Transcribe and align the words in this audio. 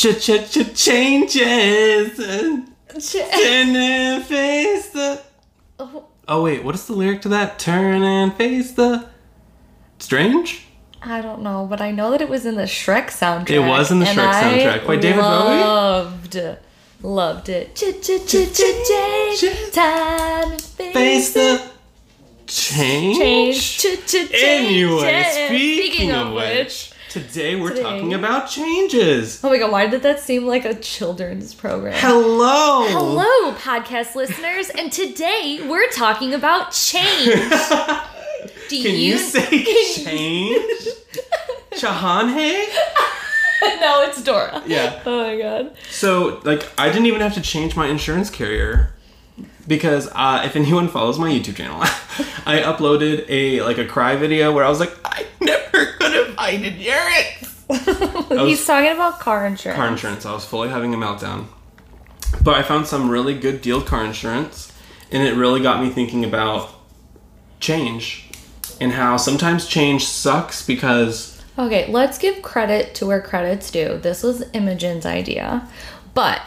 ch 0.00 0.18
ch 0.18 0.30
ch 0.50 0.74
changes 0.74 2.18
and 2.18 2.68
turn 2.88 3.76
and 3.76 4.24
face 4.24 4.88
the. 4.90 5.20
Oh. 5.78 6.06
oh 6.26 6.42
wait, 6.44 6.64
what 6.64 6.74
is 6.74 6.86
the 6.86 6.94
lyric 6.94 7.20
to 7.22 7.28
that? 7.28 7.58
Turn 7.58 8.02
and 8.02 8.34
face 8.34 8.72
the. 8.72 9.08
Strange. 9.98 10.66
I 11.02 11.20
don't 11.20 11.42
know, 11.42 11.66
but 11.68 11.82
I 11.82 11.90
know 11.90 12.10
that 12.12 12.22
it 12.22 12.28
was 12.30 12.46
in 12.46 12.54
the 12.56 12.62
Shrek 12.62 13.08
soundtrack. 13.08 13.50
It 13.50 13.58
was 13.60 13.90
in 13.90 13.98
the 13.98 14.06
Shrek 14.06 14.26
I 14.26 14.42
soundtrack 14.42 14.86
by 14.86 14.96
David 14.96 15.20
Bowie? 15.20 15.60
Loved, 15.60 16.38
loved 17.02 17.48
it. 17.50 17.74
Ch 17.74 18.00
ch 18.00 18.26
ch 18.26 18.52
ch 18.54 18.60
change, 18.88 19.72
time 19.72 20.52
and 20.52 20.60
face, 20.62 20.94
Face 20.94 21.32
the 21.34 21.62
change. 22.46 23.18
change. 23.18 23.78
Ch 23.78 23.86
ch 24.06 24.12
change. 24.12 24.34
Anyway, 24.42 25.02
change. 25.02 25.48
speaking 25.48 26.12
of 26.12 26.32
which, 26.32 26.92
today 27.10 27.56
we're 27.56 27.70
Today- 27.70 27.82
talking 27.82 28.14
about 28.14 28.48
changes. 28.48 29.40
Oh 29.44 29.50
my 29.50 29.58
god, 29.58 29.72
why 29.72 29.86
did 29.86 30.02
that 30.02 30.20
seem 30.20 30.46
like 30.46 30.64
a 30.64 30.74
children's 30.74 31.52
program? 31.54 31.94
Hello. 31.96 32.86
Hello, 32.88 33.52
podcast 33.54 34.14
listeners, 34.14 34.70
and 34.70 34.90
today 34.92 35.60
we're 35.68 35.90
talking 35.90 36.32
about 36.32 36.72
change. 36.72 37.34
Do 38.68 38.82
Can 38.82 38.94
you 38.94 39.18
say 39.18 39.64
change? 40.04 40.86
Chahanhe? 41.72 42.64
no, 43.80 44.02
it's 44.02 44.22
Dora. 44.22 44.62
Yeah. 44.66 45.02
Oh 45.04 45.22
my 45.24 45.36
god. 45.36 45.76
So, 45.90 46.40
like, 46.44 46.66
I 46.78 46.88
didn't 46.88 47.06
even 47.06 47.20
have 47.20 47.34
to 47.34 47.40
change 47.42 47.74
my 47.76 47.88
insurance 47.88 48.30
carrier 48.30 48.94
because 49.66 50.08
uh, 50.14 50.42
if 50.44 50.56
anyone 50.56 50.88
follows 50.88 51.18
my 51.18 51.30
YouTube 51.30 51.56
channel, 51.56 51.80
I 52.46 52.60
uploaded 52.64 53.26
a 53.28 53.62
like 53.62 53.78
a 53.78 53.86
cry 53.86 54.16
video 54.16 54.52
where 54.52 54.64
I 54.64 54.68
was 54.68 54.80
like, 54.80 54.96
I 55.04 55.26
never 55.40 55.86
could 55.98 56.12
have 56.12 56.34
find 56.34 56.64
insurance. 56.64 57.64
He's 58.30 58.66
talking 58.66 58.92
about 58.92 59.20
car 59.20 59.46
insurance. 59.46 59.76
Car 59.76 59.88
insurance. 59.88 60.26
I 60.26 60.32
was 60.32 60.44
fully 60.44 60.68
having 60.68 60.94
a 60.94 60.96
meltdown, 60.96 61.46
but 62.42 62.54
I 62.54 62.62
found 62.62 62.86
some 62.86 63.10
really 63.10 63.38
good 63.38 63.62
deal 63.62 63.82
car 63.82 64.04
insurance, 64.04 64.72
and 65.12 65.22
it 65.22 65.34
really 65.34 65.60
got 65.60 65.82
me 65.82 65.90
thinking 65.90 66.24
about 66.24 66.70
change 67.60 68.28
and 68.80 68.92
how 68.92 69.16
sometimes 69.16 69.66
change 69.66 70.06
sucks 70.06 70.66
because 70.66 71.40
Okay, 71.58 71.90
let's 71.90 72.16
give 72.16 72.40
credit 72.42 72.94
to 72.96 73.06
where 73.06 73.20
credit's 73.20 73.70
due. 73.70 73.98
This 73.98 74.22
was 74.22 74.42
Imogen's 74.54 75.04
idea, 75.04 75.68
but 76.14 76.40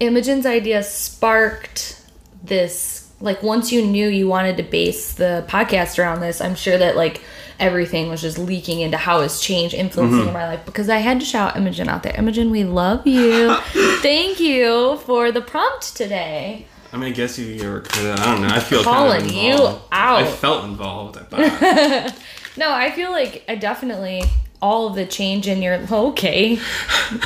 Imogen's 0.00 0.46
idea 0.46 0.82
sparked 0.82 1.97
this. 2.42 3.04
Like, 3.20 3.42
once 3.42 3.72
you 3.72 3.84
knew 3.84 4.08
you 4.08 4.28
wanted 4.28 4.56
to 4.58 4.62
base 4.62 5.14
the 5.14 5.44
podcast 5.48 5.98
around 5.98 6.20
this, 6.20 6.40
I'm 6.40 6.54
sure 6.54 6.78
that, 6.78 6.94
like, 6.96 7.20
everything 7.58 8.08
was 8.08 8.20
just 8.22 8.38
leaking 8.38 8.80
into 8.80 8.96
how 8.96 9.20
is 9.22 9.40
change 9.40 9.74
influencing 9.74 10.20
Mm-hmm. 10.20 10.32
my 10.32 10.46
life 10.46 10.64
because 10.64 10.88
I 10.88 10.98
had 10.98 11.18
to 11.18 11.26
shout 11.26 11.56
Imogen 11.56 11.88
out 11.88 12.04
there. 12.04 12.14
Imogen, 12.16 12.50
we 12.52 12.62
love 12.62 13.04
you. 13.08 13.56
Thank 14.00 14.38
you 14.38 14.98
for 14.98 15.32
the 15.32 15.40
prompt 15.40 15.96
today. 15.96 16.66
I 16.92 16.96
mean, 16.96 17.12
I 17.12 17.14
guess 17.14 17.36
you 17.38 17.60
ever 17.64 17.80
could. 17.80 18.18
I 18.20 18.24
don't 18.32 18.40
know. 18.42 18.54
I 18.54 18.60
feel 18.60 18.82
Calling 18.84 19.20
kind 19.22 19.30
of 19.30 19.36
you 19.36 19.54
out. 19.90 20.22
I 20.22 20.30
felt 20.30 20.64
involved. 20.64 21.18
I 21.18 21.22
thought. 21.24 22.18
No, 22.56 22.72
I 22.72 22.90
feel 22.90 23.12
like 23.12 23.44
I 23.48 23.54
definitely 23.54 24.22
all 24.60 24.88
of 24.88 24.96
the 24.96 25.06
change 25.06 25.46
in 25.46 25.62
your 25.62 25.74
okay. 25.92 26.58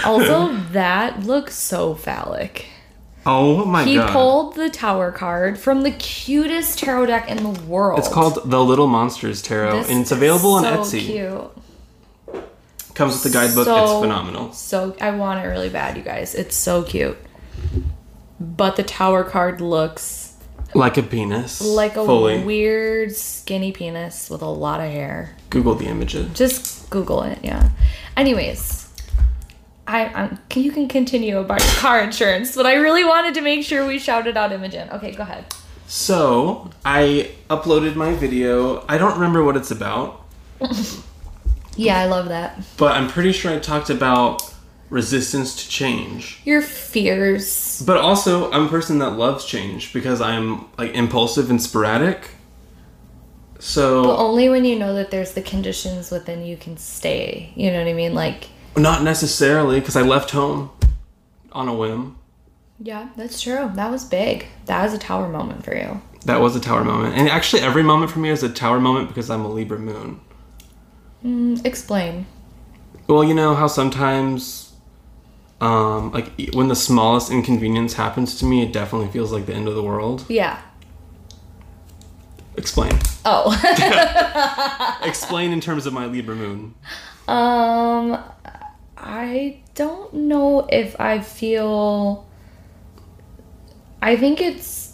Also, 0.05 0.53
that 0.73 1.21
looks 1.25 1.55
so 1.55 1.95
phallic. 1.95 2.67
Oh 3.27 3.65
my 3.65 3.85
He 3.85 3.95
god! 3.97 4.09
He 4.09 4.13
pulled 4.13 4.55
the 4.57 4.71
tower 4.71 5.13
card 5.13 5.59
from 5.59 5.83
the 5.83 5.91
cutest 5.93 6.79
tarot 6.79 7.07
deck 7.07 7.31
in 7.31 7.43
the 7.43 7.61
world. 7.63 7.99
It's 7.99 8.09
called 8.09 8.39
the 8.51 8.63
Little 8.65 8.87
Monsters 8.87 9.43
Tarot, 9.43 9.79
This 9.83 9.91
and 9.91 10.01
it's 10.01 10.13
available 10.13 10.53
on 10.55 10.65
Etsy. 10.65 10.75
so 10.75 11.53
Etsy. 12.33 12.33
Cute. 12.35 12.45
Comes 12.95 13.15
with 13.15 13.23
the 13.33 13.39
guidebook. 13.39 13.65
So- 13.65 13.83
it's 13.85 14.01
phenomenal. 14.03 14.53
So 14.53 14.95
I 15.01 15.11
want 15.13 15.45
it 15.45 15.49
really 15.49 15.69
bad, 15.71 15.97
you 15.97 16.03
guys. 16.03 16.35
It's 16.35 16.57
so 16.57 16.83
cute. 16.83 17.17
But 18.39 18.77
the 18.77 18.83
tower 18.83 19.25
card 19.25 19.61
looks 19.61 20.35
Like 20.75 20.97
a 20.99 21.03
penis. 21.03 21.61
like 21.61 21.93
a 21.97 22.05
fully. 22.05 22.43
weird 22.43 23.15
skinny 23.15 23.73
penis 23.73 24.29
with 24.29 24.43
a 24.43 24.47
lot 24.47 24.81
of 24.81 24.91
hair. 24.91 25.37
Google 25.49 25.75
the 25.75 25.87
images. 25.87 26.27
Just 26.35 26.91
Google 26.91 27.23
it, 27.23 27.39
yeah. 27.43 27.71
Anyways, 28.17 28.82
I 29.87 30.07
um, 30.07 30.39
I'm, 30.51 30.63
you 30.63 30.73
can 30.73 30.89
continue 30.89 31.39
about 31.39 31.61
your 31.63 31.75
car 31.75 32.01
insurance, 32.03 32.55
but 32.55 32.67
I 32.67 32.75
really 32.75 33.05
wanted 33.05 33.35
to 33.35 33.41
make 33.41 33.65
sure 33.65 33.87
we 33.87 33.99
shouted 33.99 34.37
out 34.37 34.53
Imogen. 34.53 34.89
Okay, 34.91 35.13
go 35.13 35.23
ahead. 35.23 35.45
So 35.87 36.71
I 36.85 37.31
uploaded 37.51 37.97
my 37.97 38.15
video. 38.15 38.85
I 38.89 38.97
don't 38.97 39.15
remember 39.15 39.45
what 39.45 39.57
it's 39.57 39.71
about, 39.71 40.25
Yeah, 41.77 41.99
I 41.99 42.07
love 42.07 42.29
that. 42.29 42.61
but 42.77 42.93
I'm 42.93 43.09
pretty 43.09 43.33
sure 43.33 43.51
I 43.53 43.59
talked 43.59 43.91
about 43.91 44.43
resistance 44.91 45.57
to 45.63 45.69
change. 45.69 46.41
Your 46.45 46.63
fears. 46.63 47.83
But 47.85 47.97
also, 47.97 48.51
I'm 48.53 48.67
a 48.67 48.69
person 48.69 48.99
that 49.01 49.13
loves 49.13 49.45
change 49.45 49.93
because 49.93 50.21
I'm 50.21 50.67
like 50.79 50.95
impulsive 50.95 51.51
and 51.51 51.61
sporadic. 51.61 52.31
So 53.59 54.03
But 54.05 54.17
only 54.17 54.49
when 54.49 54.65
you 54.65 54.79
know 54.79 54.95
that 54.95 55.11
there's 55.11 55.33
the 55.33 55.43
conditions 55.43 56.11
within 56.11 56.45
you 56.45 56.57
can 56.57 56.77
stay. 56.77 57.53
You 57.55 57.71
know 57.71 57.79
what 57.79 57.89
I 57.89 57.93
mean? 57.95 58.13
Like, 58.15 58.49
not 58.77 59.03
necessarily 59.03 59.81
because 59.81 59.97
I 59.97 60.03
left 60.03 60.31
home 60.31 60.71
on 61.53 61.69
a 61.69 61.75
whim. 61.75 62.17
yeah, 62.81 63.09
that's 63.17 63.41
true. 63.41 63.71
That 63.75 63.91
was 63.91 64.05
big. 64.05 64.47
That 64.67 64.83
was 64.83 64.93
a 64.95 64.99
tower 64.99 65.29
moment 65.29 65.65
for 65.65 65.75
you. 65.77 66.01
That 66.25 66.41
was 66.41 66.55
a 66.57 66.61
tower 66.61 66.85
moment, 66.85 67.17
and 67.17 67.29
actually, 67.29 67.63
every 67.63 67.83
moment 67.83 68.11
for 68.13 68.21
me 68.21 68.31
is 68.31 68.43
a 68.45 68.49
tower 68.49 68.79
moment 68.81 69.09
because 69.09 69.29
I'm 69.29 69.45
a 69.45 69.49
Libra 69.49 69.79
moon. 69.79 70.21
Mm, 71.25 71.65
explain. 71.67 72.27
Well, 73.09 73.25
you 73.25 73.35
know 73.35 73.55
how 73.57 73.67
sometimes, 73.67 74.73
um, 75.61 76.13
like 76.13 76.31
when 76.55 76.69
the 76.69 76.77
smallest 76.77 77.31
inconvenience 77.33 77.95
happens 77.95 78.39
to 78.39 78.45
me, 78.45 78.63
it 78.63 78.73
definitely 78.73 79.09
feels 79.09 79.33
like 79.33 79.47
the 79.47 79.55
end 79.55 79.67
of 79.69 79.75
the 79.75 79.83
world. 79.83 80.25
Yeah. 80.29 80.61
Explain. 82.57 82.93
Oh. 83.25 83.51
Explain 85.03 85.53
in 85.53 85.61
terms 85.61 85.87
of 85.87 85.93
my 85.93 86.07
Libra 86.07 86.35
moon. 86.37 86.75
Um, 87.29 88.19
I 89.03 89.61
don't 89.75 90.15
know 90.15 90.67
if 90.71 90.99
I 91.01 91.21
feel. 91.21 92.27
I 94.01 94.17
think 94.17 94.41
it's. 94.41 94.93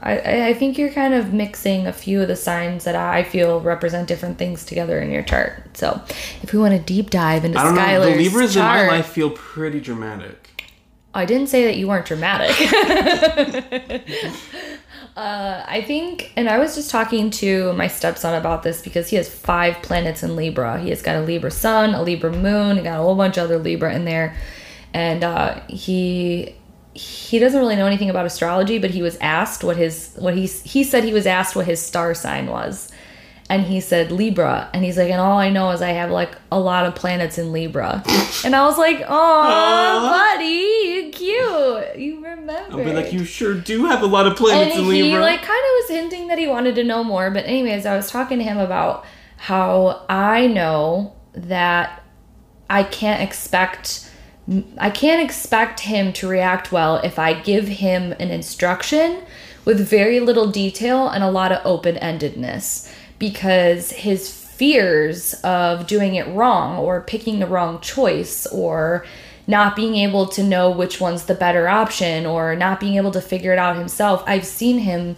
I, 0.00 0.48
I- 0.50 0.54
think 0.54 0.78
you're 0.78 0.92
kind 0.92 1.12
of 1.12 1.32
mixing 1.32 1.88
a 1.88 1.92
few 1.92 2.22
of 2.22 2.28
the 2.28 2.36
signs 2.36 2.84
that 2.84 2.94
I 2.94 3.24
feel 3.24 3.60
represent 3.60 4.06
different 4.06 4.38
things 4.38 4.64
together 4.64 5.00
in 5.00 5.10
your 5.10 5.24
chart. 5.24 5.76
So, 5.76 6.00
if 6.42 6.52
we 6.52 6.60
want 6.60 6.74
to 6.74 6.80
deep 6.80 7.10
dive 7.10 7.44
into 7.44 7.58
I 7.58 7.64
don't 7.64 7.74
know. 7.74 7.80
Skylar's 7.82 8.16
The 8.16 8.22
Libras 8.22 8.54
chart, 8.54 8.80
in 8.80 8.86
my 8.86 8.96
life 8.98 9.06
feel 9.06 9.30
pretty 9.30 9.80
dramatic. 9.80 10.64
I 11.14 11.24
didn't 11.24 11.48
say 11.48 11.64
that 11.64 11.76
you 11.76 11.88
weren't 11.88 12.06
dramatic. 12.06 12.54
uh, 15.18 15.64
I 15.66 15.82
think, 15.82 16.30
and 16.36 16.48
I 16.48 16.58
was 16.58 16.76
just 16.76 16.90
talking 16.90 17.30
to 17.30 17.72
my 17.72 17.88
stepson 17.88 18.34
about 18.34 18.62
this 18.62 18.80
because 18.80 19.08
he 19.08 19.16
has 19.16 19.28
five 19.28 19.82
planets 19.82 20.22
in 20.22 20.36
Libra. 20.36 20.80
He 20.80 20.90
has 20.90 21.02
got 21.02 21.16
a 21.16 21.22
Libra 21.22 21.50
sun, 21.50 21.92
a 21.92 22.02
Libra 22.02 22.30
moon, 22.30 22.76
he 22.76 22.84
got 22.84 23.00
a 23.00 23.02
whole 23.02 23.16
bunch 23.16 23.36
of 23.36 23.42
other 23.46 23.58
Libra 23.58 23.92
in 23.92 24.04
there, 24.04 24.36
and 24.94 25.24
uh, 25.24 25.60
he 25.66 26.54
he 26.94 27.40
doesn't 27.40 27.58
really 27.58 27.74
know 27.74 27.86
anything 27.86 28.10
about 28.10 28.26
astrology, 28.26 28.78
but 28.78 28.90
he 28.90 29.02
was 29.02 29.16
asked 29.20 29.64
what 29.64 29.76
his 29.76 30.14
what 30.20 30.36
he 30.36 30.46
he 30.46 30.84
said 30.84 31.02
he 31.02 31.12
was 31.12 31.26
asked 31.26 31.56
what 31.56 31.66
his 31.66 31.82
star 31.82 32.14
sign 32.14 32.46
was. 32.46 32.88
And 33.50 33.64
he 33.64 33.80
said 33.80 34.12
Libra, 34.12 34.68
and 34.74 34.84
he's 34.84 34.98
like, 34.98 35.10
and 35.10 35.18
all 35.18 35.38
I 35.38 35.48
know 35.48 35.70
is 35.70 35.80
I 35.80 35.92
have 35.92 36.10
like 36.10 36.36
a 36.52 36.60
lot 36.60 36.84
of 36.84 36.94
planets 36.94 37.38
in 37.38 37.50
Libra, 37.50 38.02
and 38.44 38.54
I 38.54 38.66
was 38.66 38.76
like, 38.76 39.02
oh, 39.08 40.10
buddy, 40.10 40.44
you 40.44 41.10
cute, 41.10 41.96
you 41.98 42.22
remember. 42.22 42.52
I'll 42.70 42.84
be 42.84 42.92
like, 42.92 43.10
you 43.10 43.24
sure 43.24 43.54
do 43.54 43.86
have 43.86 44.02
a 44.02 44.06
lot 44.06 44.26
of 44.26 44.36
planets 44.36 44.76
and 44.76 44.84
in 44.86 44.92
he 44.92 45.02
Libra. 45.04 45.22
like 45.22 45.40
kind 45.40 45.48
of 45.50 45.70
was 45.80 45.88
hinting 45.88 46.28
that 46.28 46.36
he 46.38 46.46
wanted 46.46 46.74
to 46.74 46.84
know 46.84 47.02
more. 47.02 47.30
But 47.30 47.46
anyways, 47.46 47.86
I 47.86 47.96
was 47.96 48.10
talking 48.10 48.36
to 48.36 48.44
him 48.44 48.58
about 48.58 49.06
how 49.38 50.04
I 50.10 50.46
know 50.46 51.16
that 51.32 52.02
I 52.68 52.82
can't 52.82 53.22
expect 53.22 54.10
I 54.78 54.90
can't 54.90 55.22
expect 55.22 55.80
him 55.80 56.12
to 56.14 56.28
react 56.28 56.72
well 56.72 56.96
if 56.96 57.18
I 57.18 57.34
give 57.34 57.68
him 57.68 58.12
an 58.12 58.30
instruction 58.30 59.22
with 59.64 59.86
very 59.86 60.20
little 60.20 60.50
detail 60.50 61.08
and 61.08 61.22
a 61.22 61.30
lot 61.30 61.52
of 61.52 61.60
open-endedness 61.66 62.90
because 63.18 63.90
his 63.90 64.32
fears 64.32 65.34
of 65.44 65.86
doing 65.86 66.16
it 66.16 66.26
wrong 66.28 66.78
or 66.78 67.00
picking 67.02 67.38
the 67.38 67.46
wrong 67.46 67.80
choice 67.80 68.46
or 68.46 69.06
not 69.46 69.74
being 69.74 69.94
able 69.94 70.26
to 70.26 70.42
know 70.42 70.70
which 70.70 71.00
one's 71.00 71.24
the 71.24 71.34
better 71.34 71.68
option 71.68 72.26
or 72.26 72.54
not 72.54 72.80
being 72.80 72.96
able 72.96 73.10
to 73.10 73.20
figure 73.20 73.52
it 73.52 73.58
out 73.58 73.76
himself. 73.76 74.22
I've 74.26 74.44
seen 74.44 74.78
him 74.78 75.16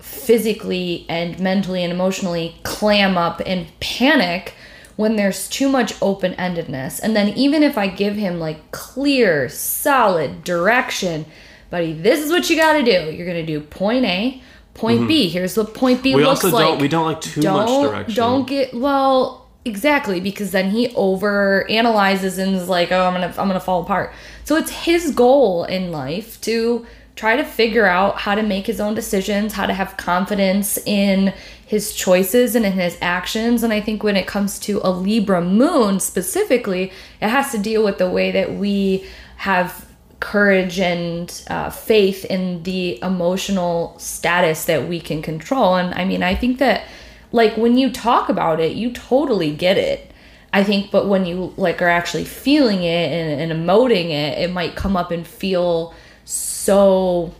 physically 0.00 1.04
and 1.08 1.38
mentally 1.38 1.82
and 1.84 1.92
emotionally 1.92 2.56
clam 2.62 3.18
up 3.18 3.42
and 3.44 3.66
panic 3.80 4.54
when 4.96 5.16
there's 5.16 5.48
too 5.48 5.68
much 5.68 5.94
open 6.02 6.32
endedness. 6.34 6.98
And 7.00 7.14
then, 7.14 7.28
even 7.30 7.62
if 7.62 7.78
I 7.78 7.86
give 7.86 8.16
him 8.16 8.40
like 8.40 8.72
clear, 8.72 9.48
solid 9.48 10.42
direction, 10.42 11.26
buddy, 11.70 11.92
this 11.92 12.20
is 12.20 12.32
what 12.32 12.48
you 12.50 12.56
got 12.56 12.72
to 12.72 12.82
do. 12.82 13.10
You're 13.10 13.26
going 13.26 13.44
to 13.44 13.46
do 13.46 13.60
point 13.60 14.04
A, 14.06 14.42
point 14.78 15.08
B. 15.08 15.28
Here's 15.28 15.56
what 15.56 15.74
point 15.74 16.02
B 16.02 16.10
Mm-hmm. 16.10 16.16
we 16.16 16.24
looks 16.24 16.44
also 16.44 16.56
like. 16.56 16.66
don't 16.66 16.78
we 16.78 16.88
don't 16.88 17.04
like 17.06 17.20
too 17.20 17.40
don't, 17.40 17.56
much 17.56 17.90
direction. 17.90 18.14
Don't 18.14 18.46
get, 18.46 18.74
well, 18.74 19.48
exactly 19.64 20.20
because 20.20 20.52
then 20.52 20.70
he 20.70 20.94
over 20.94 21.68
analyzes 21.68 22.38
and 22.38 22.54
is 22.54 22.68
like, 22.68 22.92
"Oh, 22.92 23.04
I'm 23.04 23.14
to 23.14 23.40
I'm 23.40 23.48
going 23.48 23.60
to 23.60 23.60
fall 23.60 23.82
apart." 23.82 24.12
So 24.44 24.56
it's 24.56 24.70
his 24.70 25.10
goal 25.10 25.64
in 25.64 25.92
life 25.92 26.40
to 26.42 26.86
try 27.16 27.34
to 27.34 27.44
figure 27.44 27.84
out 27.84 28.16
how 28.18 28.36
to 28.36 28.42
make 28.42 28.66
his 28.66 28.78
own 28.80 28.94
decisions, 28.94 29.52
how 29.52 29.66
to 29.66 29.74
have 29.74 29.96
confidence 29.96 30.78
in 30.86 31.34
his 31.66 31.92
choices 31.92 32.54
and 32.54 32.64
in 32.64 32.72
his 32.72 32.96
actions. 33.02 33.64
And 33.64 33.72
I 33.72 33.80
think 33.80 34.04
when 34.04 34.16
it 34.16 34.28
comes 34.28 34.58
to 34.60 34.80
a 34.84 34.90
Libra 34.90 35.42
moon 35.42 35.98
specifically, 35.98 36.92
it 37.20 37.28
has 37.28 37.50
to 37.50 37.58
deal 37.58 37.84
with 37.84 37.98
the 37.98 38.08
way 38.08 38.30
that 38.30 38.54
we 38.54 39.04
have 39.38 39.87
courage 40.20 40.80
and 40.80 41.42
uh, 41.48 41.70
faith 41.70 42.24
in 42.24 42.62
the 42.64 43.00
emotional 43.02 43.98
status 43.98 44.64
that 44.64 44.88
we 44.88 45.00
can 45.00 45.22
control. 45.22 45.76
And 45.76 45.94
I 45.94 46.04
mean, 46.04 46.22
I 46.22 46.34
think 46.34 46.58
that 46.58 46.84
like 47.32 47.56
when 47.56 47.76
you 47.76 47.90
talk 47.90 48.28
about 48.28 48.60
it, 48.60 48.76
you 48.76 48.92
totally 48.92 49.54
get 49.54 49.78
it. 49.78 50.12
I 50.52 50.64
think, 50.64 50.90
but 50.90 51.08
when 51.08 51.26
you 51.26 51.52
like 51.56 51.82
are 51.82 51.88
actually 51.88 52.24
feeling 52.24 52.82
it 52.82 53.12
and, 53.12 53.52
and 53.52 53.66
emoting 53.66 54.06
it, 54.06 54.38
it 54.38 54.50
might 54.50 54.76
come 54.76 54.96
up 54.96 55.10
and 55.10 55.26
feel 55.26 55.94
so. 56.24 57.34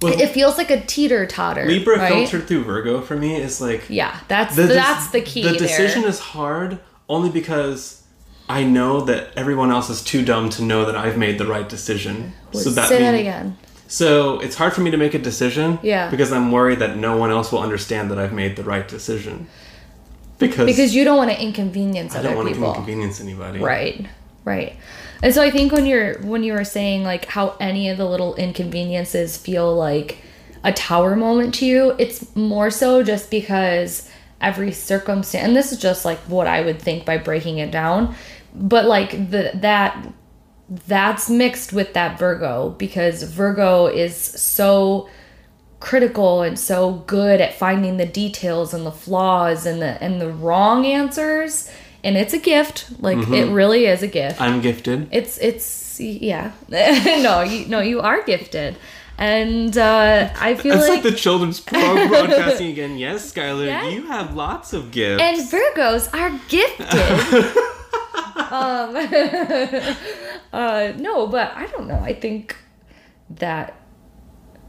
Well, 0.00 0.20
it 0.20 0.28
feels 0.28 0.56
like 0.56 0.70
a 0.70 0.80
teeter 0.80 1.26
totter. 1.26 1.64
Libra 1.64 1.98
right? 1.98 2.28
filtered 2.28 2.46
through 2.46 2.64
Virgo 2.64 3.00
for 3.00 3.16
me 3.16 3.36
is 3.36 3.60
like 3.60 3.88
Yeah, 3.88 4.18
that's 4.28 4.54
the, 4.54 4.66
that's 4.66 5.08
the 5.08 5.20
key. 5.20 5.42
The 5.42 5.56
decision 5.56 6.04
is 6.04 6.20
hard 6.20 6.78
only 7.08 7.30
because 7.30 8.03
I 8.48 8.64
know 8.64 9.00
that 9.02 9.32
everyone 9.36 9.70
else 9.70 9.88
is 9.88 10.02
too 10.02 10.24
dumb 10.24 10.50
to 10.50 10.62
know 10.62 10.84
that 10.84 10.96
I've 10.96 11.16
made 11.16 11.38
the 11.38 11.46
right 11.46 11.68
decision. 11.68 12.34
So 12.52 12.70
that 12.70 12.88
Say 12.88 12.98
that 12.98 13.14
again. 13.14 13.56
So 13.86 14.40
it's 14.40 14.56
hard 14.56 14.72
for 14.72 14.80
me 14.80 14.90
to 14.90 14.96
make 14.96 15.14
a 15.14 15.18
decision. 15.18 15.78
Yeah. 15.82 16.10
Because 16.10 16.32
I'm 16.32 16.52
worried 16.52 16.80
that 16.80 16.96
no 16.96 17.16
one 17.16 17.30
else 17.30 17.52
will 17.52 17.60
understand 17.60 18.10
that 18.10 18.18
I've 18.18 18.32
made 18.32 18.56
the 18.56 18.64
right 18.64 18.86
decision. 18.86 19.46
Because, 20.38 20.66
Because 20.66 20.94
you 20.94 21.04
don't 21.04 21.16
want 21.16 21.30
to 21.30 21.40
inconvenience 21.40 22.14
I 22.14 22.18
other 22.18 22.28
don't 22.30 22.36
want 22.36 22.54
to 22.54 22.64
inconvenience 22.64 23.20
anybody. 23.20 23.60
Right. 23.60 24.06
Right. 24.44 24.76
And 25.22 25.32
so 25.32 25.42
I 25.42 25.50
think 25.50 25.72
when 25.72 25.86
you're 25.86 26.20
when 26.20 26.42
you 26.42 26.52
were 26.52 26.64
saying 26.64 27.02
like 27.02 27.26
how 27.26 27.56
any 27.60 27.88
of 27.88 27.96
the 27.96 28.04
little 28.04 28.34
inconveniences 28.34 29.38
feel 29.38 29.74
like 29.74 30.18
a 30.62 30.72
tower 30.72 31.16
moment 31.16 31.54
to 31.56 31.66
you, 31.66 31.94
it's 31.98 32.34
more 32.36 32.70
so 32.70 33.02
just 33.02 33.30
because 33.30 34.10
every 34.44 34.72
circumstance 34.72 35.44
and 35.44 35.56
this 35.56 35.72
is 35.72 35.78
just 35.78 36.04
like 36.04 36.18
what 36.20 36.46
I 36.46 36.60
would 36.60 36.80
think 36.80 37.04
by 37.04 37.18
breaking 37.18 37.58
it 37.58 37.70
down. 37.70 38.14
But 38.54 38.84
like 38.84 39.10
the 39.30 39.50
that 39.54 40.12
that's 40.86 41.28
mixed 41.28 41.72
with 41.72 41.92
that 41.94 42.18
Virgo 42.18 42.70
because 42.70 43.22
Virgo 43.22 43.86
is 43.86 44.16
so 44.16 45.08
critical 45.80 46.42
and 46.42 46.58
so 46.58 46.92
good 47.06 47.40
at 47.40 47.54
finding 47.54 47.98
the 47.98 48.06
details 48.06 48.72
and 48.72 48.86
the 48.86 48.92
flaws 48.92 49.66
and 49.66 49.82
the 49.82 50.02
and 50.02 50.20
the 50.20 50.30
wrong 50.30 50.86
answers 50.86 51.70
and 52.02 52.16
it's 52.16 52.32
a 52.32 52.38
gift 52.38 52.86
like 53.00 53.18
mm-hmm. 53.18 53.34
it 53.34 53.52
really 53.52 53.84
is 53.84 54.02
a 54.02 54.06
gift 54.06 54.40
I'm 54.40 54.62
gifted. 54.62 55.08
it's 55.12 55.36
it's 55.38 56.00
yeah 56.00 56.52
no 56.68 57.42
you 57.42 57.66
no 57.66 57.80
you 57.80 58.00
are 58.00 58.22
gifted 58.22 58.76
and 59.18 59.76
uh 59.78 60.28
i 60.40 60.54
feel 60.54 60.74
It's 60.74 60.82
like, 60.88 60.90
like, 60.90 61.02
the 61.02 61.12
children's 61.12 61.60
pro- 61.60 62.08
broadcasting 62.08 62.70
again. 62.70 62.98
Yes, 62.98 63.32
Skylar, 63.32 63.66
Yeah. 63.66 63.88
you 63.88 64.06
have 64.06 64.34
lots 64.34 64.72
of 64.72 64.90
gifts. 64.90 65.22
and 65.22 65.38
virgos 65.48 66.12
are 66.12 66.30
gifted 66.48 66.86
um 68.50 68.96
uh 70.52 70.92
no 70.96 71.26
but 71.26 71.52
i 71.56 71.66
don't 71.66 71.86
know 71.86 71.98
i 72.00 72.12
think 72.12 72.56
that 73.30 73.74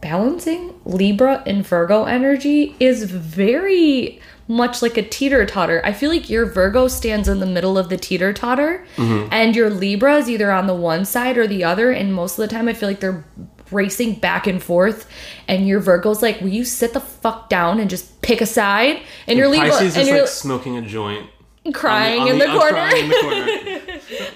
balancing 0.01 0.79
libra 0.85 1.41
and 1.45 1.65
virgo 1.65 2.03
energy 2.05 2.75
is 2.79 3.03
very 3.03 4.19
much 4.47 4.81
like 4.83 4.97
a 4.97 5.01
teeter 5.01 5.45
totter 5.45 5.81
i 5.83 5.91
feel 5.91 6.09
like 6.11 6.29
your 6.29 6.45
virgo 6.45 6.87
stands 6.87 7.27
in 7.27 7.39
the 7.39 7.45
middle 7.45 7.77
of 7.77 7.89
the 7.89 7.97
teeter 7.97 8.31
totter 8.31 8.85
and 8.97 9.55
your 9.55 9.69
libra 9.69 10.17
is 10.17 10.29
either 10.29 10.51
on 10.51 10.67
the 10.67 10.75
one 10.75 11.03
side 11.05 11.37
or 11.37 11.47
the 11.47 11.63
other 11.63 11.91
and 11.91 12.13
most 12.13 12.37
of 12.37 12.47
the 12.47 12.53
time 12.55 12.67
i 12.67 12.73
feel 12.73 12.87
like 12.89 12.99
they're 12.99 13.25
racing 13.71 14.13
back 14.15 14.45
and 14.47 14.61
forth 14.61 15.09
and 15.47 15.67
your 15.67 15.79
virgo's 15.79 16.21
like 16.21 16.39
will 16.41 16.49
you 16.49 16.63
sit 16.63 16.93
the 16.93 16.99
fuck 16.99 17.49
down 17.49 17.79
and 17.79 17.89
just 17.89 18.21
pick 18.21 18.41
a 18.41 18.45
side 18.45 18.99
and 19.27 19.37
your 19.37 19.47
libra 19.47 19.69
Pisces 19.69 19.95
and 19.95 20.03
is 20.03 20.07
you're 20.09 20.19
like 20.19 20.27
smoking 20.27 20.77
a 20.77 20.81
joint. 20.81 21.29
crying 21.73 22.21
on 22.21 22.27
in 22.27 22.37
the, 22.37 22.47
on 22.47 22.59
corner. 22.59 22.95
in 22.95 23.09
the 23.09 23.15
corner. 23.21 23.35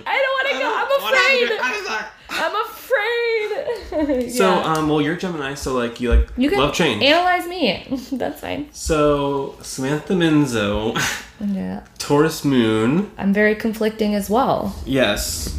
I 0.07 0.17
don't 0.17 0.35
want 0.35 0.47
to 0.49 0.55
go. 0.59 0.69
I'm 0.75 0.91
afraid. 0.99 1.59
I'm 2.31 2.55
afraid. 2.65 4.29
So, 4.29 4.49
um, 4.51 4.87
well, 4.87 5.01
you're 5.01 5.15
Gemini, 5.15 5.53
so 5.55 5.73
like 5.73 5.99
you 5.99 6.09
like 6.13 6.29
you 6.37 6.49
can 6.49 6.59
love 6.59 6.73
change. 6.73 7.03
Analyze 7.03 7.47
me. 7.47 7.85
That's 8.11 8.39
fine. 8.41 8.69
so 8.71 9.57
Samantha 9.61 10.13
Minzo, 10.13 10.95
Yeah. 11.39 11.83
Taurus 11.97 12.45
Moon, 12.45 13.11
I'm 13.17 13.33
very 13.33 13.55
conflicting 13.55 14.15
as 14.15 14.29
well. 14.29 14.75
yes. 14.85 15.57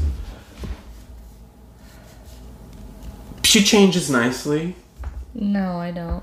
She 3.50 3.64
changes 3.64 4.08
nicely. 4.08 4.76
No, 5.34 5.78
I 5.78 5.90
don't. 5.90 6.22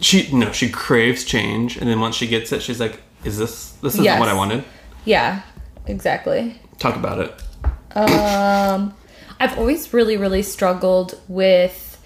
She 0.00 0.32
no, 0.32 0.52
she 0.52 0.70
craves 0.70 1.22
change, 1.22 1.76
and 1.76 1.86
then 1.86 2.00
once 2.00 2.16
she 2.16 2.26
gets 2.26 2.50
it, 2.50 2.62
she's 2.62 2.80
like, 2.80 3.02
"Is 3.24 3.36
this 3.36 3.72
this 3.82 3.92
isn't 3.92 4.04
Yes. 4.06 4.18
what 4.18 4.30
I 4.30 4.32
wanted?" 4.32 4.64
Yeah, 5.04 5.42
exactly. 5.86 6.58
Talk 6.78 6.96
about 6.96 7.18
it. 7.18 7.34
Um, 7.94 8.94
I've 9.38 9.58
always 9.58 9.92
really, 9.92 10.16
really 10.16 10.40
struggled 10.40 11.20
with 11.28 11.98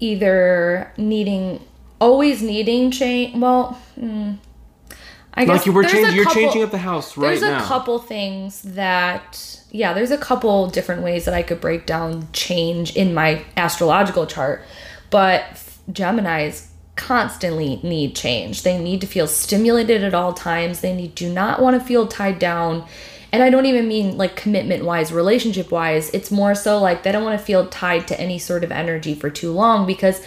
either 0.00 0.92
needing, 0.96 1.60
always 2.00 2.42
needing 2.42 2.90
change. 2.90 3.36
Well, 3.36 3.78
hmm, 3.94 4.32
I 5.34 5.44
guess 5.44 5.58
Like 5.58 5.66
you 5.66 5.72
were 5.72 5.82
there's 5.82 5.92
changing, 5.92 6.14
you're 6.16 6.24
couple- 6.24 6.42
changing 6.42 6.62
up 6.62 6.70
the 6.70 6.78
house 6.78 7.16
right 7.16 7.38
there's 7.38 7.42
a 7.42 7.64
couple 7.64 7.98
things 7.98 8.62
that 8.62 9.60
yeah 9.70 9.92
there's 9.92 10.10
a 10.10 10.18
couple 10.18 10.66
different 10.68 11.02
ways 11.02 11.24
that 11.24 11.34
i 11.34 11.42
could 11.42 11.60
break 11.60 11.86
down 11.86 12.26
change 12.32 12.96
in 12.96 13.14
my 13.14 13.44
astrological 13.56 14.26
chart 14.26 14.62
but 15.10 15.62
gemini's 15.92 16.70
constantly 17.00 17.80
need 17.82 18.14
change. 18.14 18.62
They 18.62 18.78
need 18.78 19.00
to 19.00 19.06
feel 19.06 19.26
stimulated 19.26 20.04
at 20.04 20.12
all 20.12 20.34
times. 20.34 20.80
They 20.80 20.94
need, 20.94 21.14
do 21.14 21.32
not 21.32 21.60
want 21.60 21.80
to 21.80 21.84
feel 21.84 22.06
tied 22.06 22.38
down. 22.38 22.84
And 23.32 23.42
i 23.44 23.48
don't 23.48 23.64
even 23.66 23.86
mean 23.86 24.18
like 24.18 24.34
commitment 24.34 24.84
wise 24.84 25.12
relationship 25.12 25.70
wise 25.70 26.10
it's 26.10 26.32
more 26.32 26.52
so 26.56 26.80
like 26.80 27.04
they 27.04 27.12
don't 27.12 27.22
want 27.22 27.38
to 27.38 27.44
feel 27.46 27.68
tied 27.68 28.08
to 28.08 28.20
any 28.20 28.40
sort 28.40 28.64
of 28.64 28.72
energy 28.72 29.14
for 29.14 29.30
too 29.30 29.52
long 29.52 29.86
because 29.86 30.20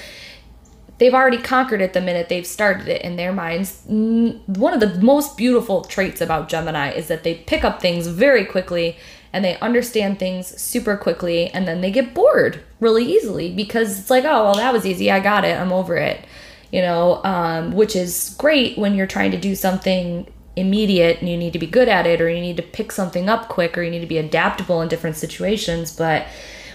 they've 1.04 1.14
already 1.14 1.38
conquered 1.38 1.82
it 1.82 1.92
the 1.92 2.00
minute 2.00 2.30
they've 2.30 2.48
started 2.48 2.88
it 2.88 3.02
in 3.02 3.18
their 3.18 3.34
minds. 3.34 3.84
One 3.88 4.74
of 4.74 4.80
the 4.80 5.02
most 5.02 5.36
beautiful 5.36 5.84
traits 5.84 6.22
about 6.22 6.48
Gemini 6.48 6.92
is 6.92 7.10
that 7.10 7.24
they 7.24 7.36
pick 7.36 7.66
up 7.66 7.82
things 7.82 8.08
very 8.08 8.46
quickly 8.46 8.96
and 9.34 9.44
they 9.44 9.60
understand 9.60 10.18
things 10.18 10.58
super 10.62 10.96
quickly 10.96 11.50
and 11.50 11.68
then 11.68 11.82
they 11.82 11.92
get 11.92 12.14
bored 12.14 12.64
really 12.80 13.04
easily 13.04 13.54
because 13.54 14.00
it's 14.00 14.10
like, 14.10 14.24
oh, 14.24 14.46
well, 14.46 14.56
that 14.56 14.72
was 14.72 14.86
easy. 14.86 15.12
I 15.12 15.20
got 15.20 15.44
it. 15.44 15.60
I'm 15.60 15.74
over 15.74 15.98
it. 15.98 16.24
You 16.72 16.80
know, 16.80 17.22
um, 17.26 17.74
which 17.74 17.98
is 17.98 18.34
great 18.38 18.78
when 18.78 18.96
you're 18.96 19.06
trying 19.06 19.32
to 19.32 19.38
do 19.38 19.56
something 19.56 20.32
immediate 20.56 21.20
and 21.20 21.28
you 21.28 21.36
need 21.36 21.52
to 21.52 21.60
be 21.60 21.68
good 21.68 21.90
at 21.90 22.08
it 22.08 22.22
or 22.22 22.30
you 22.30 22.40
need 22.40 22.56
to 22.56 22.64
pick 22.64 22.94
something 22.94 23.28
up 23.28 23.50
quick 23.50 23.78
or 23.78 23.84
you 23.84 23.92
need 23.92 24.00
to 24.00 24.08
be 24.08 24.20
adaptable 24.20 24.82
in 24.82 24.88
different 24.88 25.18
situations. 25.18 25.94
But 25.94 26.28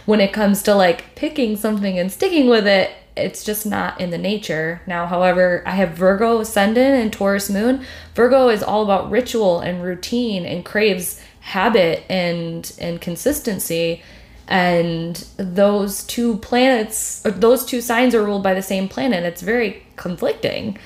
when 0.04 0.20
it 0.20 0.35
comes 0.35 0.62
to 0.64 0.75
like 0.75 1.14
picking 1.14 1.56
something 1.56 1.99
and 1.99 2.12
sticking 2.12 2.50
with 2.50 2.66
it, 2.66 2.90
it's 3.18 3.44
just 3.44 3.66
not 3.66 4.00
in 4.00 4.10
the 4.10 4.18
nature. 4.18 4.80
Now, 4.87 5.06
however, 5.06 5.62
I 5.66 5.72
have 5.72 5.90
Virgo 5.90 6.40
ascendant 6.40 7.02
and 7.02 7.12
Taurus 7.12 7.50
moon. 7.50 7.84
Virgo 8.14 8.48
is 8.48 8.62
all 8.62 8.82
about 8.82 9.10
ritual 9.10 9.60
and 9.60 9.82
routine 9.82 10.44
and 10.44 10.64
craves 10.64 11.20
habit 11.40 12.04
and 12.08 12.72
and 12.80 13.00
consistency. 13.00 14.02
And 14.46 15.16
those 15.37 16.04
two 16.04 16.38
planets, 16.38 17.25
or 17.25 17.32
those 17.32 17.66
two 17.66 17.82
signs 17.82 18.14
are 18.14 18.25
ruled 18.25 18.42
by 18.42 18.54
the 18.54 18.62
same 18.62 18.88
planet. 18.88 19.25
It's 19.25 19.42
very 19.42 19.87
conflicting, 19.96 20.78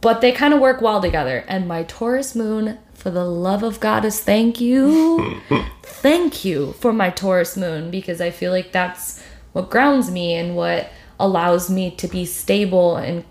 but 0.00 0.20
they 0.20 0.32
kind 0.32 0.52
of 0.52 0.60
work 0.60 0.80
well 0.80 1.00
together. 1.00 1.44
And 1.46 1.68
my 1.68 1.84
Taurus 1.84 2.34
moon, 2.34 2.78
for 2.94 3.10
the 3.10 3.24
love 3.24 3.62
of 3.62 3.78
goddess, 3.78 4.20
thank 4.20 4.60
you 4.60 5.40
thank 5.82 6.44
you 6.44 6.72
for 6.80 6.92
my 6.92 7.10
Taurus 7.10 7.56
moon 7.56 7.90
because 7.90 8.20
I 8.20 8.30
feel 8.30 8.50
like 8.50 8.72
that's 8.72 9.22
what 9.52 9.70
grounds 9.70 10.10
me 10.10 10.34
and 10.34 10.56
what 10.56 10.90
allows 11.18 11.68
me 11.70 11.90
to 11.92 12.08
be 12.08 12.24
stable 12.24 12.96
and 12.96 13.24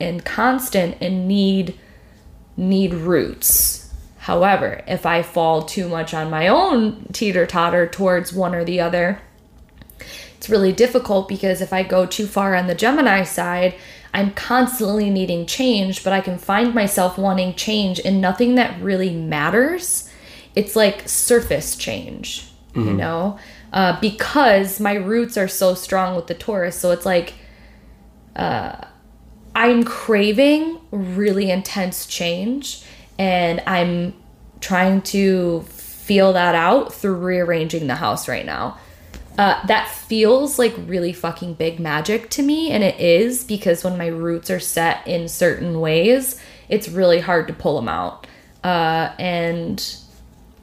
and 0.00 0.24
constant 0.24 0.96
and 1.00 1.28
need 1.28 1.78
need 2.56 2.94
roots. 2.94 3.92
However, 4.18 4.82
if 4.86 5.04
I 5.04 5.22
fall 5.22 5.62
too 5.62 5.88
much 5.88 6.14
on 6.14 6.30
my 6.30 6.48
own 6.48 7.08
teeter 7.12 7.46
totter 7.46 7.86
towards 7.86 8.32
one 8.32 8.54
or 8.54 8.64
the 8.64 8.80
other, 8.80 9.20
it's 10.36 10.48
really 10.48 10.72
difficult 10.72 11.28
because 11.28 11.60
if 11.60 11.72
I 11.72 11.82
go 11.82 12.06
too 12.06 12.26
far 12.26 12.54
on 12.54 12.66
the 12.66 12.74
Gemini 12.74 13.24
side, 13.24 13.74
I'm 14.14 14.32
constantly 14.32 15.10
needing 15.10 15.44
change, 15.44 16.04
but 16.04 16.12
I 16.12 16.20
can 16.20 16.38
find 16.38 16.72
myself 16.72 17.18
wanting 17.18 17.54
change 17.54 17.98
in 17.98 18.20
nothing 18.20 18.54
that 18.54 18.80
really 18.80 19.12
matters. 19.12 20.08
It's 20.54 20.76
like 20.76 21.08
surface 21.08 21.76
change, 21.76 22.48
you 22.74 22.82
mm-hmm. 22.82 22.96
know, 22.96 23.38
uh, 23.74 23.98
because 24.00 24.78
my 24.78 24.94
roots 24.94 25.36
are 25.36 25.48
so 25.48 25.74
strong 25.74 26.14
with 26.14 26.28
the 26.28 26.34
Taurus. 26.34 26.76
So 26.76 26.92
it's 26.92 27.04
like 27.04 27.34
uh, 28.36 28.76
I'm 29.54 29.82
craving 29.84 30.78
really 30.92 31.50
intense 31.50 32.06
change 32.06 32.84
and 33.18 33.60
I'm 33.66 34.14
trying 34.60 35.02
to 35.02 35.62
feel 35.62 36.32
that 36.34 36.54
out 36.54 36.94
through 36.94 37.16
rearranging 37.16 37.88
the 37.88 37.96
house 37.96 38.28
right 38.28 38.46
now. 38.46 38.78
Uh, 39.36 39.66
that 39.66 39.88
feels 39.88 40.60
like 40.60 40.72
really 40.86 41.12
fucking 41.12 41.54
big 41.54 41.80
magic 41.80 42.30
to 42.30 42.40
me, 42.40 42.70
and 42.70 42.84
it 42.84 43.00
is 43.00 43.42
because 43.42 43.82
when 43.82 43.98
my 43.98 44.06
roots 44.06 44.48
are 44.48 44.60
set 44.60 45.04
in 45.08 45.26
certain 45.26 45.80
ways, 45.80 46.40
it's 46.68 46.88
really 46.88 47.18
hard 47.18 47.48
to 47.48 47.52
pull 47.52 47.74
them 47.74 47.88
out. 47.88 48.28
Uh, 48.62 49.12
and 49.18 49.96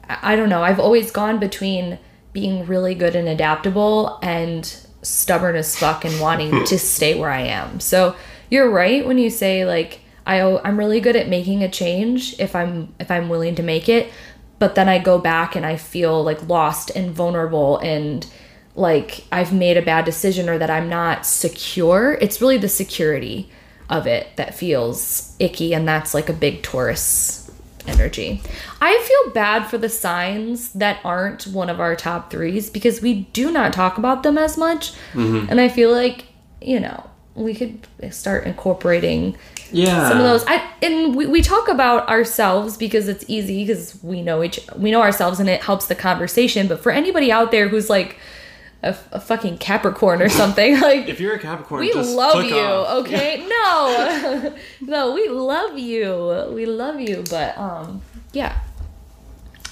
I 0.08 0.32
I 0.32 0.36
don't 0.36 0.48
know, 0.48 0.62
I've 0.62 0.80
always 0.80 1.10
gone 1.10 1.38
between 1.38 1.98
being 2.32 2.66
really 2.66 2.94
good 2.94 3.14
and 3.14 3.28
adaptable 3.28 4.18
and 4.22 4.86
stubborn 5.02 5.56
as 5.56 5.76
fuck 5.76 6.04
and 6.04 6.20
wanting 6.20 6.50
hmm. 6.50 6.64
to 6.64 6.78
stay 6.78 7.18
where 7.18 7.30
I 7.30 7.42
am. 7.42 7.80
So 7.80 8.16
you're 8.50 8.70
right 8.70 9.06
when 9.06 9.18
you 9.18 9.30
say 9.30 9.64
like 9.64 10.00
I 10.26 10.40
I'm 10.64 10.78
really 10.78 11.00
good 11.00 11.16
at 11.16 11.28
making 11.28 11.62
a 11.62 11.68
change 11.68 12.38
if 12.38 12.54
I'm 12.54 12.94
if 13.00 13.10
I'm 13.10 13.28
willing 13.28 13.54
to 13.56 13.62
make 13.62 13.88
it, 13.88 14.12
but 14.58 14.74
then 14.74 14.88
I 14.88 14.98
go 14.98 15.18
back 15.18 15.56
and 15.56 15.66
I 15.66 15.76
feel 15.76 16.22
like 16.22 16.48
lost 16.48 16.90
and 16.90 17.10
vulnerable 17.10 17.78
and 17.78 18.26
like 18.74 19.24
I've 19.32 19.52
made 19.52 19.76
a 19.76 19.82
bad 19.82 20.04
decision 20.04 20.48
or 20.48 20.58
that 20.58 20.70
I'm 20.70 20.88
not 20.88 21.26
secure. 21.26 22.16
It's 22.20 22.40
really 22.40 22.58
the 22.58 22.68
security 22.68 23.50
of 23.90 24.06
it 24.06 24.28
that 24.36 24.54
feels 24.54 25.36
icky 25.38 25.74
and 25.74 25.86
that's 25.86 26.14
like 26.14 26.28
a 26.28 26.32
big 26.32 26.62
Taurus 26.62 27.41
energy. 27.86 28.40
I 28.80 28.98
feel 29.06 29.32
bad 29.32 29.66
for 29.68 29.78
the 29.78 29.88
signs 29.88 30.72
that 30.72 30.98
aren't 31.04 31.46
one 31.46 31.68
of 31.70 31.80
our 31.80 31.96
top 31.96 32.32
3s 32.32 32.72
because 32.72 33.00
we 33.02 33.22
do 33.32 33.50
not 33.50 33.72
talk 33.72 33.98
about 33.98 34.22
them 34.22 34.38
as 34.38 34.56
much. 34.56 34.92
Mm-hmm. 35.12 35.46
And 35.50 35.60
I 35.60 35.68
feel 35.68 35.90
like, 35.92 36.26
you 36.60 36.80
know, 36.80 37.08
we 37.34 37.54
could 37.54 37.86
start 38.10 38.46
incorporating 38.46 39.36
Yeah. 39.70 40.08
some 40.08 40.18
of 40.18 40.24
those 40.24 40.44
I 40.46 40.68
and 40.82 41.16
we, 41.16 41.26
we 41.26 41.40
talk 41.40 41.68
about 41.68 42.08
ourselves 42.10 42.76
because 42.76 43.08
it's 43.08 43.24
easy 43.26 43.64
because 43.64 43.98
we 44.02 44.20
know 44.20 44.42
each 44.42 44.60
we 44.76 44.90
know 44.90 45.00
ourselves 45.00 45.40
and 45.40 45.48
it 45.48 45.62
helps 45.62 45.86
the 45.86 45.94
conversation 45.94 46.68
but 46.68 46.82
for 46.82 46.92
anybody 46.92 47.32
out 47.32 47.50
there 47.50 47.68
who's 47.68 47.88
like 47.88 48.18
a, 48.82 48.96
a 49.12 49.20
fucking 49.20 49.58
capricorn 49.58 50.20
or 50.20 50.28
something 50.28 50.80
like 50.88 51.08
If 51.08 51.20
you're 51.20 51.34
a 51.34 51.38
Capricorn, 51.38 51.80
we 51.80 51.92
love 51.92 52.44
you 52.44 52.56
off. 52.56 53.06
okay? 53.06 53.46
No. 53.46 54.54
No 54.80 55.14
we 55.14 55.28
love 55.28 55.78
you. 55.78 56.50
We 56.52 56.66
love 56.66 57.00
you 57.00 57.24
but 57.30 57.56
um 57.56 58.02
yeah. 58.32 58.60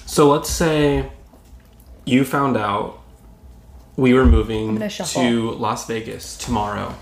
So 0.06 0.28
let's 0.30 0.50
say 0.50 1.10
you 2.04 2.24
found 2.24 2.56
out 2.56 3.00
we 3.96 4.14
were 4.14 4.24
moving 4.26 4.78
to 4.88 5.50
Las 5.52 5.86
Vegas 5.86 6.36
tomorrow. 6.36 6.94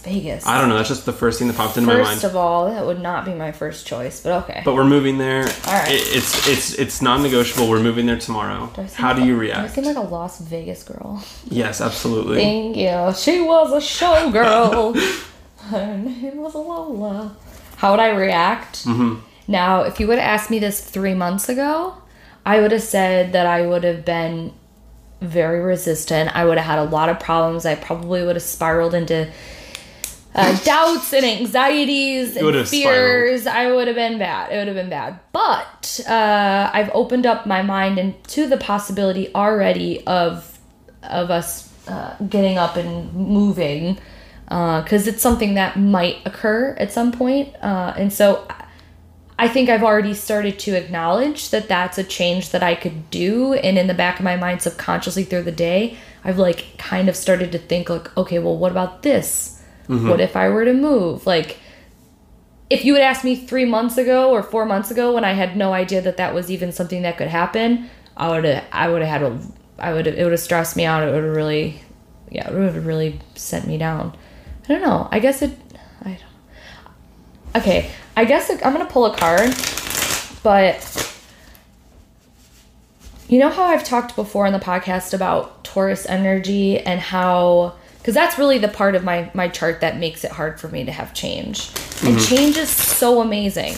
Vegas 0.00 0.46
I 0.46 0.60
don't 0.60 0.68
know. 0.68 0.76
That's 0.76 0.88
just 0.88 1.06
the 1.06 1.12
first 1.12 1.38
thing 1.38 1.48
that 1.48 1.56
popped 1.56 1.76
into 1.76 1.86
my 1.86 1.94
mind. 1.96 2.08
first 2.08 2.24
of 2.24 2.36
all 2.36 2.70
that 2.70 2.84
would 2.84 3.00
not 3.00 3.24
be 3.24 3.32
my 3.34 3.52
first 3.52 3.86
choice 3.86 4.22
but 4.22 4.44
okay 4.44 4.62
but 4.64 4.74
we're 4.74 4.84
moving 4.84 5.18
there. 5.18 5.44
right. 5.66 5.88
It, 5.88 6.16
it's 6.16 6.48
it's 6.48 6.74
it's 6.74 7.02
non-negotiable. 7.02 7.68
We're 7.68 7.80
moving 7.82 8.06
there 8.06 8.18
tomorrow. 8.18 8.70
Do 8.74 8.82
How 8.94 9.12
do 9.12 9.20
like- 9.20 9.28
you 9.28 9.40
do 9.46 9.52
I 9.52 9.66
seem 9.68 9.84
like 9.84 9.96
a 9.96 10.00
Las 10.00 10.40
Vegas 10.40 10.82
girl? 10.82 11.22
yes, 11.46 11.80
absolutely. 11.80 12.36
Thank 12.38 12.76
you. 12.76 13.12
She 13.14 13.40
was 13.40 13.72
a 13.72 13.76
showgirl. 13.76 14.96
Her 15.70 15.96
name 15.96 16.38
was 16.38 16.54
Lola. 16.54 17.36
How 17.76 17.92
would 17.92 18.00
I 18.00 18.10
react? 18.10 18.84
Mm-hmm. 18.84 19.20
Now, 19.48 19.82
if 19.82 19.98
you 20.00 20.06
would 20.06 20.18
have 20.18 20.40
asked 20.40 20.50
me 20.50 20.58
this 20.58 20.80
three 20.84 21.14
months 21.14 21.48
ago, 21.48 21.94
I 22.44 22.60
would 22.60 22.72
have 22.72 22.82
said 22.82 23.32
that 23.32 23.46
I 23.46 23.66
would 23.66 23.84
have 23.84 24.04
been 24.04 24.52
very 25.20 25.60
resistant. 25.60 26.34
I 26.34 26.44
would 26.44 26.56
have 26.58 26.66
had 26.66 26.78
a 26.78 26.84
lot 26.90 27.08
of 27.08 27.20
problems. 27.20 27.66
I 27.66 27.74
probably 27.74 28.24
would 28.24 28.36
have 28.36 28.42
spiraled 28.42 28.94
into 28.94 29.30
uh, 30.34 30.56
doubts 30.62 31.12
and 31.12 31.24
anxieties 31.24 32.36
and 32.36 32.68
fears. 32.68 33.46
I 33.46 33.70
would 33.72 33.88
have 33.88 33.96
been 33.96 34.18
bad. 34.18 34.52
It 34.52 34.56
would 34.58 34.68
have 34.68 34.76
been 34.76 34.90
bad. 34.90 35.18
But 35.32 36.00
uh, 36.08 36.70
I've 36.72 36.90
opened 36.94 37.26
up 37.26 37.46
my 37.46 37.62
mind 37.62 37.98
and 37.98 38.22
to 38.28 38.46
the 38.46 38.56
possibility 38.56 39.34
already 39.34 40.06
of 40.06 40.58
of 41.02 41.30
us 41.30 41.68
uh, 41.88 42.14
getting 42.28 42.58
up 42.58 42.76
and 42.76 43.12
moving 43.14 43.98
because 44.44 45.06
it's 45.06 45.22
something 45.22 45.54
that 45.54 45.78
might 45.78 46.18
occur 46.26 46.74
at 46.78 46.92
some 46.92 47.12
point. 47.12 47.54
Uh, 47.62 47.94
and 47.96 48.12
so 48.12 48.46
I 49.38 49.48
think 49.48 49.70
I've 49.70 49.82
already 49.82 50.12
started 50.12 50.58
to 50.60 50.76
acknowledge 50.76 51.50
that 51.50 51.68
that's 51.68 51.96
a 51.98 52.04
change 52.04 52.50
that 52.50 52.62
I 52.62 52.74
could 52.74 53.10
do. 53.10 53.54
And 53.54 53.78
in 53.78 53.86
the 53.86 53.94
back 53.94 54.18
of 54.18 54.24
my 54.24 54.36
mind, 54.36 54.60
subconsciously 54.60 55.24
through 55.24 55.44
the 55.44 55.52
day, 55.52 55.96
I've 56.24 56.38
like 56.38 56.76
kind 56.76 57.08
of 57.08 57.16
started 57.16 57.50
to 57.52 57.58
think, 57.58 57.88
like, 57.88 58.14
okay, 58.18 58.38
well, 58.38 58.58
what 58.58 58.70
about 58.70 59.02
this? 59.02 59.59
Mm-hmm. 59.90 60.08
What 60.08 60.20
if 60.20 60.36
I 60.36 60.48
were 60.48 60.64
to 60.64 60.72
move? 60.72 61.26
Like, 61.26 61.58
if 62.70 62.84
you 62.84 62.94
had 62.94 63.02
asked 63.02 63.24
me 63.24 63.34
three 63.34 63.64
months 63.64 63.98
ago 63.98 64.30
or 64.30 64.40
four 64.40 64.64
months 64.64 64.92
ago 64.92 65.12
when 65.12 65.24
I 65.24 65.32
had 65.32 65.56
no 65.56 65.72
idea 65.72 66.00
that 66.02 66.16
that 66.18 66.32
was 66.32 66.48
even 66.48 66.70
something 66.70 67.02
that 67.02 67.18
could 67.18 67.26
happen, 67.26 67.90
I 68.16 68.28
would 68.28 68.44
have, 68.44 68.64
I 68.70 68.88
would 68.88 69.02
have 69.02 69.10
had 69.10 69.22
a, 69.22 69.40
I 69.80 69.92
would 69.92 70.06
it 70.06 70.22
would 70.22 70.30
have 70.30 70.40
stressed 70.40 70.76
me 70.76 70.84
out. 70.84 71.02
It 71.02 71.12
would 71.12 71.24
have 71.24 71.34
really, 71.34 71.80
yeah, 72.30 72.48
it 72.48 72.54
would 72.54 72.72
have 72.72 72.86
really 72.86 73.18
sent 73.34 73.66
me 73.66 73.78
down. 73.78 74.16
I 74.64 74.68
don't 74.68 74.82
know. 74.82 75.08
I 75.10 75.18
guess 75.18 75.42
it, 75.42 75.50
I 76.02 76.10
don't. 76.10 77.62
Okay, 77.62 77.90
I 78.16 78.24
guess 78.24 78.48
I'm 78.48 78.72
gonna 78.72 78.86
pull 78.86 79.06
a 79.06 79.16
card, 79.16 79.52
but 80.44 80.78
you 83.28 83.40
know 83.40 83.48
how 83.48 83.64
I've 83.64 83.82
talked 83.82 84.14
before 84.14 84.46
on 84.46 84.52
the 84.52 84.60
podcast 84.60 85.12
about 85.12 85.64
Taurus 85.64 86.06
energy 86.06 86.78
and 86.78 87.00
how 87.00 87.74
because 88.10 88.26
that's 88.26 88.38
really 88.40 88.58
the 88.58 88.66
part 88.66 88.96
of 88.96 89.04
my 89.04 89.30
my 89.34 89.46
chart 89.46 89.82
that 89.82 89.96
makes 89.96 90.24
it 90.24 90.32
hard 90.32 90.58
for 90.58 90.66
me 90.66 90.84
to 90.84 90.90
have 90.90 91.14
change. 91.14 91.70
And 92.02 92.20
change 92.20 92.56
is 92.56 92.68
so 92.68 93.20
amazing. 93.20 93.74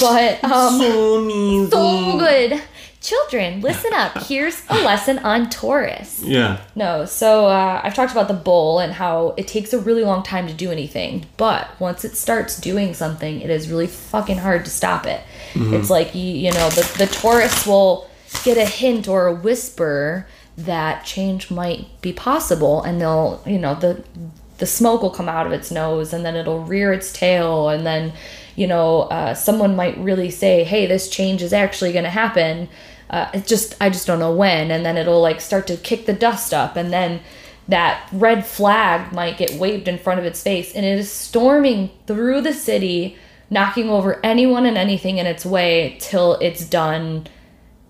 But 0.00 0.44
um 0.44 0.78
So 0.78 1.68
so 1.70 2.18
good. 2.18 2.62
Children, 3.00 3.62
listen 3.62 3.92
up. 3.94 4.16
Here's 4.22 4.62
a 4.68 4.74
lesson 4.74 5.18
on 5.18 5.50
Taurus. 5.50 6.22
Yeah. 6.22 6.60
No, 6.76 7.04
so 7.04 7.46
uh, 7.46 7.80
I've 7.82 7.94
talked 7.94 8.12
about 8.12 8.28
the 8.28 8.34
bull 8.34 8.78
and 8.78 8.92
how 8.92 9.34
it 9.36 9.48
takes 9.48 9.72
a 9.72 9.78
really 9.78 10.02
long 10.02 10.22
time 10.22 10.46
to 10.46 10.52
do 10.52 10.70
anything, 10.70 11.26
but 11.36 11.68
once 11.80 12.04
it 12.04 12.16
starts 12.16 12.60
doing 12.60 12.94
something, 12.94 13.40
it 13.40 13.50
is 13.50 13.68
really 13.68 13.86
fucking 13.86 14.38
hard 14.38 14.64
to 14.64 14.70
stop 14.70 15.06
it. 15.06 15.20
It's 15.54 15.90
like 15.90 16.14
you, 16.14 16.22
you 16.22 16.52
know, 16.52 16.68
the 16.70 16.82
the 16.98 17.06
Taurus 17.06 17.66
will 17.66 18.08
get 18.44 18.56
a 18.56 18.64
hint 18.66 19.08
or 19.08 19.26
a 19.26 19.34
whisper 19.34 20.26
that 20.56 21.04
change 21.04 21.50
might 21.50 22.00
be 22.00 22.12
possible, 22.12 22.82
and 22.82 23.00
they'll, 23.00 23.42
you 23.46 23.58
know, 23.58 23.74
the 23.74 24.02
the 24.58 24.66
smoke 24.66 25.02
will 25.02 25.10
come 25.10 25.28
out 25.28 25.46
of 25.46 25.52
its 25.52 25.70
nose, 25.70 26.12
and 26.12 26.24
then 26.24 26.34
it'll 26.34 26.64
rear 26.64 26.92
its 26.92 27.12
tail, 27.12 27.68
and 27.68 27.86
then, 27.86 28.12
you 28.54 28.66
know, 28.66 29.02
uh, 29.02 29.34
someone 29.34 29.76
might 29.76 29.98
really 29.98 30.30
say, 30.30 30.64
"Hey, 30.64 30.86
this 30.86 31.10
change 31.10 31.42
is 31.42 31.52
actually 31.52 31.92
going 31.92 32.04
to 32.04 32.10
happen." 32.10 32.68
uh, 33.10 33.30
it 33.32 33.46
just 33.46 33.76
I 33.80 33.90
just 33.90 34.06
don't 34.06 34.18
know 34.18 34.34
when, 34.34 34.70
and 34.70 34.84
then 34.84 34.96
it'll 34.96 35.20
like 35.20 35.40
start 35.40 35.66
to 35.68 35.76
kick 35.76 36.06
the 36.06 36.12
dust 36.12 36.52
up, 36.52 36.76
and 36.76 36.92
then 36.92 37.20
that 37.68 38.08
red 38.12 38.46
flag 38.46 39.12
might 39.12 39.38
get 39.38 39.54
waved 39.54 39.88
in 39.88 39.98
front 39.98 40.20
of 40.20 40.26
its 40.26 40.42
face, 40.42 40.74
and 40.74 40.84
it 40.84 40.98
is 40.98 41.10
storming 41.10 41.90
through 42.06 42.40
the 42.40 42.52
city, 42.52 43.16
knocking 43.50 43.88
over 43.88 44.20
anyone 44.24 44.66
and 44.66 44.76
anything 44.76 45.18
in 45.18 45.26
its 45.26 45.46
way 45.46 45.96
till 46.00 46.34
it's 46.36 46.64
done 46.64 47.26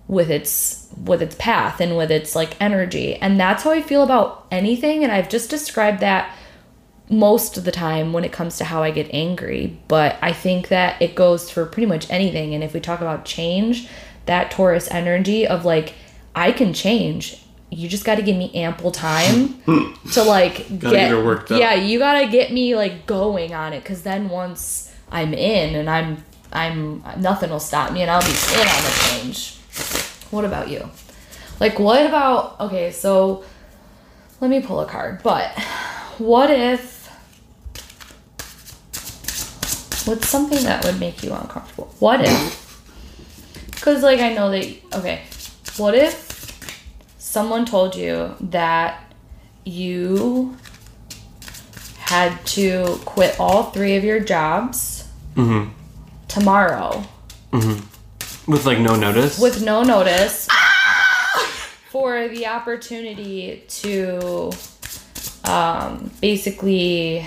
with 0.08 0.30
its 0.30 0.88
with 1.04 1.20
its 1.20 1.34
path 1.36 1.80
and 1.80 1.96
with 1.96 2.10
its 2.10 2.34
like 2.36 2.60
energy, 2.60 3.16
and 3.16 3.38
that's 3.38 3.64
how 3.64 3.70
I 3.70 3.82
feel 3.82 4.02
about 4.02 4.46
anything, 4.50 5.02
and 5.02 5.12
I've 5.12 5.28
just 5.28 5.50
described 5.50 6.00
that 6.00 6.34
most 7.08 7.56
of 7.56 7.64
the 7.64 7.72
time 7.72 8.12
when 8.12 8.24
it 8.24 8.32
comes 8.32 8.56
to 8.58 8.64
how 8.64 8.82
I 8.82 8.90
get 8.90 9.12
angry, 9.12 9.78
but 9.88 10.16
I 10.20 10.32
think 10.32 10.68
that 10.68 11.00
it 11.00 11.14
goes 11.14 11.50
for 11.50 11.64
pretty 11.64 11.86
much 11.86 12.10
anything. 12.10 12.54
And 12.54 12.64
if 12.64 12.74
we 12.74 12.80
talk 12.80 13.00
about 13.00 13.24
change, 13.24 13.88
that 14.26 14.50
Taurus 14.50 14.90
energy 14.90 15.46
of 15.46 15.64
like, 15.64 15.94
I 16.34 16.50
can 16.52 16.72
change. 16.74 17.42
You 17.70 17.88
just 17.88 18.04
got 18.04 18.16
to 18.16 18.22
give 18.22 18.36
me 18.36 18.52
ample 18.54 18.90
time 18.90 19.60
to 20.12 20.22
like 20.22 20.78
get 20.78 20.92
up. 21.50 21.60
Yeah, 21.60 21.74
you 21.74 21.98
got 21.98 22.20
to 22.20 22.26
get 22.26 22.52
me 22.52 22.74
like 22.74 23.06
going 23.06 23.54
on 23.54 23.72
it 23.72 23.84
cuz 23.84 24.02
then 24.02 24.28
once 24.28 24.92
I'm 25.10 25.32
in 25.34 25.74
and 25.76 25.88
I'm 25.90 26.24
I'm 26.52 27.02
nothing 27.18 27.50
will 27.50 27.60
stop 27.60 27.92
me 27.92 28.02
and 28.02 28.10
I'll 28.10 28.20
be 28.20 28.26
in 28.28 28.60
on 28.68 28.82
the 28.82 29.08
change. 29.10 29.56
What 30.30 30.44
about 30.44 30.68
you? 30.68 30.88
Like 31.60 31.78
what 31.78 32.04
about 32.06 32.60
okay, 32.60 32.90
so 32.92 33.44
let 34.40 34.50
me 34.50 34.60
pull 34.60 34.80
a 34.80 34.86
card. 34.86 35.22
But 35.22 35.58
what 36.18 36.50
if 36.50 37.06
what's 40.06 40.28
something 40.28 40.62
that 40.64 40.84
would 40.84 41.00
make 41.00 41.22
you 41.22 41.32
uncomfortable? 41.32 41.94
What 41.98 42.20
if 42.24 43.80
cuz 43.80 44.02
like 44.02 44.20
I 44.20 44.32
know 44.34 44.50
that 44.50 44.66
okay, 44.94 45.22
what 45.76 45.94
if 45.94 46.26
someone 47.18 47.64
told 47.64 47.96
you 47.96 48.34
that 48.40 49.02
you 49.64 50.56
had 51.98 52.44
to 52.46 53.00
quit 53.04 53.38
all 53.40 53.64
three 53.70 53.96
of 53.96 54.04
your 54.04 54.20
jobs 54.20 55.04
Mm-hmm. 55.34 55.70
tomorrow 56.28 57.04
With 58.46 58.64
like 58.64 58.78
no 58.78 58.94
notice. 58.94 59.38
with 59.38 59.62
no 59.62 59.82
notice 59.82 60.48
for 61.90 62.28
the 62.28 62.46
opportunity 62.46 63.64
to 63.68 64.52
um, 65.44 66.10
basically 66.20 67.26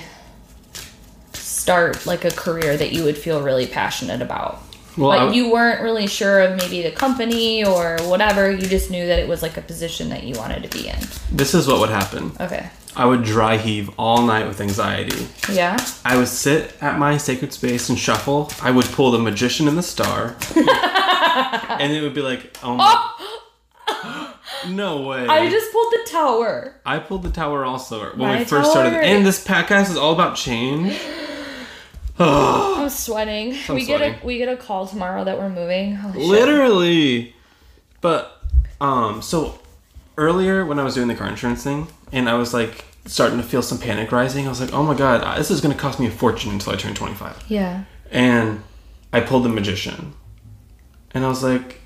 start 1.34 2.06
like 2.06 2.26
a 2.26 2.32
career 2.32 2.78
that 2.78 2.92
you 2.94 3.04
would 3.04 3.18
feel 3.18 3.42
really 3.42 3.68
passionate 3.68 4.22
about. 4.22 4.62
Well, 4.98 5.28
but 5.28 5.36
you 5.36 5.52
weren't 5.52 5.82
really 5.82 6.08
sure 6.08 6.42
of 6.42 6.58
maybe 6.58 6.82
the 6.82 6.92
company 6.92 7.64
or 7.64 7.98
whatever. 8.04 8.52
You 8.52 8.68
just 8.68 8.90
knew 8.92 9.08
that 9.08 9.20
it 9.20 9.28
was 9.28 9.42
like 9.42 9.56
a 9.56 9.62
position 9.62 10.10
that 10.10 10.24
you 10.24 10.36
wanted 10.36 10.64
to 10.64 10.70
be 10.70 10.88
in. 10.88 11.00
This 11.32 11.54
is 11.54 11.68
what 11.68 11.80
would 11.80 11.90
happen. 11.90 12.32
Okay. 12.40 12.70
I 12.96 13.06
would 13.06 13.24
dry 13.24 13.58
heave 13.58 13.90
all 13.98 14.24
night 14.24 14.48
with 14.48 14.60
anxiety. 14.60 15.28
Yeah. 15.52 15.78
I 16.04 16.18
would 16.18 16.28
sit 16.28 16.76
at 16.82 16.98
my 16.98 17.18
sacred 17.18 17.54
space 17.54 17.90
and 17.90 17.98
shuffle. 17.98 18.52
I 18.62 18.72
would 18.72 18.86
pull 18.88 19.12
the 19.12 19.20
magician 19.20 19.68
and 19.68 19.78
the 19.78 19.84
star. 19.84 20.36
and 20.56 21.94
it 21.94 22.02
would 22.02 22.14
be 22.14 22.22
like, 22.22 22.58
oh 22.64 22.76
my. 22.76 24.34
no 24.70 25.02
way. 25.02 25.28
I 25.28 25.50
just 25.50 25.72
pulled 25.72 25.92
the 25.94 26.08
tower. 26.10 26.76
I 26.86 27.00
pulled 27.00 27.24
the 27.24 27.32
tower 27.32 27.64
also 27.64 28.10
when 28.12 28.18
My 28.18 28.40
we 28.40 28.46
first 28.46 28.72
started. 28.72 28.94
And 28.94 29.26
this 29.26 29.46
podcast 29.46 29.92
is 29.92 29.98
all 29.98 30.14
about 30.14 30.36
change. 30.36 31.00
I'm 32.20 32.90
sweating. 32.90 33.56
I'm 33.68 33.76
we 33.76 33.86
get 33.86 34.02
a 34.02 34.26
we 34.26 34.38
get 34.40 34.50
a 34.50 34.58
call 34.58 34.88
tomorrow 34.88 35.24
that 35.24 35.38
we're 35.38 35.50
moving. 35.50 35.96
Holy 35.96 36.20
shit. 36.20 36.28
Literally. 36.28 37.36
But 38.02 38.42
um 38.82 39.22
so 39.22 39.60
earlier 40.20 40.66
when 40.66 40.78
I 40.80 40.84
was 40.84 40.94
doing 40.96 41.08
the 41.08 41.16
car 41.16 41.28
insurance 41.28 41.64
thing 41.64 41.88
and 42.12 42.28
I 42.30 42.34
was 42.36 42.54
like 42.54 42.86
starting 43.06 43.38
to 43.38 43.44
feel 43.44 43.62
some 43.62 43.80
panic 43.80 44.12
rising, 44.12 44.46
I 44.46 44.50
was 44.50 44.62
like, 44.62 44.74
"Oh 44.74 44.84
my 44.84 44.94
god, 44.94 45.38
this 45.38 45.50
is 45.50 45.62
going 45.62 45.74
to 45.74 45.80
cost 45.80 46.00
me 46.00 46.08
a 46.08 46.12
fortune 46.12 46.52
until 46.52 46.74
I 46.74 46.76
turn 46.76 46.94
25." 46.94 47.46
Yeah. 47.48 47.86
And 48.12 48.62
I 49.12 49.22
pulled 49.22 49.44
the 49.46 49.50
magician. 49.50 50.14
And 51.12 51.26
I 51.26 51.28
was 51.28 51.42
like, 51.42 51.80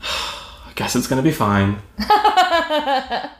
I 0.00 0.72
guess 0.74 0.96
it's 0.96 1.06
going 1.06 1.22
to 1.22 1.28
be 1.28 1.34
fine. 1.34 1.78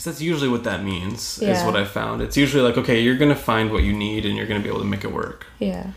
Because 0.00 0.14
that's 0.14 0.22
usually 0.22 0.48
what 0.48 0.64
that 0.64 0.82
means, 0.82 1.38
is 1.42 1.62
what 1.62 1.76
I 1.76 1.84
found. 1.84 2.22
It's 2.22 2.34
usually 2.34 2.62
like, 2.62 2.78
okay, 2.78 3.02
you're 3.02 3.18
going 3.18 3.28
to 3.28 3.34
find 3.34 3.70
what 3.70 3.82
you 3.82 3.92
need 3.92 4.24
and 4.24 4.34
you're 4.34 4.46
going 4.46 4.58
to 4.58 4.62
be 4.64 4.70
able 4.70 4.80
to 4.80 4.86
make 4.86 5.04
it 5.04 5.12
work. 5.12 5.46
Yeah. 5.58 5.90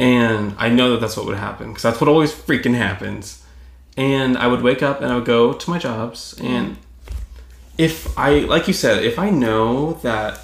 And 0.00 0.56
I 0.58 0.68
know 0.68 0.90
that 0.90 1.00
that's 1.00 1.16
what 1.16 1.26
would 1.26 1.36
happen 1.36 1.68
because 1.68 1.84
that's 1.84 2.00
what 2.00 2.08
always 2.08 2.34
freaking 2.34 2.74
happens. 2.74 3.45
And 3.96 4.36
I 4.36 4.46
would 4.46 4.62
wake 4.62 4.82
up 4.82 5.00
and 5.00 5.10
I 5.10 5.16
would 5.16 5.24
go 5.24 5.52
to 5.52 5.70
my 5.70 5.78
jobs. 5.78 6.34
And 6.42 6.76
if 7.78 8.16
I, 8.18 8.40
like 8.40 8.68
you 8.68 8.74
said, 8.74 9.04
if 9.04 9.18
I 9.18 9.30
know 9.30 9.94
that 10.02 10.38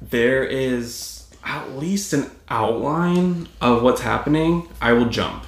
there 0.00 0.44
is 0.44 1.26
at 1.44 1.76
least 1.76 2.12
an 2.12 2.30
outline 2.48 3.48
of 3.60 3.82
what's 3.82 4.00
happening, 4.02 4.68
I 4.80 4.92
will 4.92 5.06
jump. 5.08 5.44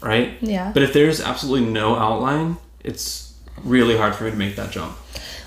Right? 0.00 0.34
Yeah. 0.40 0.70
But 0.72 0.82
if 0.82 0.92
there's 0.92 1.20
absolutely 1.20 1.68
no 1.70 1.96
outline, 1.96 2.58
it's 2.84 3.34
really 3.64 3.96
hard 3.96 4.14
for 4.14 4.24
me 4.24 4.30
to 4.30 4.36
make 4.36 4.56
that 4.56 4.70
jump. 4.70 4.92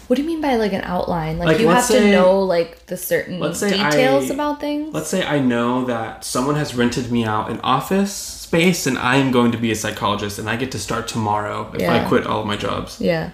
What 0.08 0.18
do 0.18 0.24
you 0.24 0.28
mean 0.28 0.42
by 0.42 0.58
like 0.58 0.74
an 0.74 0.82
outline? 0.82 1.38
Like, 1.38 1.48
Like, 1.48 1.60
you 1.60 1.68
have 1.68 1.78
let's 1.78 1.88
to 1.88 2.12
know 2.12 2.42
like 2.42 2.88
the 2.88 2.98
certain 2.98 3.54
say 3.54 3.70
details 3.72 4.30
I- 4.30 4.34
about 4.34 4.60
things? 4.60 4.94
Let's 4.94 5.08
say 5.08 5.26
I 5.26 5.40
know 5.40 5.86
that 5.86 6.26
someone 6.26 6.56
has 6.56 6.76
rented 6.76 7.12
me 7.12 7.24
out 7.24 7.50
an 7.50 7.62
office 7.62 8.41
space 8.52 8.86
and 8.86 8.98
I 8.98 9.16
am 9.16 9.32
going 9.32 9.54
to 9.54 9.58
be 9.58 9.72
a 9.72 9.76
psychologist 9.76 10.38
and 10.38 10.50
I 10.50 10.58
get 10.58 10.74
to 10.74 10.80
start 10.80 11.08
tomorrow 11.08 11.72
if 11.74 11.88
I 11.90 12.06
quit 12.06 12.28
all 12.28 12.42
of 12.42 12.48
my 12.48 12.58
jobs. 12.58 13.00
yeah. 13.00 13.32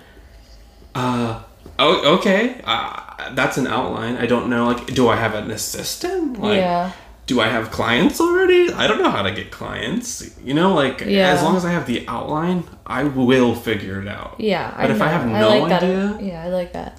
Uh, 0.93 1.41
oh, 1.79 2.17
okay. 2.17 2.61
Uh, 2.63 3.33
that's 3.33 3.57
an 3.57 3.67
outline. 3.67 4.15
I 4.15 4.25
don't 4.27 4.47
know. 4.47 4.65
Like, 4.67 4.93
do 4.93 5.09
I 5.09 5.15
have 5.15 5.33
an 5.35 5.49
assistant? 5.51 6.39
Like, 6.39 6.57
yeah. 6.57 6.91
do 7.27 7.39
I 7.39 7.47
have 7.47 7.69
clients 7.71 8.19
already? 8.21 8.71
I 8.71 8.87
don't 8.87 9.01
know 9.01 9.11
how 9.11 9.21
to 9.23 9.31
get 9.31 9.51
clients. 9.51 10.07
You 10.43 10.53
know, 10.55 10.73
like, 10.73 11.01
Yeah. 11.01 11.33
as 11.33 11.43
long 11.43 11.55
as 11.55 11.65
I 11.65 11.71
have 11.71 11.85
the 11.87 12.03
outline, 12.07 12.63
I 12.85 13.03
will 13.03 13.53
figure 13.55 14.01
it 14.01 14.07
out. 14.07 14.35
Yeah. 14.39 14.73
But 14.75 14.91
if 14.91 15.01
I 15.01 15.07
have 15.07 15.25
no 15.27 15.49
like 15.49 15.71
idea, 15.71 16.13
that. 16.13 16.23
Yeah, 16.23 16.43
I 16.45 16.49
like 16.49 16.73
that. 16.73 16.97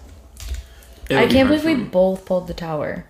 I 1.11 1.27
can't 1.27 1.49
hard 1.49 1.63
believe 1.63 1.65
we 1.65 1.85
both 1.85 2.25
pulled 2.25 2.47
the 2.49 2.55
tower. 2.55 3.05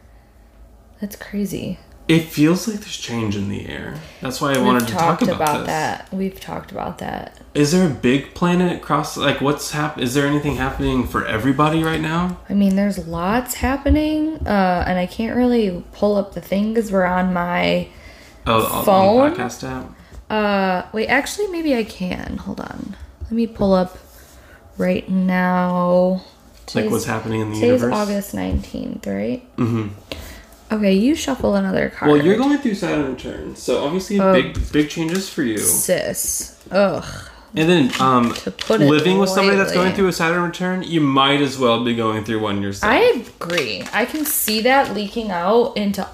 That's 1.00 1.16
crazy. 1.16 1.78
It 2.08 2.22
feels 2.24 2.66
like 2.66 2.80
there's 2.80 2.96
change 2.96 3.36
in 3.36 3.50
the 3.50 3.68
air. 3.68 4.00
That's 4.22 4.40
why 4.40 4.54
I 4.54 4.58
wanted 4.58 4.82
We've 4.84 4.88
to 4.92 4.94
talk 4.94 5.20
about, 5.20 5.36
about 5.36 5.58
this. 5.58 5.66
that. 5.66 6.08
We've 6.12 6.40
talked 6.40 6.72
about 6.72 6.98
that. 6.98 7.38
Is 7.52 7.72
there 7.72 7.86
a 7.86 7.92
big 7.92 8.34
planet 8.34 8.72
across? 8.78 9.18
Like, 9.18 9.42
what's 9.42 9.72
hap? 9.72 9.98
Is 9.98 10.14
there 10.14 10.26
anything 10.26 10.56
happening 10.56 11.06
for 11.06 11.26
everybody 11.26 11.82
right 11.84 12.00
now? 12.00 12.38
I 12.48 12.54
mean, 12.54 12.76
there's 12.76 13.06
lots 13.06 13.54
happening, 13.54 14.36
uh, 14.46 14.84
and 14.86 14.98
I 14.98 15.04
can't 15.06 15.36
really 15.36 15.84
pull 15.92 16.16
up 16.16 16.32
the 16.32 16.40
thing 16.40 16.72
because 16.72 16.90
we're 16.90 17.04
on 17.04 17.34
my. 17.34 17.88
Oh, 18.46 18.64
on 18.64 18.78
the 18.78 18.84
Phone? 18.84 19.34
podcast 19.34 19.68
app. 19.68 19.94
Uh, 20.30 20.88
wait, 20.94 21.08
actually, 21.08 21.48
maybe 21.48 21.74
I 21.76 21.84
can. 21.84 22.38
Hold 22.38 22.60
on. 22.60 22.96
Let 23.24 23.32
me 23.32 23.46
pull 23.46 23.74
up 23.74 23.98
right 24.78 25.06
now. 25.10 26.22
Like, 26.74 26.90
what's 26.90 27.04
happening 27.04 27.40
in 27.40 27.48
the 27.50 27.54
Today's 27.56 27.82
universe? 27.82 27.94
August 27.94 28.34
19th, 28.34 29.06
right? 29.06 29.56
Mm-hmm. 29.56 29.88
Okay, 30.70 30.92
you 30.94 31.14
shuffle 31.14 31.54
another 31.54 31.88
card. 31.90 32.12
Well, 32.12 32.22
you're 32.22 32.36
going 32.36 32.58
through 32.58 32.74
Saturn 32.74 33.10
return, 33.14 33.56
so 33.56 33.84
obviously 33.84 34.20
Oh. 34.20 34.32
big 34.32 34.72
big 34.72 34.90
changes 34.90 35.28
for 35.28 35.42
you. 35.42 35.58
Sis. 35.58 36.56
Ugh. 36.70 37.04
And 37.54 37.68
then, 37.68 37.92
um, 37.98 38.34
To 38.34 38.50
put 38.50 38.82
it 38.82 38.90
living 38.90 39.18
with 39.18 39.30
somebody 39.30 39.56
that's 39.56 39.72
going 39.72 39.94
through 39.94 40.08
a 40.08 40.12
Saturn 40.12 40.42
return, 40.42 40.82
you 40.82 41.00
might 41.00 41.40
as 41.40 41.58
well 41.58 41.82
be 41.82 41.94
going 41.94 42.22
through 42.24 42.40
one 42.40 42.60
yourself. 42.60 42.92
I 42.92 43.24
agree. 43.40 43.84
I 43.92 44.04
can 44.04 44.26
see 44.26 44.60
that 44.62 44.94
leaking 44.94 45.30
out 45.30 45.74
into 45.76 46.06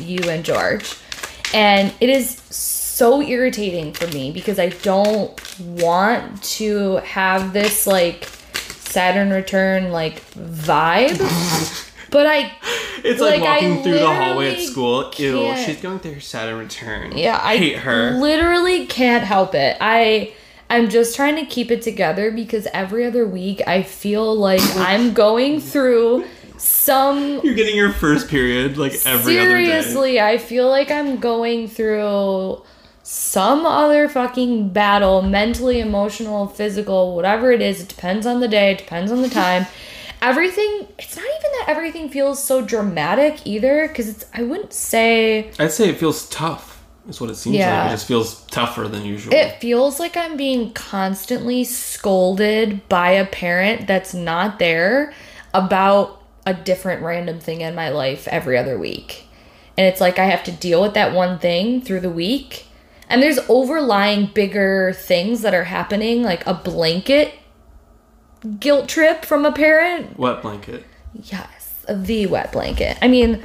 you 0.00 0.18
and 0.28 0.44
George. 0.44 0.96
And 1.54 1.92
it 2.00 2.08
is 2.08 2.40
so 2.50 3.22
irritating 3.22 3.92
for 3.92 4.08
me 4.08 4.32
because 4.32 4.58
I 4.58 4.70
don't 4.70 5.40
want 5.60 6.42
to 6.42 6.96
have 6.96 7.52
this 7.52 7.86
like 7.86 8.28
Saturn 8.80 9.30
return 9.30 9.92
like 9.92 10.20
vibe. 10.34 11.20
but 12.12 12.26
I 12.26 12.52
it's 13.02 13.20
like, 13.20 13.40
like, 13.40 13.48
I 13.48 13.68
walking 13.68 13.82
through 13.82 13.98
the 13.98 14.14
hallway 14.14 14.54
at 14.54 14.60
school. 14.60 15.12
Ew, 15.16 15.56
she's 15.56 15.80
going 15.80 15.98
through 15.98 16.14
her 16.14 16.20
Saturn 16.20 16.58
return. 16.58 17.16
yeah, 17.16 17.40
I 17.42 17.56
hate 17.56 17.78
her. 17.78 18.12
literally 18.12 18.86
can't 18.86 19.24
help 19.24 19.54
it. 19.56 19.76
I 19.80 20.32
I'm 20.70 20.88
just 20.88 21.16
trying 21.16 21.36
to 21.36 21.44
keep 21.44 21.70
it 21.70 21.82
together 21.82 22.30
because 22.30 22.66
every 22.72 23.04
other 23.04 23.26
week 23.26 23.60
I 23.66 23.82
feel 23.82 24.34
like 24.34 24.62
I'm 24.76 25.12
going 25.14 25.60
through 25.60 26.24
some 26.58 27.40
You're 27.42 27.54
getting 27.54 27.74
your 27.74 27.92
first 27.92 28.28
period 28.28 28.78
like 28.78 28.94
every 29.04 29.38
other 29.40 29.58
day. 29.58 29.64
Seriously, 29.64 30.20
I 30.20 30.38
feel 30.38 30.68
like 30.68 30.90
I'm 30.90 31.18
going 31.18 31.66
through 31.66 32.62
some 33.02 33.66
other 33.66 34.08
fucking 34.08 34.68
battle, 34.68 35.22
mentally, 35.22 35.80
emotional, 35.80 36.46
physical, 36.46 37.16
whatever 37.16 37.50
it 37.50 37.60
is. 37.60 37.80
It 37.80 37.88
depends 37.88 38.26
on 38.26 38.40
the 38.40 38.48
day, 38.48 38.72
it 38.72 38.78
depends 38.78 39.10
on 39.10 39.22
the 39.22 39.30
time. 39.30 39.66
Everything, 40.22 40.86
it's 40.98 41.16
not 41.16 41.24
even 41.24 41.50
that 41.58 41.64
everything 41.68 42.08
feels 42.08 42.42
so 42.42 42.62
dramatic 42.64 43.44
either, 43.44 43.88
because 43.88 44.08
it's, 44.08 44.24
I 44.32 44.42
wouldn't 44.44 44.72
say 44.72 45.50
I'd 45.58 45.72
say 45.72 45.88
it 45.88 45.98
feels 45.98 46.28
tough. 46.28 46.70
Is 47.08 47.20
what 47.20 47.30
it 47.30 47.34
seems 47.34 47.56
Yeah. 47.56 47.82
like. 47.82 47.88
It 47.88 47.94
just 47.94 48.06
feels 48.06 48.42
tougher 48.44 48.86
than 48.86 49.04
usual. 49.04 49.34
It 49.34 49.60
feels 49.60 49.98
like 49.98 50.16
I'm 50.16 50.36
being 50.36 50.72
constantly 50.72 51.64
scolded 51.64 52.88
by 52.88 53.10
a 53.10 53.26
parent 53.26 53.88
that's 53.88 54.14
not 54.14 54.60
there 54.60 55.12
about 55.52 56.22
a 56.46 56.54
different 56.54 57.02
random 57.02 57.40
thing 57.40 57.60
in 57.60 57.74
my 57.74 57.88
life 57.88 58.28
every 58.28 58.56
other 58.56 58.78
week. 58.78 59.26
And 59.76 59.84
it's 59.86 60.00
like 60.00 60.20
I 60.20 60.26
have 60.26 60.44
to 60.44 60.52
deal 60.52 60.80
with 60.80 60.94
that 60.94 61.12
one 61.12 61.40
thing 61.40 61.80
through 61.80 62.00
the 62.00 62.10
week. 62.10 62.66
And 63.08 63.20
there's 63.20 63.40
overlying 63.48 64.26
bigger 64.26 64.92
things 64.92 65.42
that 65.42 65.54
are 65.54 65.64
happening, 65.64 66.22
like 66.22 66.46
a 66.46 66.54
blanket 66.54 67.34
guilt 68.60 68.88
trip 68.88 69.24
from 69.24 69.44
a 69.44 69.52
parent. 69.52 70.18
Wet 70.18 70.42
blanket. 70.42 70.84
Yes, 71.14 71.84
the 71.88 72.26
wet 72.26 72.52
blanket. 72.52 72.96
I 73.02 73.08
mean, 73.08 73.42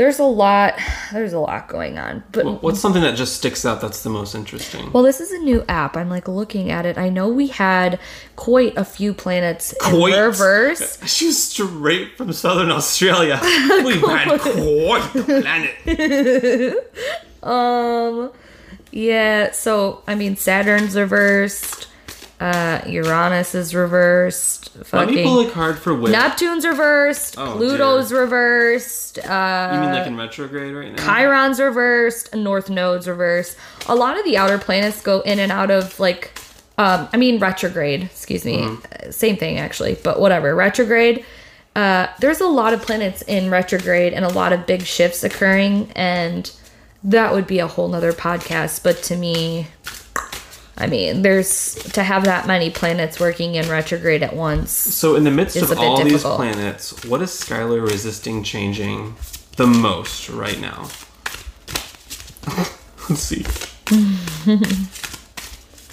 there's 0.00 0.18
a 0.18 0.24
lot 0.24 0.78
there's 1.12 1.34
a 1.34 1.38
lot 1.38 1.68
going 1.68 1.98
on. 1.98 2.24
But 2.32 2.46
Well, 2.46 2.54
What's 2.62 2.80
something 2.80 3.02
that 3.02 3.16
just 3.16 3.36
sticks 3.36 3.66
out 3.66 3.82
that's 3.82 4.02
the 4.02 4.08
most 4.08 4.34
interesting? 4.34 4.90
Well, 4.92 5.02
this 5.02 5.20
is 5.20 5.30
a 5.30 5.38
new 5.38 5.62
app. 5.68 5.94
I'm 5.94 6.08
like 6.08 6.26
looking 6.26 6.70
at 6.70 6.86
it. 6.86 6.96
I 6.96 7.10
know 7.10 7.28
we 7.28 7.48
had 7.48 8.00
quite 8.36 8.74
a 8.78 8.84
few 8.84 9.12
planets 9.12 9.74
Quite. 9.78 10.14
in 10.14 10.22
reverse. 10.22 10.98
She's 11.06 11.42
straight 11.42 12.16
from 12.16 12.32
southern 12.32 12.70
Australia. 12.70 13.38
We've 13.84 14.00
had 14.00 14.40
quite 14.40 15.12
the 15.12 15.42
planet. 15.86 16.94
Um, 17.42 18.32
yeah. 18.92 19.50
So 19.52 20.02
I 20.06 20.14
mean, 20.14 20.36
Saturn's 20.36 20.96
reversed. 20.96 21.88
Uh, 22.40 22.80
Uranus 22.86 23.54
is 23.54 23.74
reversed. 23.74 24.70
Let 24.94 25.10
me 25.10 25.22
pull 25.22 25.40
a 25.46 25.50
card 25.50 25.78
for. 25.78 25.94
Neptune's 25.94 26.64
reversed. 26.64 27.34
Oh, 27.36 27.56
Pluto's 27.56 28.12
reversed. 28.12 29.18
Uh, 29.18 29.70
you 29.74 29.80
mean 29.80 29.90
like 29.90 30.06
in 30.06 30.16
retrograde 30.16 30.74
right 30.74 30.94
now? 30.96 31.04
Chiron's 31.04 31.60
reversed, 31.60 32.34
North 32.34 32.70
Node's 32.70 33.06
reversed. 33.06 33.58
A 33.88 33.94
lot 33.94 34.18
of 34.18 34.24
the 34.24 34.38
outer 34.38 34.56
planets 34.56 35.02
go 35.02 35.20
in 35.20 35.38
and 35.38 35.52
out 35.52 35.70
of 35.70 36.00
like, 36.00 36.32
um, 36.78 37.08
I 37.12 37.18
mean 37.18 37.40
retrograde. 37.40 38.04
Excuse 38.04 38.46
me, 38.46 38.62
Uh, 38.64 39.10
same 39.10 39.36
thing 39.36 39.58
actually, 39.58 39.98
but 40.02 40.18
whatever. 40.18 40.54
Retrograde. 40.54 41.26
Uh, 41.76 42.06
there's 42.20 42.40
a 42.40 42.46
lot 42.48 42.72
of 42.72 42.80
planets 42.80 43.20
in 43.22 43.50
retrograde 43.50 44.14
and 44.14 44.24
a 44.24 44.28
lot 44.30 44.54
of 44.54 44.66
big 44.66 44.82
shifts 44.82 45.22
occurring, 45.22 45.92
and 45.94 46.50
that 47.04 47.34
would 47.34 47.46
be 47.46 47.58
a 47.58 47.66
whole 47.66 47.88
nother 47.88 48.12
podcast. 48.14 48.82
But 48.82 49.02
to 49.04 49.16
me, 49.16 49.66
I 50.80 50.86
mean, 50.86 51.20
there's 51.20 51.74
to 51.92 52.02
have 52.02 52.24
that 52.24 52.46
many 52.46 52.70
planets 52.70 53.20
working 53.20 53.56
in 53.56 53.68
retrograde 53.68 54.22
at 54.22 54.34
once. 54.34 54.70
So 54.70 55.14
in 55.14 55.24
the 55.24 55.30
midst 55.30 55.56
of 55.56 55.78
all 55.78 56.02
these 56.02 56.22
planets, 56.22 57.04
what 57.04 57.20
is 57.20 57.30
Skylar 57.30 57.82
resisting 57.86 58.42
changing 58.42 59.14
the 59.56 59.66
most 59.66 60.30
right 60.30 60.58
now? 60.58 60.88
Let's 63.10 63.20
see. 63.20 63.44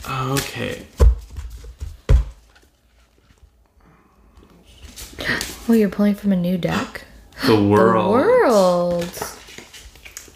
okay. 0.08 0.88
Well, 5.68 5.78
you're 5.78 5.90
pulling 5.90 6.16
from 6.16 6.32
a 6.32 6.38
new 6.38 6.58
deck. 6.58 7.04
The 7.46 7.62
world. 7.62 8.06
The 8.06 8.12
world. 8.12 9.37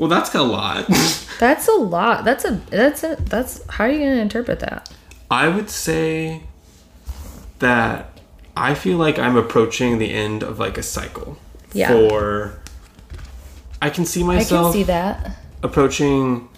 Well, 0.02 0.10
that's 0.10 0.34
a 0.34 0.42
lot. 0.42 0.88
That's 1.40 1.68
a 1.68 1.74
lot. 1.74 2.26
That's 2.26 2.44
a 2.44 2.52
that's 2.70 3.04
a 3.04 3.18
that's 3.20 3.64
how 3.68 3.84
are 3.84 3.90
you 3.90 4.00
gonna 4.00 4.22
interpret 4.22 4.60
that? 4.62 4.92
I 5.30 5.48
would 5.48 5.70
say 5.70 6.42
that 7.60 8.20
I 8.56 8.74
feel 8.74 8.98
like 8.98 9.20
I'm 9.20 9.36
approaching 9.36 10.00
the 10.00 10.12
end 10.12 10.42
of 10.42 10.58
like 10.58 10.80
a 10.80 10.84
cycle. 10.84 11.38
Yeah. 11.74 11.90
For 11.90 12.60
I 13.80 13.92
can 13.92 14.06
see 14.06 14.24
myself. 14.24 14.62
I 14.62 14.64
can 14.70 14.74
see 14.74 14.84
that. 14.84 15.38
approaching 15.62 16.50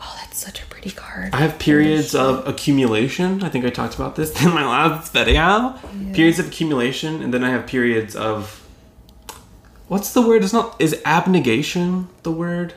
Oh, 0.00 0.16
that's 0.20 0.38
such 0.38 0.62
a 0.62 0.66
pretty 0.66 0.90
card. 0.90 1.34
I 1.34 1.38
have 1.38 1.58
periods 1.58 2.14
of 2.14 2.46
accumulation. 2.46 3.42
I 3.42 3.48
think 3.48 3.64
I 3.64 3.70
talked 3.70 3.94
about 3.94 4.16
this 4.16 4.42
in 4.44 4.50
my 4.50 4.66
last 4.66 5.14
video. 5.14 5.78
Periods 6.12 6.38
of 6.38 6.48
accumulation, 6.48 7.22
and 7.22 7.32
then 7.32 7.42
I 7.42 7.50
have 7.50 7.66
periods 7.66 8.14
of 8.14 8.59
what's 9.90 10.12
the 10.12 10.22
word? 10.22 10.44
It's 10.44 10.52
not 10.52 10.76
is 10.78 10.96
abnegation 11.04 12.08
the 12.22 12.30
word, 12.32 12.74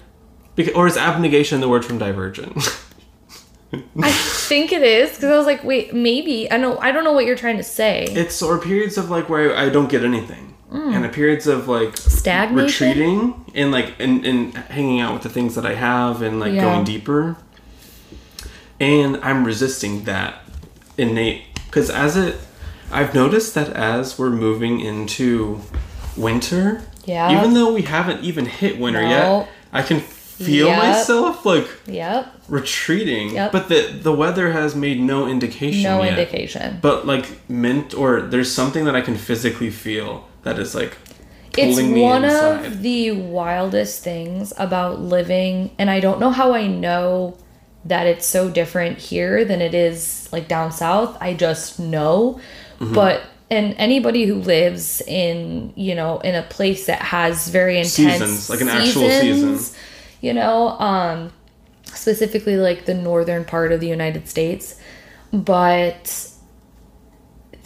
or 0.76 0.88
is 0.88 0.98
abnegation 0.98 1.62
the 1.62 1.70
word 1.70 1.86
from 1.86 1.98
Divergent? 2.00 2.58
I 4.00 4.12
think 4.12 4.72
it 4.72 4.84
is 4.84 5.12
because 5.12 5.32
I 5.32 5.38
was 5.38 5.46
like, 5.46 5.64
wait, 5.64 5.94
maybe 5.94 6.52
I 6.52 6.58
know. 6.58 6.78
I 6.80 6.92
don't 6.92 7.04
know 7.04 7.14
what 7.14 7.26
you're 7.26 7.38
trying 7.38 7.58
to 7.58 7.64
say. 7.64 8.06
it's 8.10 8.42
or 8.42 8.60
periods 8.60 8.98
of 8.98 9.10
like 9.10 9.30
where 9.30 9.56
I 9.56 9.70
don't 9.70 9.90
get 9.90 10.04
anything, 10.04 10.56
mm. 10.72 10.94
and 10.94 11.04
the 11.04 11.10
periods 11.10 11.48
of 11.48 11.68
like 11.68 11.96
Stagnation. 11.98 12.90
retreating 12.90 13.46
and 13.56 13.72
like 13.72 13.94
and, 14.00 14.26
and 14.26 14.54
hanging 14.56 15.00
out 15.00 15.14
with 15.14 15.24
the 15.24 15.30
things 15.30 15.56
that 15.56 15.66
I 15.66 15.76
have 15.76 16.22
and 16.22 16.40
like 16.40 16.54
Yeah. 16.54 16.62
going 16.62 16.84
deeper. 16.84 17.38
And 18.80 19.18
I'm 19.24 19.46
resisting 19.46 20.04
that 20.06 20.42
innate 20.98 21.44
because 21.68 21.90
as 21.90 22.18
it, 22.18 22.36
I've 22.92 23.16
noticed 23.16 23.54
that 23.56 23.70
as 23.70 24.20
we're 24.20 24.30
moving 24.30 24.82
into 24.82 25.62
winter, 26.18 26.84
Yeah. 27.06 27.38
even 27.38 27.54
though 27.54 27.74
we 27.74 27.82
haven't 27.84 28.24
even 28.24 28.46
hit 28.46 28.80
winter 28.80 29.02
No. 29.02 29.10
yet, 29.10 29.48
I 29.74 29.82
can 29.82 30.00
feel 30.00 30.68
Yep. 30.68 30.78
myself 30.84 31.46
like 31.46 31.68
Yep. 31.88 32.28
retreating. 32.50 33.36
Yep. 33.36 33.52
But 33.52 33.70
the 33.70 33.88
the 34.02 34.12
weather 34.14 34.52
has 34.52 34.76
made 34.76 35.00
no 35.00 35.28
indication. 35.28 35.84
No 35.84 36.02
yet. 36.04 36.18
indication. 36.18 36.80
But 36.82 37.06
like 37.06 37.26
mint 37.50 37.94
or 37.94 38.22
there's 38.22 38.52
something 38.52 38.86
that 38.86 38.96
I 38.96 39.02
can 39.02 39.16
physically 39.16 39.70
feel 39.70 40.28
that 40.44 40.58
is 40.60 40.74
like 40.76 40.98
It's 41.56 41.76
pulling 41.76 41.94
me 41.94 42.02
one 42.02 42.24
inside. 42.26 42.66
of 42.66 42.82
the 42.82 43.12
wildest 43.12 44.04
things 44.04 44.54
about 44.58 45.00
living, 45.02 45.70
and 45.78 45.90
I 45.90 46.00
don't 46.00 46.20
know 46.20 46.32
how 46.32 46.54
I 46.54 46.66
know 46.68 47.36
that 47.86 48.08
it's 48.08 48.26
so 48.26 48.50
different 48.50 48.98
here 48.98 49.44
than 49.46 49.62
it 49.62 49.74
is 49.76 50.30
like 50.32 50.48
down 50.48 50.72
south. 50.72 51.16
I 51.22 51.34
just 51.34 51.80
know. 51.80 52.40
Mm-hmm. 52.80 52.94
But 52.94 53.22
and 53.54 53.76
anybody 53.78 54.26
who 54.26 54.36
lives 54.36 55.02
in 55.02 55.74
you 55.76 55.96
know 55.96 56.20
in 56.20 56.36
a 56.36 56.44
place 56.44 56.88
that 56.88 57.02
has 57.02 57.48
very 57.50 57.78
intense 57.78 57.94
Seasons, 57.94 58.50
like 58.50 58.62
an 58.62 58.70
actual 58.70 59.10
season. 59.10 59.78
you 60.22 60.34
know, 60.34 60.70
um, 60.80 61.32
specifically 61.86 62.58
like 62.58 62.86
the 62.86 62.94
northern 62.94 63.46
part 63.46 63.72
of 63.72 63.80
the 63.80 63.88
United 63.88 64.28
States, 64.28 64.80
but 65.32 66.30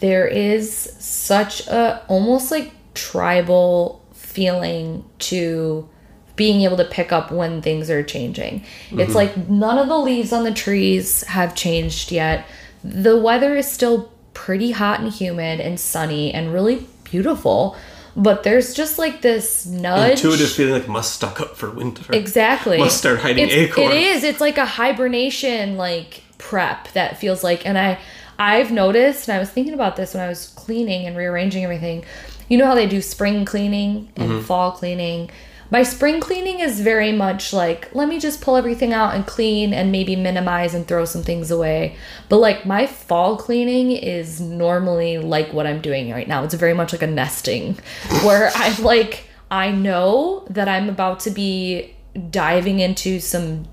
there 0.00 0.26
is 0.26 0.72
such 0.98 1.66
a 1.66 2.04
almost 2.08 2.50
like 2.50 2.72
tribal 2.94 4.04
feeling 4.12 5.04
to 5.18 5.88
being 6.36 6.62
able 6.62 6.76
to 6.76 6.84
pick 6.84 7.10
up 7.10 7.32
when 7.32 7.60
things 7.60 7.90
are 7.90 8.02
changing. 8.04 8.64
It's 8.92 9.14
like 9.14 9.36
none 9.48 9.76
of 9.76 9.88
the 9.88 9.98
leaves 9.98 10.32
on 10.32 10.44
the 10.44 10.54
trees 10.54 11.24
have 11.24 11.56
changed 11.56 12.12
yet. 12.12 12.46
The 12.84 13.16
weather 13.16 13.56
is 13.56 13.68
still 13.68 14.12
pretty 14.44 14.70
hot 14.70 15.00
and 15.00 15.12
humid 15.12 15.58
and 15.60 15.80
sunny 15.80 16.32
and 16.32 16.52
really 16.52 16.86
beautiful, 17.02 17.76
but 18.16 18.44
there's 18.44 18.72
just 18.72 18.96
like 18.98 19.20
this 19.20 19.66
nudge. 19.66 20.12
Intuitive 20.22 20.50
feeling 20.50 20.74
like 20.74 20.88
must 20.88 21.14
stock 21.14 21.40
up 21.40 21.56
for 21.56 21.70
winter. 21.70 22.12
Exactly. 22.12 22.78
Must 22.78 22.96
start 22.96 23.18
hiding 23.18 23.44
it's, 23.46 23.52
acorns. 23.54 23.94
It 23.94 23.96
is. 24.00 24.24
It's 24.24 24.40
like 24.40 24.56
a 24.56 24.64
hibernation 24.64 25.76
like 25.76 26.22
prep 26.38 26.86
that 26.92 27.18
feels 27.18 27.42
like 27.42 27.66
and 27.66 27.76
I 27.76 27.98
I've 28.38 28.70
noticed 28.70 29.28
and 29.28 29.36
I 29.36 29.40
was 29.40 29.50
thinking 29.50 29.74
about 29.74 29.96
this 29.96 30.14
when 30.14 30.22
I 30.22 30.28
was 30.28 30.48
cleaning 30.56 31.06
and 31.06 31.16
rearranging 31.16 31.64
everything. 31.64 32.04
You 32.48 32.58
know 32.58 32.66
how 32.66 32.76
they 32.76 32.86
do 32.86 33.02
spring 33.02 33.44
cleaning 33.44 34.10
and 34.16 34.30
Mm-hmm. 34.30 34.42
fall 34.42 34.70
cleaning? 34.72 35.30
My 35.70 35.82
spring 35.82 36.20
cleaning 36.20 36.60
is 36.60 36.80
very 36.80 37.12
much 37.12 37.52
like 37.52 37.94
let 37.94 38.08
me 38.08 38.18
just 38.18 38.40
pull 38.40 38.56
everything 38.56 38.92
out 38.92 39.14
and 39.14 39.26
clean 39.26 39.74
and 39.74 39.92
maybe 39.92 40.16
minimize 40.16 40.74
and 40.74 40.86
throw 40.86 41.04
some 41.04 41.22
things 41.22 41.50
away. 41.50 41.96
But 42.28 42.38
like 42.38 42.64
my 42.64 42.86
fall 42.86 43.36
cleaning 43.36 43.92
is 43.92 44.40
normally 44.40 45.18
like 45.18 45.52
what 45.52 45.66
I'm 45.66 45.80
doing 45.80 46.10
right 46.10 46.26
now. 46.26 46.42
It's 46.44 46.54
very 46.54 46.74
much 46.74 46.92
like 46.92 47.02
a 47.02 47.06
nesting 47.06 47.74
where 48.22 48.50
I'm 48.54 48.82
like 48.82 49.24
I 49.50 49.70
know 49.70 50.46
that 50.50 50.68
I'm 50.68 50.88
about 50.88 51.20
to 51.20 51.30
be 51.30 51.94
diving 52.30 52.80
into 52.80 53.20
some 53.20 53.68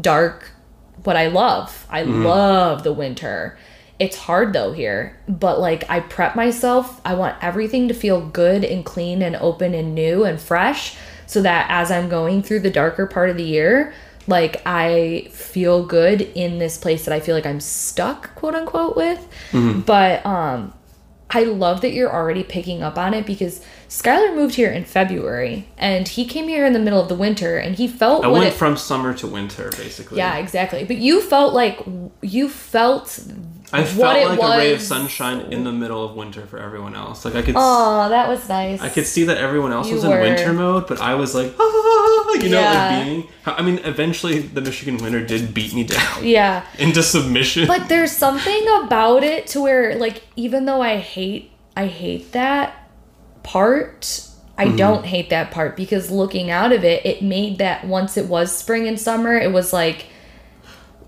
dark 0.00 0.50
what 1.02 1.16
I 1.16 1.26
love. 1.26 1.86
I 1.90 2.02
mm-hmm. 2.02 2.24
love 2.24 2.84
the 2.84 2.92
winter. 2.92 3.58
It's 3.98 4.16
hard 4.16 4.54
though 4.54 4.72
here, 4.72 5.18
but 5.28 5.60
like 5.60 5.88
I 5.90 6.00
prep 6.00 6.34
myself. 6.34 7.00
I 7.04 7.14
want 7.14 7.36
everything 7.42 7.88
to 7.88 7.94
feel 7.94 8.26
good 8.26 8.64
and 8.64 8.84
clean 8.84 9.20
and 9.20 9.36
open 9.36 9.74
and 9.74 9.94
new 9.94 10.24
and 10.24 10.40
fresh 10.40 10.96
so 11.26 11.42
that 11.42 11.66
as 11.70 11.90
I'm 11.90 12.08
going 12.08 12.42
through 12.42 12.60
the 12.60 12.70
darker 12.70 13.06
part 13.06 13.30
of 13.30 13.36
the 13.36 13.44
year, 13.44 13.92
like 14.26 14.62
I 14.64 15.28
feel 15.32 15.84
good 15.84 16.22
in 16.22 16.58
this 16.58 16.78
place 16.78 17.04
that 17.04 17.12
I 17.12 17.20
feel 17.20 17.34
like 17.34 17.46
I'm 17.46 17.60
stuck, 17.60 18.34
quote 18.34 18.54
unquote, 18.54 18.96
with. 18.96 19.26
But 19.86 20.24
um 20.24 20.72
I 21.30 21.42
love 21.44 21.80
that 21.80 21.92
you're 21.92 22.12
already 22.12 22.44
picking 22.44 22.82
up 22.82 22.96
on 22.96 23.12
it 23.12 23.26
because 23.26 23.60
Skylar 23.88 24.36
moved 24.36 24.54
here 24.54 24.70
in 24.70 24.84
February 24.84 25.66
and 25.76 26.06
he 26.06 26.26
came 26.26 26.46
here 26.46 26.64
in 26.64 26.74
the 26.74 26.78
middle 26.78 27.00
of 27.00 27.08
the 27.08 27.16
winter 27.16 27.56
and 27.58 27.74
he 27.74 27.88
felt 27.88 28.24
I 28.24 28.28
went 28.28 28.44
it, 28.46 28.52
from 28.52 28.76
summer 28.76 29.12
to 29.14 29.26
winter 29.26 29.70
basically. 29.76 30.18
yeah, 30.18 30.36
exactly. 30.36 30.84
But 30.84 30.98
you 30.98 31.20
felt 31.20 31.52
like 31.52 31.80
you 32.22 32.48
felt 32.48 33.18
I 33.74 33.80
what 33.80 33.88
felt 33.88 34.16
it 34.16 34.28
like 34.40 34.54
a 34.54 34.58
ray 34.58 34.72
of 34.74 34.80
sunshine 34.80 35.52
in 35.52 35.64
the 35.64 35.72
middle 35.72 36.04
of 36.04 36.14
winter 36.16 36.46
for 36.46 36.58
everyone 36.58 36.94
else. 36.94 37.24
Like 37.24 37.34
I 37.34 37.42
could 37.42 37.54
Oh, 37.56 38.08
that 38.08 38.28
was 38.28 38.48
nice. 38.48 38.80
I 38.80 38.88
could 38.88 39.06
see 39.06 39.24
that 39.24 39.38
everyone 39.38 39.72
else 39.72 39.88
You 39.88 39.94
was 39.96 40.04
in 40.04 40.10
were. 40.10 40.20
winter 40.20 40.52
mode, 40.52 40.86
but 40.86 41.00
I 41.00 41.14
was 41.14 41.34
like, 41.34 41.52
ah, 41.58 42.34
you 42.40 42.48
know, 42.50 42.60
Yeah. 42.60 42.96
like 42.96 43.04
being. 43.06 43.28
I 43.46 43.62
mean, 43.62 43.78
eventually 43.84 44.38
the 44.40 44.60
Michigan 44.60 44.96
winter 44.98 45.24
did 45.24 45.52
beat 45.54 45.74
me 45.74 45.84
down 45.84 46.18
Yeah. 46.24 46.64
into 46.78 47.02
submission. 47.02 47.66
But 47.66 47.88
there's 47.88 48.12
something 48.12 48.64
about 48.82 49.22
it 49.24 49.46
to 49.48 49.60
where 49.60 49.94
like 49.96 50.22
even 50.36 50.64
though 50.66 50.80
I 50.80 50.96
hate 50.98 51.50
I 51.76 51.86
hate 51.86 52.32
that 52.32 52.88
part, 53.42 54.28
I 54.56 54.66
Mm-hmm. 54.66 54.76
don't 54.76 55.04
hate 55.06 55.30
that 55.30 55.50
part 55.50 55.76
because 55.76 56.10
looking 56.12 56.48
out 56.50 56.70
of 56.70 56.84
it, 56.84 57.04
it 57.04 57.22
made 57.22 57.58
that 57.58 57.84
once 57.86 58.16
it 58.16 58.26
was 58.26 58.56
spring 58.56 58.86
and 58.86 59.00
summer, 59.00 59.34
it 59.36 59.52
was 59.52 59.72
like 59.72 60.06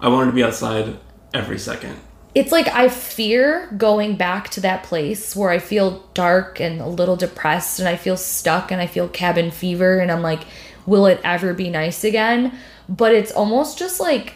I 0.00 0.08
wanted 0.08 0.26
to 0.26 0.32
be 0.34 0.42
outside 0.42 0.96
every 1.32 1.58
second. 1.58 1.96
It's 2.36 2.52
like 2.52 2.68
I 2.68 2.88
fear 2.90 3.66
going 3.78 4.16
back 4.16 4.50
to 4.50 4.60
that 4.60 4.82
place 4.82 5.34
where 5.34 5.48
I 5.48 5.58
feel 5.58 6.06
dark 6.12 6.60
and 6.60 6.82
a 6.82 6.86
little 6.86 7.16
depressed 7.16 7.78
and 7.80 7.88
I 7.88 7.96
feel 7.96 8.18
stuck 8.18 8.70
and 8.70 8.78
I 8.78 8.86
feel 8.86 9.08
cabin 9.08 9.50
fever 9.50 9.98
and 10.00 10.12
I'm 10.12 10.20
like, 10.20 10.42
will 10.84 11.06
it 11.06 11.18
ever 11.24 11.54
be 11.54 11.70
nice 11.70 12.04
again? 12.04 12.52
But 12.90 13.14
it's 13.14 13.32
almost 13.32 13.78
just 13.78 14.00
like 14.00 14.34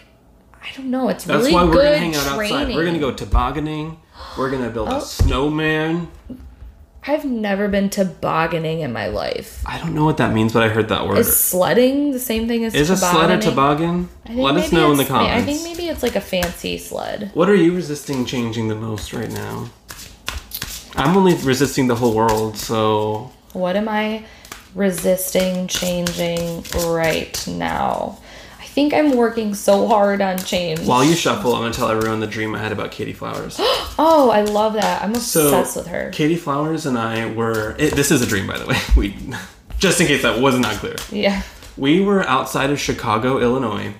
I 0.63 0.69
don't 0.77 0.91
know. 0.91 1.09
It's 1.11 1.25
That's 1.25 1.41
really 1.43 1.53
why 1.53 1.65
we're 1.65 1.73
good 1.73 1.85
gonna 1.85 1.99
hang 1.99 2.15
out 2.15 2.37
training. 2.37 2.57
outside. 2.57 2.75
We're 2.75 2.85
gonna 2.87 2.99
go 2.99 3.13
tobogganing. 3.13 3.99
We're 4.39 4.51
gonna 4.51 4.71
build 4.71 4.89
Oh. 4.91 4.97
a 4.97 5.01
snowman. 5.03 6.09
I've 7.07 7.25
never 7.25 7.67
been 7.69 7.89
tobogganing 7.89 8.81
in 8.81 8.93
my 8.93 9.07
life. 9.07 9.63
I 9.67 9.79
don't 9.79 9.95
know 9.95 10.05
what 10.05 10.19
that 10.19 10.35
means, 10.35 10.53
but 10.53 10.63
I 10.63 10.69
heard 10.69 10.89
that 10.91 11.07
word. 11.09 11.19
Is 11.19 11.35
sledding 11.35 12.13
the 12.13 12.19
same 12.19 12.47
thing 12.47 12.65
as 12.65 12.75
Is 12.75 12.91
a 12.91 12.97
sled 12.97 13.31
a 13.31 13.39
toboggan? 13.41 14.11
Let 14.29 14.57
us 14.57 14.71
know 14.71 14.91
in 14.91 14.99
the 14.99 15.05
it's- 15.05 15.19
I 15.19 15.41
think 15.43 15.63
maybe 15.63 15.89
it's 15.89 16.03
like 16.03 16.15
a 16.17 16.21
fancy 16.21 16.77
sled. 16.77 17.31
What 17.33 17.49
are 17.49 17.55
you 17.55 17.75
resisting 17.75 18.27
changing 18.27 18.69
the 18.69 18.75
most 18.75 19.15
right 19.15 19.31
now? 19.31 19.71
I'm 20.95 21.17
only 21.17 21.35
resisting 21.37 21.87
the 21.87 21.95
whole 21.95 22.13
world, 22.13 22.59
so 22.59 23.31
What 23.53 23.77
am 23.77 23.89
I 23.89 24.25
resisting 24.75 25.67
changing 25.69 26.65
right 26.87 27.47
now? 27.49 28.19
I 28.71 28.73
think 28.73 28.95
I'm 28.95 29.17
working 29.17 29.53
so 29.57 29.89
hard 29.89 30.21
on 30.21 30.39
change. 30.39 30.79
while 30.83 31.03
you 31.03 31.17
shuffle, 31.17 31.57
I'm 31.57 31.63
gonna 31.63 31.75
tell 31.75 31.89
everyone 31.89 32.21
the 32.21 32.29
dream 32.29 32.55
I 32.55 32.59
had 32.59 32.71
about 32.71 32.93
Katie 32.93 33.13
Flowers. 33.13 33.57
oh, 33.99 34.31
I 34.33 34.43
love 34.43 34.75
that. 34.75 35.03
I'm 35.03 35.13
So 35.17 35.47
obsessed 35.47 35.75
with 35.75 35.89
her. 35.89 36.11
Katie 36.11 36.37
Flowers 36.37 36.87
and 36.87 36.97
I 36.97 37.35
were. 37.35 37.75
It, 37.81 37.95
this 37.95 38.13
is 38.13 38.23
a 38.23 38.27
dream, 38.27 38.47
by 38.47 38.59
the 38.59 38.67
way. 38.67 38.79
We, 38.97 39.17
just 39.81 40.01
in 40.01 40.07
case 40.07 40.23
that 40.23 40.41
was 40.41 40.57
not 40.57 40.75
clear. 40.77 40.95
Yeah. 41.11 41.43
We 41.77 42.01
were 42.01 42.23
outside 42.29 42.71
of 42.71 42.79
Chicago, 42.79 43.41
Illinois, 43.41 43.95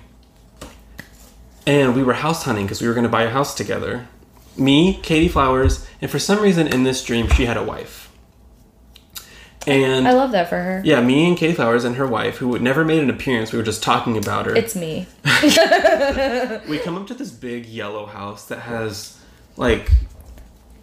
and 1.67 1.93
we 1.93 2.01
were 2.01 2.13
house 2.13 2.43
hunting 2.43 2.65
because 2.65 2.81
we 2.81 2.87
were 2.87 2.93
to 2.95 3.09
buy 3.09 3.23
a 3.23 3.29
house 3.29 3.53
together. 3.53 4.07
Me, 4.55 5.01
Katie 5.03 5.27
Flowers, 5.27 5.85
and 6.01 6.09
for 6.09 6.17
some 6.17 6.39
reason 6.39 6.67
in 6.67 6.83
this 6.83 7.03
dream, 7.03 7.27
she 7.27 7.45
had 7.45 7.57
a 7.57 7.63
wife. 7.63 8.09
And 9.67 10.07
I 10.07 10.13
love 10.13 10.31
that 10.31 10.49
for 10.49 10.57
her. 10.57 10.81
yeah, 10.83 11.01
me 11.01 11.27
and 11.27 11.37
Katie 11.37 11.53
Flowers 11.53 11.83
and 11.83 11.95
her 11.97 12.07
wife, 12.07 12.37
who 12.37 12.57
never 12.57 12.83
made 12.83 13.03
an 13.03 13.09
appearance, 13.09 13.51
we 13.51 13.59
were 13.59 13.63
just 13.63 13.83
talking 13.83 14.17
about 14.17 14.47
her. 14.47 14.55
It's 14.55 14.75
me. 14.75 15.07
we 16.67 16.79
come 16.79 16.97
up 16.97 17.07
to 17.07 17.13
this 17.13 17.31
big 17.31 17.67
yellow 17.67 18.07
house 18.07 18.47
that 18.47 18.59
has 18.61 19.19
like 19.57 19.91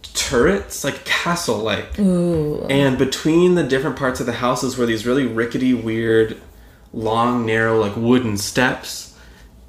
turrets, 0.02 0.84
like 0.84 1.04
castle 1.04 1.58
like. 1.58 1.98
Ooh. 1.98 2.64
And 2.68 2.98
between 2.98 3.54
the 3.54 3.64
different 3.64 3.96
parts 3.96 4.20
of 4.20 4.26
the 4.26 4.34
houses 4.34 4.76
were 4.76 4.86
these 4.86 5.06
really 5.06 5.26
rickety, 5.26 5.74
weird, 5.74 6.40
long, 6.92 7.44
narrow, 7.46 7.80
like 7.80 7.96
wooden 7.96 8.36
steps. 8.36 9.16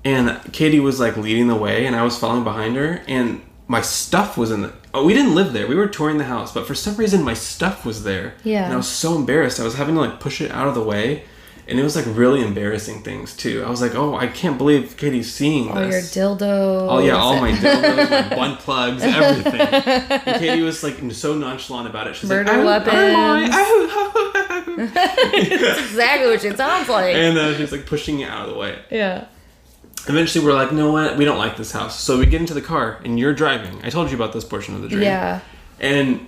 And 0.03 0.39
Katie 0.53 0.79
was 0.79 0.99
like 0.99 1.17
leading 1.17 1.47
the 1.47 1.55
way, 1.55 1.85
and 1.85 1.95
I 1.95 2.03
was 2.03 2.17
following 2.17 2.43
behind 2.43 2.75
her. 2.75 3.01
And 3.07 3.41
my 3.69 3.79
stuff 3.81 4.35
was 4.37 4.51
in 4.51 4.61
the. 4.63 4.73
Oh, 4.93 5.05
we 5.05 5.13
didn't 5.13 5.35
live 5.35 5.53
there. 5.53 5.67
We 5.67 5.75
were 5.75 5.87
touring 5.87 6.17
the 6.17 6.25
house, 6.25 6.51
but 6.51 6.65
for 6.67 6.75
some 6.75 6.95
reason, 6.97 7.23
my 7.23 7.35
stuff 7.35 7.85
was 7.85 8.03
there. 8.03 8.33
Yeah. 8.43 8.65
And 8.65 8.73
I 8.73 8.77
was 8.77 8.87
so 8.89 9.15
embarrassed. 9.15 9.59
I 9.59 9.63
was 9.63 9.75
having 9.75 9.95
to 9.95 10.01
like 10.01 10.19
push 10.19 10.41
it 10.41 10.51
out 10.51 10.67
of 10.67 10.73
the 10.75 10.83
way. 10.83 11.23
And 11.67 11.79
it 11.79 11.83
was 11.83 11.95
like 11.95 12.05
really 12.07 12.41
embarrassing 12.43 13.03
things 13.03 13.37
too. 13.37 13.63
I 13.63 13.69
was 13.69 13.79
like, 13.79 13.93
oh, 13.93 14.15
I 14.15 14.25
can't 14.25 14.57
believe 14.57 14.97
Katie's 14.97 15.31
seeing 15.31 15.69
All 15.69 15.79
your 15.81 15.91
this. 15.91 16.15
dildos. 16.15 16.87
Oh 16.89 16.97
yeah, 16.97 17.13
all 17.15 17.39
my 17.39 17.51
dildos, 17.51 18.09
my 18.09 18.35
butt 18.35 18.59
plugs, 18.59 19.03
everything. 19.03 19.61
And 19.61 20.39
Katie 20.39 20.63
was 20.63 20.81
like 20.83 20.95
so 21.11 21.35
nonchalant 21.35 21.87
about 21.87 22.07
it. 22.07 22.15
She's 22.15 22.27
Murder 22.27 22.63
like, 22.63 22.87
weapons. 22.87 23.53
weapons. 23.53 24.93
That's 24.93 25.79
exactly 25.79 26.27
what 26.31 26.43
it 26.43 26.57
sounds 26.57 26.89
like. 26.89 27.13
and 27.15 27.37
uh, 27.37 27.55
she's 27.55 27.71
like 27.71 27.85
pushing 27.85 28.21
it 28.21 28.29
out 28.29 28.47
of 28.47 28.53
the 28.53 28.59
way. 28.59 28.79
yeah. 28.89 29.25
Eventually, 30.07 30.43
we're 30.45 30.53
like, 30.53 30.71
no, 30.71 30.91
what? 30.91 31.17
We 31.17 31.25
don't 31.25 31.37
like 31.37 31.57
this 31.57 31.71
house. 31.71 31.99
So 31.99 32.17
we 32.17 32.25
get 32.25 32.41
into 32.41 32.53
the 32.53 32.61
car, 32.61 32.99
and 33.03 33.19
you're 33.19 33.33
driving. 33.33 33.79
I 33.83 33.89
told 33.89 34.09
you 34.09 34.15
about 34.15 34.33
this 34.33 34.43
portion 34.45 34.75
of 34.75 34.81
the 34.81 34.87
dream. 34.87 35.03
Yeah. 35.03 35.41
And 35.79 36.27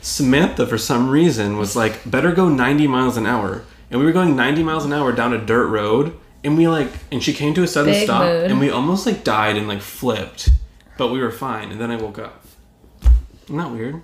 Samantha, 0.00 0.66
for 0.66 0.78
some 0.78 1.10
reason, 1.10 1.56
was 1.58 1.74
like, 1.76 2.08
better 2.10 2.32
go 2.32 2.48
90 2.48 2.86
miles 2.86 3.16
an 3.16 3.26
hour. 3.26 3.64
And 3.90 4.00
we 4.00 4.06
were 4.06 4.12
going 4.12 4.34
90 4.36 4.62
miles 4.62 4.84
an 4.84 4.92
hour 4.92 5.12
down 5.12 5.32
a 5.32 5.38
dirt 5.44 5.66
road. 5.68 6.16
And 6.42 6.56
we 6.58 6.68
like, 6.68 6.88
and 7.12 7.22
she 7.22 7.32
came 7.32 7.54
to 7.54 7.62
a 7.62 7.66
sudden 7.66 7.92
Big 7.92 8.04
stop. 8.04 8.22
mood. 8.22 8.50
And 8.50 8.60
we 8.60 8.70
almost 8.70 9.06
like 9.06 9.24
died 9.24 9.56
and 9.56 9.66
like 9.68 9.80
flipped. 9.80 10.50
But 10.98 11.08
we 11.08 11.20
were 11.20 11.30
fine. 11.30 11.70
And 11.72 11.80
then 11.80 11.90
I 11.90 11.96
woke 11.96 12.18
up. 12.18 12.44
Isn't 13.44 13.56
that 13.56 13.70
weird? 13.70 14.02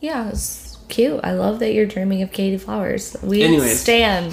Yeah, 0.00 0.28
it's 0.30 0.78
cute. 0.88 1.20
I 1.24 1.32
love 1.32 1.58
that 1.60 1.72
you're 1.72 1.86
dreaming 1.86 2.22
of 2.22 2.32
Katie 2.32 2.58
Flowers. 2.58 3.16
We 3.22 3.42
Anyways. 3.42 3.80
stand. 3.80 4.26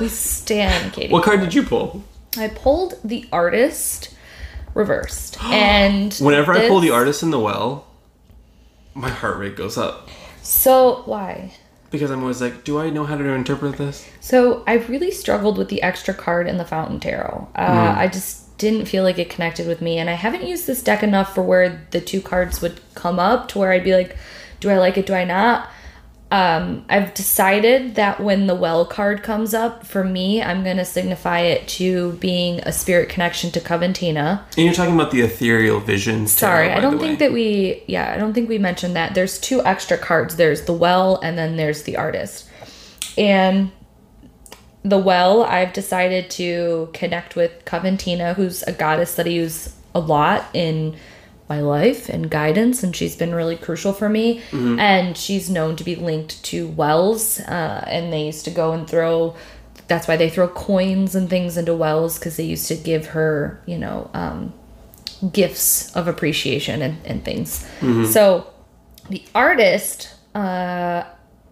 we 0.00 0.08
stand 0.08 0.92
Katie. 0.92 1.12
What 1.12 1.24
card 1.24 1.40
did 1.40 1.54
you 1.54 1.62
pull? 1.62 2.02
I 2.36 2.48
pulled 2.48 2.98
the 3.02 3.26
artist 3.32 4.14
reversed. 4.74 5.42
and 5.44 6.14
Whenever 6.14 6.52
I 6.52 6.68
pull 6.68 6.80
the 6.80 6.90
artist 6.90 7.22
in 7.22 7.30
the 7.30 7.40
well, 7.40 7.86
my 8.94 9.08
heart 9.08 9.38
rate 9.38 9.56
goes 9.56 9.78
up. 9.78 10.08
So 10.42 11.02
why? 11.04 11.52
Because 11.90 12.10
I'm 12.10 12.20
always 12.20 12.42
like, 12.42 12.64
do 12.64 12.78
I 12.78 12.90
know 12.90 13.04
how 13.04 13.16
to 13.16 13.24
interpret 13.24 13.76
this? 13.76 14.06
So 14.20 14.62
I 14.66 14.74
really 14.74 15.10
struggled 15.10 15.56
with 15.56 15.68
the 15.68 15.82
extra 15.82 16.12
card 16.12 16.46
in 16.46 16.58
the 16.58 16.64
Fountain 16.64 17.00
Tarot. 17.00 17.48
Uh, 17.56 17.94
I 17.96 18.08
just 18.08 18.58
didn't 18.58 18.86
feel 18.86 19.04
like 19.04 19.18
it 19.18 19.30
connected 19.30 19.66
with 19.66 19.80
me, 19.80 19.98
and 19.98 20.10
I 20.10 20.14
haven't 20.14 20.44
used 20.44 20.66
this 20.66 20.82
deck 20.82 21.02
enough 21.02 21.34
for 21.34 21.42
where 21.42 21.86
the 21.92 22.00
two 22.00 22.20
cards 22.20 22.60
would 22.60 22.80
come 22.94 23.18
up 23.18 23.48
to 23.48 23.58
where 23.58 23.72
I'd 23.72 23.84
be 23.84 23.94
like, 23.94 24.16
do 24.60 24.68
I 24.68 24.76
like 24.78 24.98
it? 24.98 25.06
Do 25.06 25.14
I 25.14 25.24
not? 25.24 25.70
Um, 26.30 26.84
I've 26.90 27.14
decided 27.14 27.94
that 27.94 28.20
when 28.20 28.48
the 28.48 28.54
well 28.54 28.84
card 28.84 29.22
comes 29.22 29.54
up 29.54 29.86
for 29.86 30.04
me, 30.04 30.42
I'm 30.42 30.62
gonna 30.62 30.84
signify 30.84 31.40
it 31.40 31.66
to 31.68 32.12
being 32.14 32.60
a 32.60 32.72
spirit 32.72 33.08
connection 33.08 33.50
to 33.52 33.60
Coventina. 33.60 34.42
And 34.56 34.66
you're 34.66 34.74
talking 34.74 34.94
about 34.94 35.10
the 35.10 35.22
ethereal 35.22 35.80
visions. 35.80 36.32
Sorry, 36.32 36.68
tarot, 36.68 36.78
I 36.78 36.80
don't 36.80 36.98
think 36.98 37.18
way. 37.18 37.26
that 37.26 37.32
we. 37.32 37.82
Yeah, 37.86 38.12
I 38.12 38.18
don't 38.18 38.34
think 38.34 38.48
we 38.48 38.58
mentioned 38.58 38.94
that. 38.94 39.14
There's 39.14 39.38
two 39.38 39.64
extra 39.64 39.96
cards. 39.96 40.36
There's 40.36 40.66
the 40.66 40.74
well, 40.74 41.18
and 41.22 41.38
then 41.38 41.56
there's 41.56 41.84
the 41.84 41.96
artist. 41.96 42.46
And 43.16 43.72
the 44.84 44.98
well, 44.98 45.42
I've 45.44 45.72
decided 45.72 46.30
to 46.32 46.90
connect 46.92 47.36
with 47.36 47.64
Coventina, 47.64 48.34
who's 48.34 48.62
a 48.64 48.72
goddess 48.72 49.14
that 49.14 49.26
I 49.26 49.30
use 49.30 49.74
a 49.94 50.00
lot 50.00 50.44
in 50.52 50.96
my 51.48 51.60
life 51.60 52.08
and 52.08 52.30
guidance, 52.30 52.82
and 52.82 52.94
she's 52.94 53.16
been 53.16 53.34
really 53.34 53.56
crucial 53.56 53.92
for 53.92 54.08
me. 54.08 54.42
And 54.78 55.16
she's 55.16 55.48
known 55.48 55.76
to 55.76 55.84
be 55.84 55.96
linked 55.96 56.42
to 56.44 56.68
wells, 56.68 57.40
uh, 57.40 57.84
and 57.88 58.12
they 58.12 58.26
used 58.26 58.44
to 58.44 58.50
go 58.50 58.72
and 58.72 58.88
throw. 58.88 59.34
That's 59.86 60.06
why 60.06 60.16
they 60.18 60.28
throw 60.28 60.48
coins 60.48 61.14
and 61.14 61.30
things 61.30 61.56
into 61.56 61.74
wells 61.74 62.18
because 62.18 62.36
they 62.36 62.44
used 62.44 62.68
to 62.68 62.74
give 62.76 63.06
her, 63.08 63.62
you 63.64 63.78
know, 63.78 64.10
um, 64.12 64.52
gifts 65.32 65.94
of 65.96 66.06
appreciation 66.08 66.82
and, 66.82 66.98
and 67.06 67.24
things. 67.24 67.66
So 68.12 68.46
the 69.08 69.22
artist, 69.34 70.14
uh, 70.34 71.04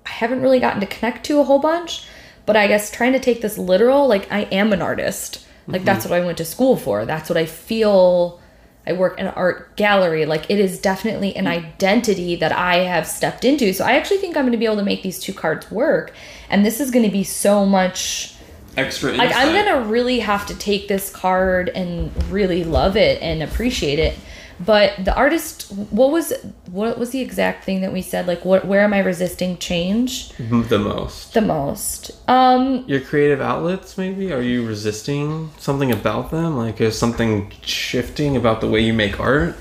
I 0.05 0.09
haven't 0.11 0.43
really 0.43 0.61
gotten 0.61 0.81
to 0.81 0.87
connect 0.87 1.25
to 1.27 1.41
a 1.41 1.45
whole 1.45 1.59
bunch, 1.59 2.07
but 2.45 2.57
I 2.57 2.67
guess 2.67 2.91
trying 2.91 3.15
to 3.15 3.19
take 3.19 3.41
this 3.41 3.57
literal, 3.57 4.07
like 4.07 4.31
I 4.31 4.41
am 4.53 4.73
an 4.75 4.83
artist. 4.83 5.47
Like 5.67 5.85
that's 5.85 6.05
what 6.05 6.13
I 6.13 6.25
went 6.25 6.39
to 6.39 6.45
school 6.45 6.77
for. 6.77 7.07
That's 7.07 7.29
what 7.31 7.37
I 7.39 7.47
feel. 7.47 8.41
I 8.87 8.93
work 8.93 9.19
in 9.19 9.27
an 9.27 9.35
art 9.35 9.77
gallery. 9.77 10.27
Like 10.27 10.51
it 10.51 10.59
is 10.59 10.79
definitely 10.79 11.35
an 11.37 11.47
hmm. 11.47 11.53
identity 11.53 12.37
that 12.37 12.53
I 12.53 12.77
have 12.79 13.07
stepped 13.07 13.45
into. 13.45 13.73
So 13.73 13.85
I 13.85 13.93
actually 13.93 14.19
think 14.19 14.37
I'm 14.37 14.45
going 14.45 14.53
to 14.53 14.59
be 14.59 14.67
able 14.67 14.77
to 14.77 14.85
make 14.85 15.03
these 15.03 15.19
two 15.19 15.33
cards 15.33 15.71
work. 15.71 16.13
And 16.49 16.65
this 16.65 16.81
is 16.81 16.91
going 16.91 17.05
to 17.05 17.11
be 17.11 17.25
so 17.25 17.67
much 17.67 18.37
extra. 18.77 19.13
like 19.13 19.35
I'm 19.35 19.49
insight. 19.49 19.67
gonna 19.67 19.87
really 19.87 20.21
have 20.21 20.47
to 20.47 20.55
take 20.55 20.89
this 20.89 21.11
card 21.11 21.71
and 21.71 22.13
really 22.31 22.65
love 22.65 22.97
it 22.97 23.21
and 23.23 23.43
appreciate 23.43 23.99
it. 23.99 24.19
But 24.59 25.05
the 25.05 25.15
artist, 25.15 25.71
what 25.91 26.11
was 26.11 26.33
what 26.71 26.99
was 26.99 27.11
the 27.11 27.21
exact 27.21 27.65
thing 27.65 27.83
that 27.83 27.93
we 27.93 28.01
said? 28.01 28.27
Like, 28.27 28.45
what 28.45 28.67
where 28.67 28.81
am 28.81 28.95
I 28.95 29.01
resisting 29.01 29.59
change 29.59 30.31
the 30.39 30.79
most. 30.79 31.35
the 31.35 31.43
most? 31.43 32.11
Um, 32.29 32.85
Your 32.87 33.01
creative 33.01 33.41
outlets, 33.43 33.99
maybe? 33.99 34.33
Are 34.33 34.41
you 34.41 34.67
resisting 34.67 35.51
something 35.59 35.93
about 35.93 36.31
them? 36.31 36.57
Like, 36.57 36.81
is 36.81 36.99
something 36.99 37.53
shifting 37.63 38.35
about 38.37 38.61
the 38.63 38.69
way 38.69 38.81
you 38.81 38.95
make 38.95 39.21
art? 39.21 39.57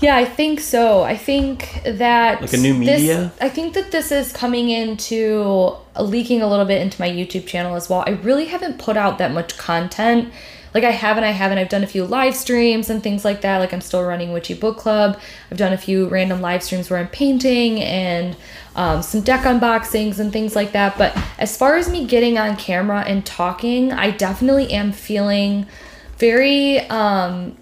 Yeah, 0.00 0.16
I 0.16 0.24
think 0.24 0.58
so. 0.60 1.02
I 1.02 1.16
think 1.16 1.82
that 1.84 2.40
Like 2.40 2.52
a 2.54 2.56
new 2.56 2.72
this- 2.72 2.98
media? 3.00 3.32
I 3.40 3.48
think 3.48 3.74
that 3.74 3.92
this 3.92 4.10
is 4.10 4.32
coming 4.32 4.70
into 4.70 5.76
uh, 5.94 6.02
leaking 6.02 6.42
a 6.42 6.48
little 6.48 6.64
bit 6.64 6.80
into 6.82 7.00
my 7.00 7.08
YouTube 7.08 7.46
channel 7.46 7.76
as 7.76 7.88
well. 7.90 8.02
I 8.06 8.12
really 8.12 8.46
haven't 8.46 8.78
put 8.78 8.96
out 8.96 9.18
that 9.18 9.32
much 9.32 9.56
content. 9.58 10.32
Like 10.74 10.84
I 10.84 10.90
haven't, 10.90 11.24
I 11.24 11.30
haven't. 11.30 11.58
I've 11.58 11.68
done 11.68 11.84
a 11.84 11.86
few 11.86 12.04
live 12.04 12.34
streams 12.34 12.88
and 12.88 13.02
things 13.02 13.24
like 13.24 13.42
that. 13.42 13.58
Like 13.58 13.72
I'm 13.72 13.80
still 13.80 14.02
running 14.02 14.32
Witchy 14.32 14.54
Book 14.54 14.78
Club. 14.78 15.20
I've 15.50 15.58
done 15.58 15.72
a 15.72 15.78
few 15.78 16.08
random 16.08 16.40
live 16.40 16.62
streams 16.62 16.88
where 16.88 16.98
I'm 16.98 17.08
painting 17.08 17.80
and 17.80 18.36
um, 18.74 19.02
some 19.02 19.20
deck 19.20 19.42
unboxings 19.42 20.18
and 20.18 20.32
things 20.32 20.56
like 20.56 20.72
that. 20.72 20.96
But 20.96 21.16
as 21.38 21.56
far 21.56 21.76
as 21.76 21.90
me 21.90 22.06
getting 22.06 22.38
on 22.38 22.56
camera 22.56 23.04
and 23.06 23.24
talking, 23.24 23.92
I 23.92 24.10
definitely 24.10 24.72
am 24.72 24.92
feeling 24.92 25.66
very 26.18 26.80
um, 26.88 27.56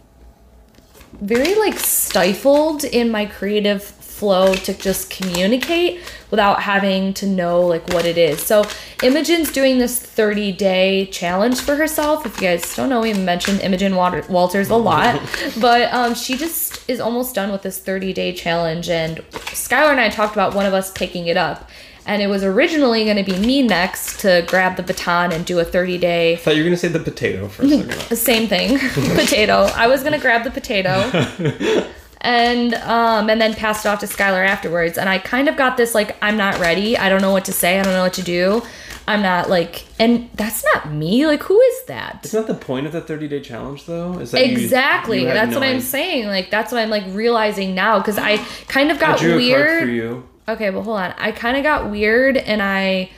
very 1.20 1.54
like 1.56 1.78
stifled 1.78 2.84
in 2.84 3.10
my 3.10 3.26
creative 3.26 3.82
flow 4.20 4.54
to 4.54 4.74
just 4.74 5.10
communicate 5.10 6.00
without 6.30 6.62
having 6.62 7.12
to 7.14 7.26
know 7.26 7.62
like 7.62 7.88
what 7.92 8.04
it 8.04 8.16
is. 8.18 8.40
So 8.42 8.64
Imogen's 9.02 9.50
doing 9.50 9.78
this 9.78 9.98
30 9.98 10.52
day 10.52 11.06
challenge 11.06 11.60
for 11.60 11.74
herself. 11.76 12.26
If 12.26 12.36
you 12.36 12.42
guys 12.48 12.76
don't 12.76 12.88
know, 12.90 13.00
we 13.00 13.14
mentioned 13.14 13.60
Imogen 13.62 13.96
Water- 13.96 14.24
Walters 14.28 14.68
a 14.68 14.76
lot, 14.76 15.20
but 15.60 15.92
um, 15.92 16.14
she 16.14 16.36
just 16.36 16.88
is 16.88 17.00
almost 17.00 17.34
done 17.34 17.50
with 17.50 17.62
this 17.62 17.78
30 17.78 18.12
day 18.12 18.32
challenge. 18.32 18.88
And 18.90 19.18
Skylar 19.64 19.90
and 19.90 20.00
I 20.00 20.08
talked 20.10 20.34
about 20.34 20.54
one 20.54 20.66
of 20.66 20.74
us 20.74 20.92
picking 20.92 21.26
it 21.26 21.36
up. 21.36 21.68
And 22.06 22.22
it 22.22 22.28
was 22.28 22.42
originally 22.42 23.04
going 23.04 23.22
to 23.24 23.32
be 23.32 23.38
me 23.38 23.62
next 23.62 24.20
to 24.20 24.44
grab 24.48 24.76
the 24.76 24.82
baton 24.82 25.32
and 25.32 25.44
do 25.46 25.58
a 25.60 25.64
30 25.64 25.98
day 25.98 26.32
I 26.32 26.36
thought 26.36 26.56
you 26.56 26.62
were 26.62 26.68
going 26.68 26.74
to 26.74 26.80
say 26.80 26.88
the 26.88 26.98
potato 26.98 27.46
for 27.48 27.62
a 27.62 27.68
second. 27.68 27.90
the 28.08 28.16
same 28.30 28.48
thing 28.48 28.78
potato 29.16 29.68
i 29.76 29.86
was 29.86 30.02
gonna 30.02 30.18
grab 30.18 30.42
the 30.42 30.50
potato 30.50 30.92
and 32.22 32.74
um 32.74 33.30
and 33.30 33.40
then 33.40 33.54
passed 33.54 33.86
it 33.86 33.88
off 33.88 34.00
to 34.00 34.06
skylar 34.06 34.46
afterwards 34.46 34.98
and 34.98 35.08
i 35.08 35.18
kind 35.18 35.48
of 35.48 35.56
got 35.56 35.76
this 35.76 35.94
like 35.94 36.16
i'm 36.22 36.36
not 36.36 36.58
ready 36.58 36.96
i 36.98 37.08
don't 37.08 37.22
know 37.22 37.32
what 37.32 37.44
to 37.44 37.52
say 37.52 37.80
i 37.80 37.82
don't 37.82 37.94
know 37.94 38.02
what 38.02 38.12
to 38.12 38.22
do 38.22 38.62
i'm 39.08 39.22
not 39.22 39.48
like 39.48 39.86
and 39.98 40.28
that's 40.34 40.62
not 40.74 40.92
me 40.92 41.26
like 41.26 41.42
who 41.42 41.58
is 41.58 41.84
that? 41.86 42.20
It's 42.22 42.34
not 42.34 42.46
the 42.46 42.54
point 42.54 42.86
of 42.86 42.92
the 42.92 43.00
30 43.00 43.28
day 43.28 43.40
challenge, 43.40 43.86
though? 43.86 44.18
Is 44.18 44.32
that 44.32 44.42
exactly 44.42 45.22
you 45.22 45.26
had 45.26 45.36
that's 45.36 45.52
no 45.52 45.60
what 45.60 45.68
i'm 45.68 45.80
saying 45.80 46.26
like 46.26 46.50
that's 46.50 46.70
what 46.72 46.80
i'm 46.80 46.90
like 46.90 47.04
realizing 47.08 47.74
now 47.74 47.98
because 47.98 48.18
i 48.18 48.36
kind 48.68 48.90
of 48.90 48.98
got 48.98 49.18
drew 49.18 49.30
a 49.30 49.32
card 49.32 49.40
weird 49.40 49.82
for 49.82 49.88
you. 49.88 50.28
Okay, 50.50 50.70
but 50.70 50.82
hold 50.82 50.98
on. 50.98 51.14
I 51.16 51.30
kind 51.30 51.56
of 51.56 51.62
got 51.62 51.90
weird 51.90 52.36
and 52.36 52.60
I 52.60 53.10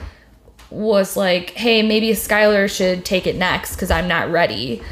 was 0.71 1.17
like, 1.17 1.51
hey, 1.51 1.81
maybe 1.83 2.11
Skylar 2.11 2.75
should 2.75 3.07
take 3.07 3.27
it 3.27 3.37
next 3.37 3.75
because 3.75 3.91
I'm 3.91 4.07
not 4.07 4.31
ready. 4.31 4.83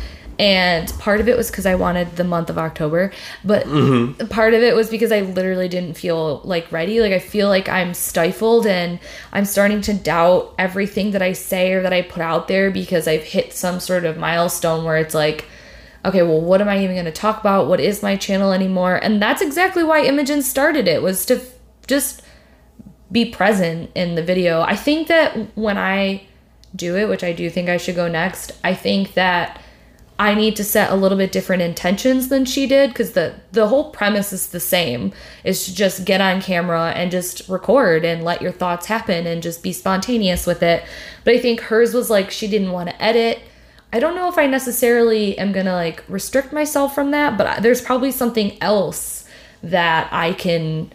And 0.41 0.91
part 0.99 1.21
of 1.21 1.29
it 1.29 1.37
was 1.37 1.51
because 1.51 1.67
I 1.67 1.75
wanted 1.75 2.17
the 2.17 2.25
month 2.25 2.49
of 2.49 2.57
October, 2.57 3.13
but 3.45 3.67
mm-hmm. 3.67 4.27
part 4.29 4.55
of 4.55 4.63
it 4.63 4.75
was 4.75 4.89
because 4.89 5.13
I 5.13 5.21
literally 5.21 5.69
didn't 5.69 5.99
feel 5.99 6.41
like 6.45 6.73
ready. 6.73 6.99
Like, 7.03 7.13
I 7.13 7.19
feel 7.19 7.49
like 7.49 7.69
I'm 7.69 7.93
stifled 7.93 8.67
and 8.67 8.99
I'm 9.35 9.45
starting 9.45 9.83
to 9.83 9.93
doubt 9.93 10.55
everything 10.59 11.11
that 11.11 11.21
I 11.21 11.35
say 11.35 11.75
or 11.75 11.83
that 11.83 11.93
I 11.93 12.01
put 12.01 12.23
out 12.23 12.49
there 12.49 12.71
because 12.71 13.07
I've 13.07 13.23
hit 13.23 13.53
some 13.53 13.81
sort 13.81 14.07
of 14.07 14.17
milestone 14.17 14.87
where 14.87 14.97
it's 14.97 15.13
like, 15.15 15.45
okay, 16.07 16.23
well, 16.23 16.41
what 16.41 16.63
am 16.63 16.71
I 16.71 16.83
even 16.83 16.97
going 16.97 17.05
to 17.05 17.13
talk 17.13 17.41
about? 17.41 17.67
What 17.67 17.79
is 17.79 18.03
my 18.03 18.17
channel 18.17 18.53
anymore? 18.53 18.97
And 18.97 19.21
that's 19.21 19.43
exactly 19.43 19.85
why 19.85 20.05
Imogen 20.05 20.41
started 20.41 20.89
it 20.89 21.03
was 21.03 21.27
to 21.27 21.35
f- 21.35 21.53
just 21.87 22.23
be 23.13 23.27
present 23.27 23.91
in 23.95 24.15
the 24.15 24.23
video. 24.23 24.63
I 24.63 24.75
think 24.75 25.09
that 25.09 25.55
when 25.55 25.77
I 25.77 26.23
do 26.75 26.97
it, 26.97 27.11
which 27.11 27.25
I 27.25 27.35
do 27.35 27.51
think 27.51 27.69
I 27.69 27.77
should 27.77 27.95
go 27.97 28.09
next, 28.09 28.53
I 28.65 28.73
think 28.73 29.13
that 29.13 29.60
I 30.21 30.35
need 30.35 30.55
to 30.57 30.65
set 30.65 30.91
a 30.91 30.97
little 30.97 31.17
bit 31.17 31.33
different 31.33 31.63
intentions 31.63 32.29
than 32.29 32.45
she 32.45 32.67
did 32.67 32.91
because 32.91 33.13
the 33.13 33.37
the 33.53 33.69
whole 33.69 33.91
premise 33.91 34.35
is 34.35 34.49
the 34.49 34.61
same. 34.61 35.15
Is 35.45 35.65
to 35.65 35.75
just 35.75 36.05
get 36.05 36.21
on 36.21 36.43
camera 36.43 36.93
and 36.95 37.11
just 37.11 37.49
record 37.49 38.05
and 38.05 38.23
let 38.23 38.43
your 38.43 38.53
thoughts 38.53 38.85
happen 38.85 39.27
and 39.27 39.43
just 39.43 39.63
be 39.63 39.73
spontaneous 39.73 40.47
with 40.47 40.63
it. 40.63 40.85
But 41.25 41.37
I 41.37 41.39
think 41.39 41.61
hers 41.61 41.95
was 41.95 42.11
like 42.11 42.31
she 42.31 42.49
didn't 42.49 42.73
want 42.73 42.91
to 42.91 43.03
edit. 43.03 43.41
I 43.95 43.99
don't 43.99 44.15
know 44.15 44.29
if 44.29 44.37
I 44.37 44.47
necessarily 44.47 45.39
am 45.39 45.53
gonna 45.53 45.73
like 45.73 46.05
restrict 46.07 46.53
myself 46.53 46.95
from 46.95 47.13
that, 47.13 47.39
but 47.39 47.63
there's 47.63 47.81
probably 47.81 48.13
something 48.13 48.63
else 48.63 49.27
that 49.63 50.13
I 50.13 50.35
can 50.35 50.93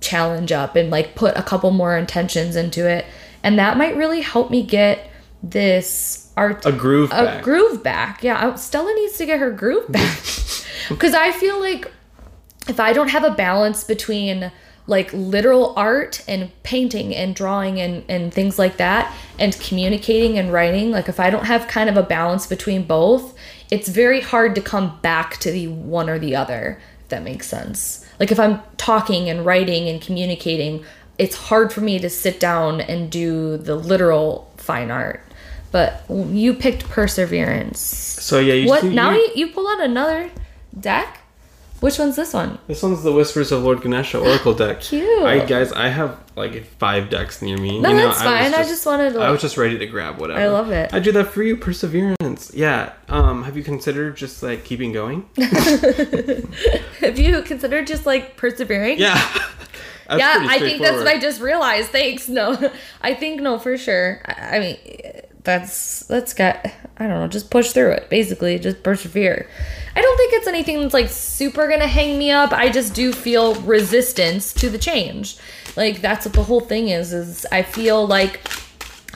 challenge 0.00 0.52
up 0.52 0.76
and 0.76 0.88
like 0.88 1.16
put 1.16 1.36
a 1.36 1.42
couple 1.42 1.72
more 1.72 1.98
intentions 1.98 2.54
into 2.54 2.88
it, 2.88 3.06
and 3.42 3.58
that 3.58 3.76
might 3.76 3.96
really 3.96 4.20
help 4.20 4.52
me 4.52 4.62
get 4.62 5.10
this 5.42 6.27
art 6.38 6.64
A 6.64 6.72
groove 6.72 7.10
a 7.10 7.24
back. 7.24 7.44
groove 7.44 7.82
back. 7.82 8.22
Yeah, 8.22 8.54
Stella 8.54 8.94
needs 8.94 9.18
to 9.18 9.26
get 9.26 9.38
her 9.40 9.50
groove 9.50 9.90
back 9.98 10.18
because 10.88 11.14
I 11.14 11.32
feel 11.32 11.58
like 11.60 11.90
if 12.68 12.78
I 12.80 12.92
don't 12.92 13.08
have 13.08 13.24
a 13.24 13.30
balance 13.32 13.84
between 13.84 14.50
like 14.86 15.12
literal 15.12 15.74
art 15.76 16.24
and 16.26 16.50
painting 16.62 17.14
and 17.14 17.34
drawing 17.36 17.78
and, 17.78 18.04
and 18.08 18.32
things 18.32 18.58
like 18.58 18.78
that 18.78 19.14
and 19.38 19.58
communicating 19.60 20.38
and 20.38 20.50
writing 20.50 20.90
like 20.90 21.10
if 21.10 21.20
i 21.20 21.28
don't 21.28 21.44
have 21.44 21.68
kind 21.68 21.90
of 21.90 21.96
a 21.98 22.02
balance 22.02 22.46
between 22.46 22.82
both 22.84 23.36
it's 23.70 23.86
very 23.88 24.22
hard 24.22 24.54
to 24.54 24.62
come 24.62 24.98
back 25.02 25.36
to 25.36 25.50
the 25.50 25.66
one 25.68 26.08
or 26.08 26.18
the 26.18 26.34
other 26.34 26.80
if 27.02 27.08
that 27.10 27.22
makes 27.22 27.46
sense 27.46 28.06
like 28.18 28.32
if 28.32 28.40
i'm 28.40 28.58
talking 28.78 29.28
and 29.28 29.44
writing 29.44 29.90
and 29.90 30.00
communicating 30.00 30.82
it's 31.18 31.36
hard 31.36 31.70
for 31.70 31.82
me 31.82 31.98
to 31.98 32.08
sit 32.08 32.40
down 32.40 32.80
and 32.80 33.10
do 33.12 33.58
the 33.58 33.74
literal 33.76 34.50
fine 34.56 34.90
art 34.90 35.20
but 35.72 36.02
you 36.08 36.54
picked 36.54 36.88
perseverance 36.88 37.80
so 37.80 38.38
yeah, 38.38 38.54
you 38.54 38.68
what 38.68 38.84
now 38.84 39.10
you- 39.12 39.18
you, 39.34 39.46
you 39.46 39.48
pull 39.48 39.68
out 39.68 39.80
another 39.80 40.30
deck 40.78 41.20
which 41.80 41.96
one's 41.96 42.16
this 42.16 42.34
one 42.34 42.58
This 42.66 42.82
one's 42.82 43.04
the 43.04 43.12
Whispers 43.12 43.52
of 43.52 43.62
Lord 43.62 43.82
Ganesha 43.82 44.18
Oracle 44.28 44.52
deck. 44.52 44.80
Cute. 44.80 45.22
I 45.22 45.44
guys, 45.46 45.70
I 45.72 45.86
have 45.86 46.18
like 46.34 46.64
five 46.64 47.08
decks 47.08 47.40
near 47.40 47.56
me. 47.56 47.78
No, 47.78 47.90
you 47.90 47.94
know, 47.98 48.08
that's 48.08 48.20
fine. 48.20 48.52
I 48.52 48.64
just 48.64 48.84
wanted 48.84 49.12
to, 49.12 49.20
I 49.20 49.30
was 49.30 49.40
just 49.40 49.56
ready 49.56 49.78
to 49.78 49.86
grab 49.86 50.18
whatever. 50.18 50.40
I 50.40 50.48
love 50.48 50.72
it. 50.72 50.92
I 50.92 50.98
do 50.98 51.12
that 51.12 51.28
for 51.28 51.44
you, 51.44 51.56
perseverance. 51.56 52.50
Yeah. 52.52 52.94
Um, 53.08 53.44
have 53.44 53.56
you 53.56 53.62
considered 53.62 54.16
just 54.16 54.42
like 54.42 54.64
keeping 54.64 54.90
going? 54.92 55.28
Have 57.00 57.18
you 57.18 57.42
considered 57.42 57.86
just 57.86 58.06
like 58.06 58.36
persevering? 58.36 58.98
Yeah. 58.98 59.14
That's 60.08 60.20
yeah, 60.20 60.46
I 60.48 60.58
think 60.58 60.80
that's 60.80 60.96
what 60.96 61.06
I 61.06 61.18
just 61.18 61.38
realized. 61.38 61.90
Thanks. 61.90 62.30
No, 62.30 62.56
I 63.02 63.12
think 63.12 63.42
no 63.42 63.58
for 63.58 63.76
sure. 63.76 64.22
I, 64.24 64.56
I 64.56 64.58
mean, 64.58 64.76
that's 65.44 66.00
that's 66.06 66.34
got. 66.34 66.66
I 66.98 67.06
don't 67.06 67.20
know. 67.20 67.28
Just 67.28 67.50
push 67.50 67.70
through 67.72 67.92
it. 67.92 68.10
Basically, 68.10 68.58
just 68.58 68.82
persevere. 68.82 69.48
I 69.94 70.00
don't 70.00 70.16
think 70.16 70.32
it's 70.34 70.46
anything 70.46 70.80
that's 70.80 70.94
like 70.94 71.08
super 71.08 71.68
gonna 71.68 71.86
hang 71.86 72.18
me 72.18 72.30
up. 72.30 72.52
I 72.52 72.68
just 72.68 72.94
do 72.94 73.12
feel 73.12 73.54
resistance 73.62 74.52
to 74.54 74.68
the 74.68 74.78
change. 74.78 75.36
Like 75.76 76.00
that's 76.00 76.26
what 76.26 76.34
the 76.34 76.42
whole 76.42 76.60
thing 76.60 76.88
is. 76.88 77.12
Is 77.12 77.46
I 77.50 77.62
feel 77.62 78.06
like 78.06 78.40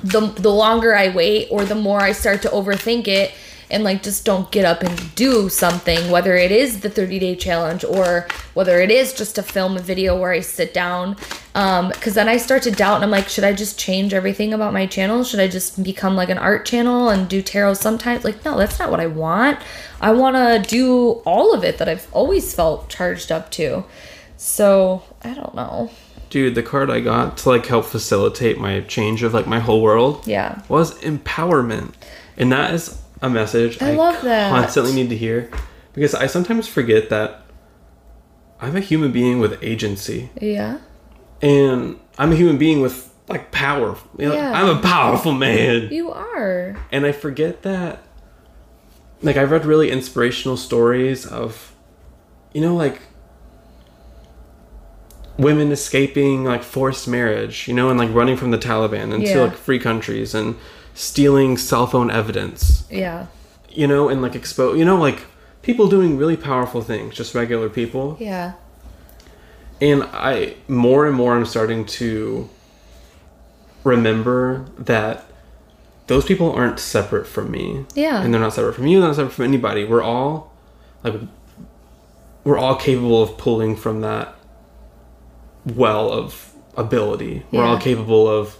the 0.02 0.20
the 0.38 0.50
longer 0.50 0.94
I 0.94 1.08
wait 1.14 1.48
or 1.50 1.64
the 1.64 1.74
more 1.74 2.00
I 2.00 2.12
start 2.12 2.42
to 2.42 2.48
overthink 2.48 3.08
it 3.08 3.32
and 3.72 3.82
like 3.82 4.02
just 4.02 4.24
don't 4.24 4.50
get 4.52 4.64
up 4.64 4.82
and 4.82 5.14
do 5.14 5.48
something 5.48 6.10
whether 6.10 6.36
it 6.36 6.52
is 6.52 6.80
the 6.80 6.90
30 6.90 7.18
day 7.18 7.34
challenge 7.34 7.84
or 7.84 8.28
whether 8.54 8.80
it 8.80 8.90
is 8.90 9.12
just 9.14 9.34
to 9.34 9.42
film 9.42 9.76
a 9.76 9.80
video 9.80 10.18
where 10.18 10.30
I 10.30 10.40
sit 10.40 10.72
down. 10.72 11.16
Um 11.54 11.90
cuz 11.92 12.14
then 12.14 12.28
I 12.28 12.36
start 12.36 12.62
to 12.64 12.70
doubt 12.70 12.96
and 12.96 13.04
I'm 13.04 13.10
like 13.10 13.28
should 13.28 13.44
I 13.44 13.52
just 13.52 13.78
change 13.78 14.14
everything 14.14 14.52
about 14.52 14.72
my 14.72 14.86
channel? 14.86 15.24
Should 15.24 15.40
I 15.40 15.48
just 15.48 15.82
become 15.82 16.14
like 16.14 16.28
an 16.28 16.38
art 16.38 16.66
channel 16.66 17.08
and 17.08 17.28
do 17.28 17.42
tarot 17.42 17.74
sometimes? 17.74 18.24
Like 18.24 18.44
no 18.44 18.56
that's 18.58 18.78
not 18.78 18.90
what 18.90 19.00
I 19.00 19.06
want. 19.06 19.58
I 20.00 20.12
want 20.12 20.36
to 20.36 20.68
do 20.68 21.22
all 21.24 21.54
of 21.54 21.64
it 21.64 21.78
that 21.78 21.88
I've 21.88 22.06
always 22.12 22.54
felt 22.54 22.88
charged 22.88 23.32
up 23.32 23.50
to. 23.52 23.84
So 24.36 25.02
I 25.22 25.34
don't 25.34 25.54
know. 25.54 25.90
Dude, 26.28 26.54
the 26.54 26.62
card 26.62 26.90
I 26.90 27.00
got 27.00 27.36
to 27.38 27.48
like 27.48 27.66
help 27.66 27.84
facilitate 27.84 28.58
my 28.58 28.80
change 28.80 29.22
of 29.22 29.34
like 29.34 29.46
my 29.46 29.60
whole 29.60 29.82
world 29.82 30.26
yeah. 30.26 30.62
was 30.68 30.98
empowerment. 31.00 31.92
And 32.38 32.50
that 32.50 32.72
is 32.72 33.01
a 33.22 33.30
message 33.30 33.80
I 33.80 33.92
love 33.94 34.20
that. 34.22 34.50
constantly 34.50 34.92
need 34.92 35.08
to 35.10 35.16
hear 35.16 35.48
because 35.94 36.14
I 36.14 36.26
sometimes 36.26 36.66
forget 36.68 37.08
that 37.10 37.42
I'm 38.60 38.76
a 38.76 38.80
human 38.80 39.12
being 39.12 39.38
with 39.40 39.62
agency 39.62 40.30
yeah 40.40 40.78
and 41.40 41.98
I'm 42.18 42.32
a 42.32 42.36
human 42.36 42.58
being 42.58 42.80
with 42.82 43.08
like 43.28 43.50
power. 43.52 43.96
You 44.18 44.28
know, 44.28 44.34
Yeah. 44.34 44.52
I'm 44.52 44.76
a 44.76 44.80
powerful 44.82 45.32
man. 45.32 45.88
you 45.90 46.10
are 46.10 46.76
And 46.90 47.06
I 47.06 47.12
forget 47.12 47.62
that 47.62 48.02
like 49.22 49.36
I've 49.36 49.50
read 49.52 49.64
really 49.64 49.90
inspirational 49.90 50.56
stories 50.56 51.24
of 51.24 51.72
you 52.52 52.60
know 52.60 52.74
like 52.76 53.00
women 55.38 55.72
escaping 55.72 56.44
like 56.44 56.62
forced 56.62 57.08
marriage, 57.08 57.66
you 57.66 57.74
know, 57.74 57.88
and 57.88 57.98
like 57.98 58.12
running 58.12 58.36
from 58.36 58.50
the 58.50 58.58
Taliban 58.58 59.14
into 59.14 59.28
Yeah. 59.28 59.42
like 59.44 59.54
free 59.54 59.78
countries 59.78 60.34
and 60.34 60.56
stealing 60.94 61.56
cell 61.56 61.86
phone 61.86 62.10
evidence, 62.10 62.86
yeah 62.90 63.26
you 63.74 63.86
know, 63.86 64.08
and 64.08 64.22
like 64.22 64.34
expose, 64.34 64.78
you 64.78 64.84
know, 64.84 64.96
like 64.96 65.24
people 65.62 65.88
doing 65.88 66.16
really 66.16 66.36
powerful 66.36 66.82
things, 66.82 67.14
just 67.14 67.34
regular 67.34 67.68
people. 67.68 68.16
yeah 68.20 68.52
And 69.80 70.04
I 70.04 70.54
more 70.68 71.06
and 71.06 71.16
more 71.16 71.36
I'm 71.36 71.46
starting 71.46 71.84
to 71.86 72.48
remember 73.84 74.66
that 74.78 75.24
those 76.06 76.24
people 76.24 76.52
aren't 76.52 76.78
separate 76.78 77.26
from 77.26 77.50
me. 77.50 77.86
Yeah. 77.94 78.22
And 78.22 78.32
they're 78.32 78.40
not 78.40 78.54
separate 78.54 78.74
from 78.74 78.86
you, 78.86 79.00
they're 79.00 79.08
not 79.08 79.16
separate 79.16 79.32
from 79.34 79.44
anybody. 79.44 79.84
We're 79.84 80.02
all 80.02 80.52
like 81.02 81.14
we're 82.44 82.58
all 82.58 82.76
capable 82.76 83.22
of 83.22 83.38
pulling 83.38 83.76
from 83.76 84.00
that 84.00 84.34
well 85.64 86.10
of 86.10 86.52
ability. 86.76 87.44
We're 87.52 87.64
all 87.64 87.78
capable 87.78 88.26
of 88.28 88.56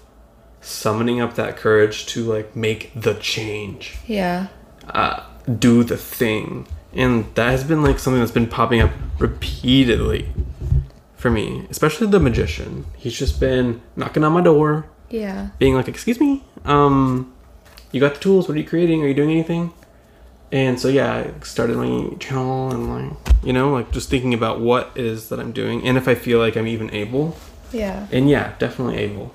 summoning 0.62 1.20
up 1.20 1.34
that 1.34 1.56
courage 1.56 2.06
to 2.06 2.24
like 2.24 2.56
make 2.56 2.92
the 2.94 3.14
change 3.14 3.98
yeah 4.06 4.46
uh, 4.88 5.22
do 5.58 5.84
the 5.84 5.96
thing. 5.96 6.66
And 6.94 7.26
that 7.34 7.50
has 7.50 7.64
been 7.64 7.82
like 7.82 7.98
something 7.98 8.20
that's 8.20 8.32
been 8.32 8.48
popping 8.48 8.80
up 8.80 8.90
repeatedly 9.18 10.28
for 11.16 11.30
me, 11.30 11.66
especially 11.70 12.06
the 12.08 12.20
magician. 12.20 12.84
He's 12.96 13.16
just 13.16 13.40
been 13.40 13.80
knocking 13.96 14.24
on 14.24 14.32
my 14.32 14.40
door, 14.42 14.86
yeah 15.08 15.48
being 15.58 15.74
like, 15.74 15.88
"Excuse 15.88 16.20
me, 16.20 16.44
um, 16.64 17.32
you 17.92 18.00
got 18.00 18.14
the 18.14 18.20
tools? 18.20 18.48
What 18.48 18.56
are 18.56 18.60
you 18.60 18.66
creating? 18.66 19.02
Are 19.02 19.08
you 19.08 19.14
doing 19.14 19.30
anything?" 19.30 19.72
And 20.50 20.78
so 20.78 20.88
yeah, 20.88 21.14
I 21.14 21.44
started 21.44 21.76
my 21.76 22.14
channel 22.18 22.70
and 22.70 22.88
like 22.90 23.34
you 23.42 23.52
know 23.52 23.72
like 23.72 23.90
just 23.90 24.10
thinking 24.10 24.34
about 24.34 24.60
what 24.60 24.90
it 24.94 25.04
is 25.04 25.28
that 25.30 25.40
I'm 25.40 25.52
doing 25.52 25.86
and 25.86 25.96
if 25.96 26.06
I 26.06 26.14
feel 26.14 26.38
like 26.38 26.56
I'm 26.56 26.66
even 26.66 26.90
able. 26.92 27.36
yeah 27.72 28.06
And 28.12 28.28
yeah, 28.28 28.54
definitely 28.58 28.98
able. 28.98 29.32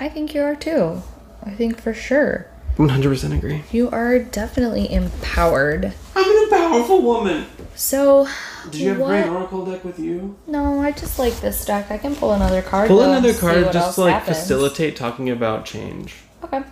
I 0.00 0.08
think 0.08 0.34
you 0.34 0.42
are 0.42 0.56
too. 0.56 1.02
I 1.44 1.50
think 1.50 1.80
for 1.80 1.92
sure. 1.94 2.46
100% 2.76 3.36
agree. 3.36 3.62
You 3.70 3.90
are 3.90 4.18
definitely 4.18 4.90
empowered. 4.90 5.92
I'm 6.16 6.46
a 6.46 6.50
powerful 6.50 7.02
woman. 7.02 7.46
So, 7.74 8.26
Did 8.70 8.80
you 8.80 8.88
have 8.90 8.98
what? 8.98 9.08
Brain 9.08 9.28
Oracle 9.28 9.66
deck 9.66 9.84
with 9.84 9.98
you? 9.98 10.36
No, 10.46 10.80
I 10.80 10.92
just 10.92 11.18
like 11.18 11.38
this 11.40 11.64
deck. 11.66 11.90
I 11.90 11.98
can 11.98 12.16
pull 12.16 12.32
another 12.32 12.62
card. 12.62 12.88
Pull 12.88 13.02
another 13.02 13.34
card 13.34 13.72
just 13.72 13.96
to 13.96 14.00
like 14.02 14.14
happens. 14.14 14.38
facilitate 14.38 14.96
talking 14.96 15.28
about 15.30 15.64
change 15.66 16.14
Okay. 16.42 16.62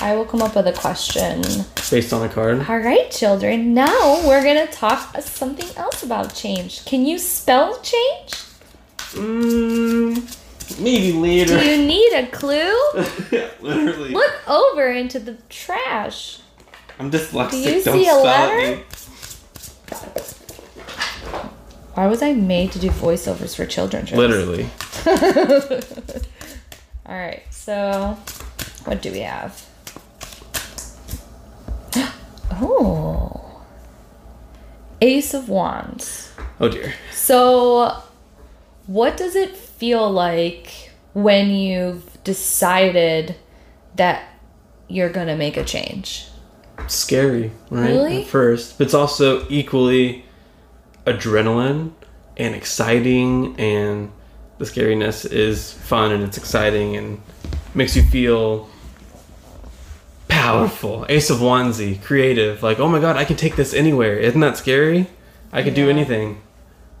I 0.00 0.14
will 0.14 0.24
come 0.24 0.40
up 0.42 0.54
with 0.56 0.66
a 0.68 0.72
question. 0.72 1.42
based 1.90 2.12
on 2.12 2.24
a 2.24 2.28
card. 2.28 2.64
All 2.68 2.78
right, 2.78 3.10
children. 3.10 3.74
Now 3.74 4.26
we're 4.26 4.42
gonna 4.44 4.66
talk 4.68 5.20
something 5.20 5.68
else 5.76 6.02
about 6.02 6.34
change. 6.34 6.84
Can 6.86 7.04
you 7.04 7.18
spell 7.18 7.78
change? 7.82 8.32
Mm, 9.12 10.37
maybe 10.78 11.12
later. 11.12 11.58
Do 11.58 11.64
you 11.66 11.84
need 11.86 12.12
a 12.14 12.26
clue? 12.26 12.74
Yeah, 13.30 13.48
literally. 13.60 14.10
Look 14.10 14.48
over 14.48 14.90
into 14.90 15.18
the 15.18 15.36
trash. 15.48 16.40
I'm 16.98 17.10
dyslexic. 17.10 17.50
Do 17.50 17.58
you 17.58 17.82
Don't 17.82 17.94
see 17.94 18.08
a 18.08 18.14
letter? 18.14 18.76
me. 18.76 18.82
Why 21.94 22.06
was 22.06 22.22
I 22.22 22.32
made 22.32 22.72
to 22.72 22.78
do 22.78 22.88
voiceovers 22.90 23.54
for 23.56 23.66
children? 23.66 24.06
Trace? 24.06 24.18
Literally. 24.18 24.68
All 27.06 27.16
right, 27.16 27.42
so 27.50 28.16
what 28.84 29.02
do 29.02 29.10
we 29.12 29.20
have? 29.20 29.64
Oh, 32.60 33.62
Ace 35.00 35.32
of 35.34 35.48
Wands. 35.48 36.32
Oh 36.58 36.68
dear. 36.68 36.92
So, 37.12 38.02
what 38.86 39.16
does 39.16 39.36
it 39.36 39.54
feel 39.78 40.10
like 40.10 40.90
when 41.14 41.50
you've 41.50 42.22
decided 42.24 43.36
that 43.94 44.28
you're 44.88 45.08
gonna 45.08 45.36
make 45.36 45.56
a 45.56 45.64
change? 45.64 46.26
Scary, 46.88 47.52
right? 47.70 47.90
Really? 47.90 48.22
At 48.22 48.28
first. 48.28 48.76
But 48.76 48.86
it's 48.86 48.94
also 48.94 49.46
equally 49.48 50.24
adrenaline 51.06 51.92
and 52.36 52.54
exciting 52.54 53.58
and 53.58 54.10
the 54.58 54.64
scariness 54.64 55.30
is 55.30 55.72
fun 55.72 56.10
and 56.12 56.24
it's 56.24 56.36
exciting 56.36 56.96
and 56.96 57.20
makes 57.74 57.94
you 57.94 58.02
feel 58.02 58.68
powerful. 60.26 61.06
Ace 61.08 61.30
of 61.30 61.38
Wandsy, 61.38 62.02
creative. 62.02 62.62
Like, 62.64 62.80
oh 62.80 62.88
my 62.88 62.98
god, 62.98 63.16
I 63.16 63.24
can 63.24 63.36
take 63.36 63.54
this 63.54 63.72
anywhere. 63.72 64.18
Isn't 64.18 64.40
that 64.40 64.56
scary? 64.56 65.06
I 65.52 65.62
could 65.62 65.74
do 65.74 65.88
anything. 65.88 66.40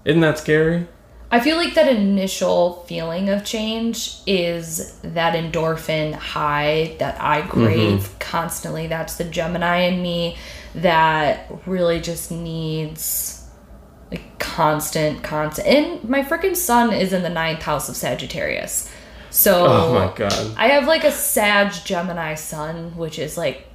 Isn't 0.04 0.20
that 0.20 0.38
scary? 0.38 0.86
I 1.30 1.40
feel 1.40 1.56
like 1.56 1.74
that 1.74 1.88
initial 1.88 2.84
feeling 2.88 3.28
of 3.28 3.44
change 3.44 4.20
is 4.26 4.98
that 5.00 5.34
endorphin 5.34 6.14
high 6.14 6.96
that 6.98 7.20
I 7.20 7.42
mm-hmm. 7.42 7.50
crave 7.50 8.18
constantly. 8.18 8.86
That's 8.86 9.16
the 9.16 9.24
Gemini 9.24 9.80
in 9.80 10.00
me 10.00 10.38
that 10.74 11.50
really 11.66 12.00
just 12.00 12.30
needs 12.30 13.46
like 14.10 14.38
constant, 14.38 15.22
constant. 15.22 15.68
And 15.68 16.08
my 16.08 16.22
freaking 16.22 16.56
sun 16.56 16.94
is 16.94 17.12
in 17.12 17.22
the 17.22 17.28
ninth 17.28 17.62
house 17.62 17.90
of 17.90 17.96
Sagittarius. 17.96 18.90
So 19.30 19.66
Oh 19.66 19.92
my 19.92 20.14
god. 20.16 20.54
I 20.56 20.68
have 20.68 20.86
like 20.86 21.04
a 21.04 21.12
Sag 21.12 21.72
Gemini 21.84 22.34
sun, 22.36 22.96
which 22.96 23.18
is 23.18 23.36
like 23.36 23.66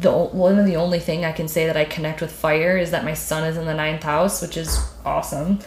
the 0.00 0.12
one 0.12 0.58
of 0.58 0.66
the 0.66 0.76
only 0.76 1.00
thing 1.00 1.24
I 1.24 1.32
can 1.32 1.48
say 1.48 1.66
that 1.66 1.76
I 1.76 1.84
connect 1.84 2.20
with 2.20 2.30
fire 2.30 2.76
is 2.76 2.92
that 2.92 3.04
my 3.04 3.14
sun 3.14 3.44
is 3.44 3.56
in 3.56 3.66
the 3.66 3.74
ninth 3.74 4.04
house, 4.04 4.40
which 4.40 4.56
is 4.56 4.78
awesome. 5.04 5.58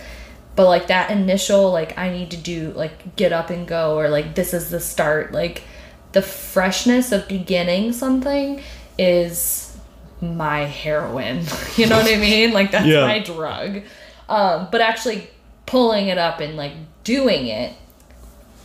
But 0.59 0.67
like 0.67 0.87
that 0.87 1.09
initial 1.09 1.71
like 1.71 1.97
I 1.97 2.09
need 2.09 2.31
to 2.31 2.37
do 2.37 2.73
like 2.75 3.15
get 3.15 3.31
up 3.31 3.49
and 3.49 3.65
go 3.65 3.97
or 3.97 4.09
like 4.09 4.35
this 4.35 4.53
is 4.53 4.69
the 4.69 4.81
start 4.81 5.31
like 5.31 5.63
the 6.11 6.21
freshness 6.21 7.13
of 7.13 7.29
beginning 7.29 7.93
something 7.93 8.61
is 8.97 9.77
my 10.19 10.65
heroin. 10.65 11.45
you 11.77 11.87
know 11.87 11.95
what 11.95 12.13
I 12.13 12.17
mean? 12.17 12.51
Like 12.59 12.71
that's 12.71 12.85
Yeah. 12.85 13.05
my 13.07 13.19
drug. 13.19 13.83
Um, 14.27 14.67
but 14.69 14.81
actually 14.81 15.29
pulling 15.65 16.09
it 16.09 16.17
up 16.17 16.41
and 16.41 16.57
like 16.57 16.73
doing 17.05 17.47
it 17.47 17.73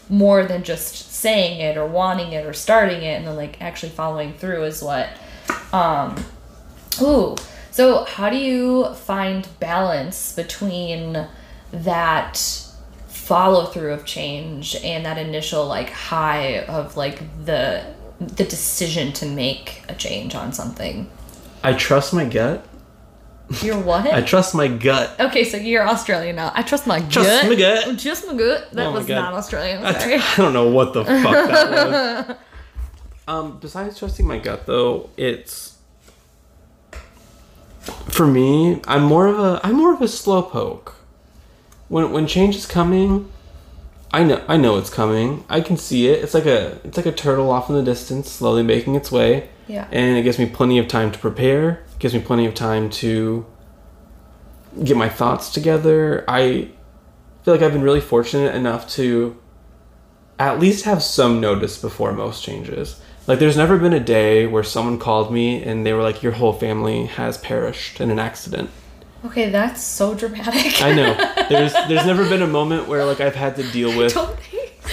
more 0.09 0.45
than 0.47 0.65
just 0.65 1.13
saying 1.13 1.61
it 1.61 1.77
or 1.77 1.87
wanting 1.87 2.33
it 2.33 2.45
or 2.45 2.53
starting 2.55 3.03
it 3.05 3.19
and 3.19 3.25
then 3.29 3.37
like 3.37 3.63
actually 3.63 3.91
following 3.91 4.33
through 4.35 4.65
is 4.65 4.83
what 4.83 5.11
um 5.73 6.17
ooh 7.01 7.37
so 7.71 8.03
how 8.03 8.29
do 8.29 8.37
you 8.37 8.93
find 8.95 9.47
balance 9.61 10.33
between 10.35 11.29
that 11.83 12.37
follow 13.09 13.67
through 13.67 13.93
of 13.93 14.05
change 14.05 14.77
and 14.85 15.05
that 15.07 15.19
initial 15.19 15.67
like 15.67 15.91
high 15.91 16.61
of 16.65 16.97
like 16.97 17.21
the 17.45 17.85
the 18.21 18.45
decision 18.45 19.13
to 19.13 19.27
make 19.27 19.83
a 19.89 19.95
change 19.95 20.35
on 20.35 20.53
something 20.53 21.09
I 21.63 21.73
trust 21.73 22.13
my 22.13 22.25
gut. 22.27 22.67
you're 23.63 23.79
what 23.81 24.07
I 24.13 24.21
trust 24.23 24.55
my 24.55 24.69
gut. 24.69 25.19
okay 25.19 25.45
so 25.45 25.57
you're 25.57 25.87
australian 25.89 26.37
now 26.37 26.53
i 26.55 26.63
trust 26.63 26.87
my 26.87 27.01
Trust 27.01 27.15
gut 27.15 27.25
Trust 27.45 27.49
my 27.49 27.55
gut. 27.57 27.97
just 27.97 28.27
my 28.27 28.35
gut 28.35 28.71
that 28.73 28.87
Oh 28.87 28.93
was 28.93 29.07
God. 29.07 29.15
not 29.17 29.35
australian 29.35 29.85
I, 29.85 29.93
sorry 29.99 30.15
I 30.21 30.35
don't 30.37 30.53
know 30.53 30.69
what 30.71 30.93
the 30.93 31.05
fuck 31.05 31.49
that 31.49 32.29
was. 32.29 32.37
Um, 33.27 33.57
besides 33.59 33.99
trusting 33.99 34.27
my 34.27 34.37
gut, 34.37 34.67
though, 34.67 35.09
it's 35.17 35.79
for 38.11 38.27
me. 38.27 38.83
I'm 38.87 39.03
more 39.03 39.27
of 39.29 39.39
a 39.39 39.61
I'm 39.65 39.77
more 39.77 39.95
of 39.95 40.03
a 40.03 40.05
slowpoke. 40.05 40.93
When 41.89 42.13
when 42.13 42.27
change 42.27 42.57
is 42.57 42.67
coming, 42.67 43.31
I 44.13 44.25
know 44.25 44.45
I 44.49 44.57
know 44.57 44.77
it's 44.79 44.91
coming. 44.91 45.45
I 45.49 45.61
can 45.61 45.77
see 45.77 46.09
it. 46.09 46.23
It's 46.23 46.35
like 46.35 46.47
a 46.47 46.79
it's 46.85 46.97
like 46.97 47.07
a 47.07 47.13
turtle 47.13 47.51
off 47.51 47.69
in 47.69 47.77
the 47.77 47.83
distance, 47.83 48.31
slowly 48.31 48.63
making 48.63 48.95
its 48.95 49.11
way. 49.13 49.49
Yeah. 49.67 49.89
And 49.91 50.17
it 50.17 50.23
gives 50.23 50.39
me 50.39 50.47
plenty 50.47 50.79
of 50.79 50.89
time 50.89 51.11
to 51.13 51.19
prepare. 51.19 51.85
It 51.95 51.99
gives 51.99 52.15
me 52.15 52.21
plenty 52.21 52.47
of 52.47 52.55
time 52.55 52.91
to 52.91 53.47
get 54.83 54.97
my 54.97 55.09
thoughts 55.09 55.51
together. 55.51 56.25
I 56.29 56.71
feel 57.43 57.55
like 57.55 57.63
I've 57.63 57.73
been 57.73 57.83
really 57.83 58.01
fortunate 58.01 58.55
enough 58.55 58.89
to 58.91 59.37
at 60.39 60.59
least 60.59 60.85
have 60.85 61.03
some 61.03 61.41
notice 61.41 61.81
before 61.81 62.13
most 62.13 62.43
changes. 62.43 63.01
Like, 63.27 63.39
there's 63.39 63.57
never 63.57 63.79
been 63.79 63.93
a 63.93 64.01
day 64.01 64.47
where 64.47 64.63
someone 64.63 64.99
called 64.99 65.33
me 65.33 65.63
and 65.63 65.87
they 65.87 65.93
were 65.93 66.03
like, 66.03 66.23
Your 66.23 66.33
whole 66.33 66.53
family 66.53 67.07
has 67.07 67.39
perished 67.39 68.01
in 68.01 68.11
an 68.11 68.19
accident. 68.19 68.71
Okay, 69.25 69.49
that's 69.49 69.83
so 69.83 70.15
dramatic. 70.15 70.83
I 70.83 70.93
know. 70.93 71.15
There's 71.49 71.73
there's 71.73 72.07
never 72.07 72.29
been 72.29 72.43
a 72.43 72.47
moment 72.47 72.89
where 72.89 73.05
like 73.05 73.21
I've 73.21 73.35
had 73.35 73.57
to 73.57 73.63
deal 73.71 73.97
with 73.97 74.15
Don't 74.15 74.37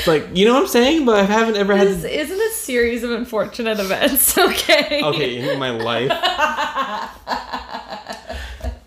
like 0.08 0.28
you 0.34 0.46
know 0.46 0.54
what 0.54 0.64
I'm 0.64 0.68
saying, 0.68 1.06
but 1.06 1.16
I 1.16 1.24
haven't 1.24 1.56
ever 1.58 1.76
had 1.76 1.88
this 1.88 2.02
to 2.02 2.20
isn't 2.20 2.40
a 2.40 2.50
series 2.54 3.04
of 3.04 3.12
unfortunate 3.12 3.80
events, 3.80 4.38
okay? 4.38 5.02
okay 5.04 5.52
in 5.54 5.60
my 5.60 5.72
life. 5.72 6.12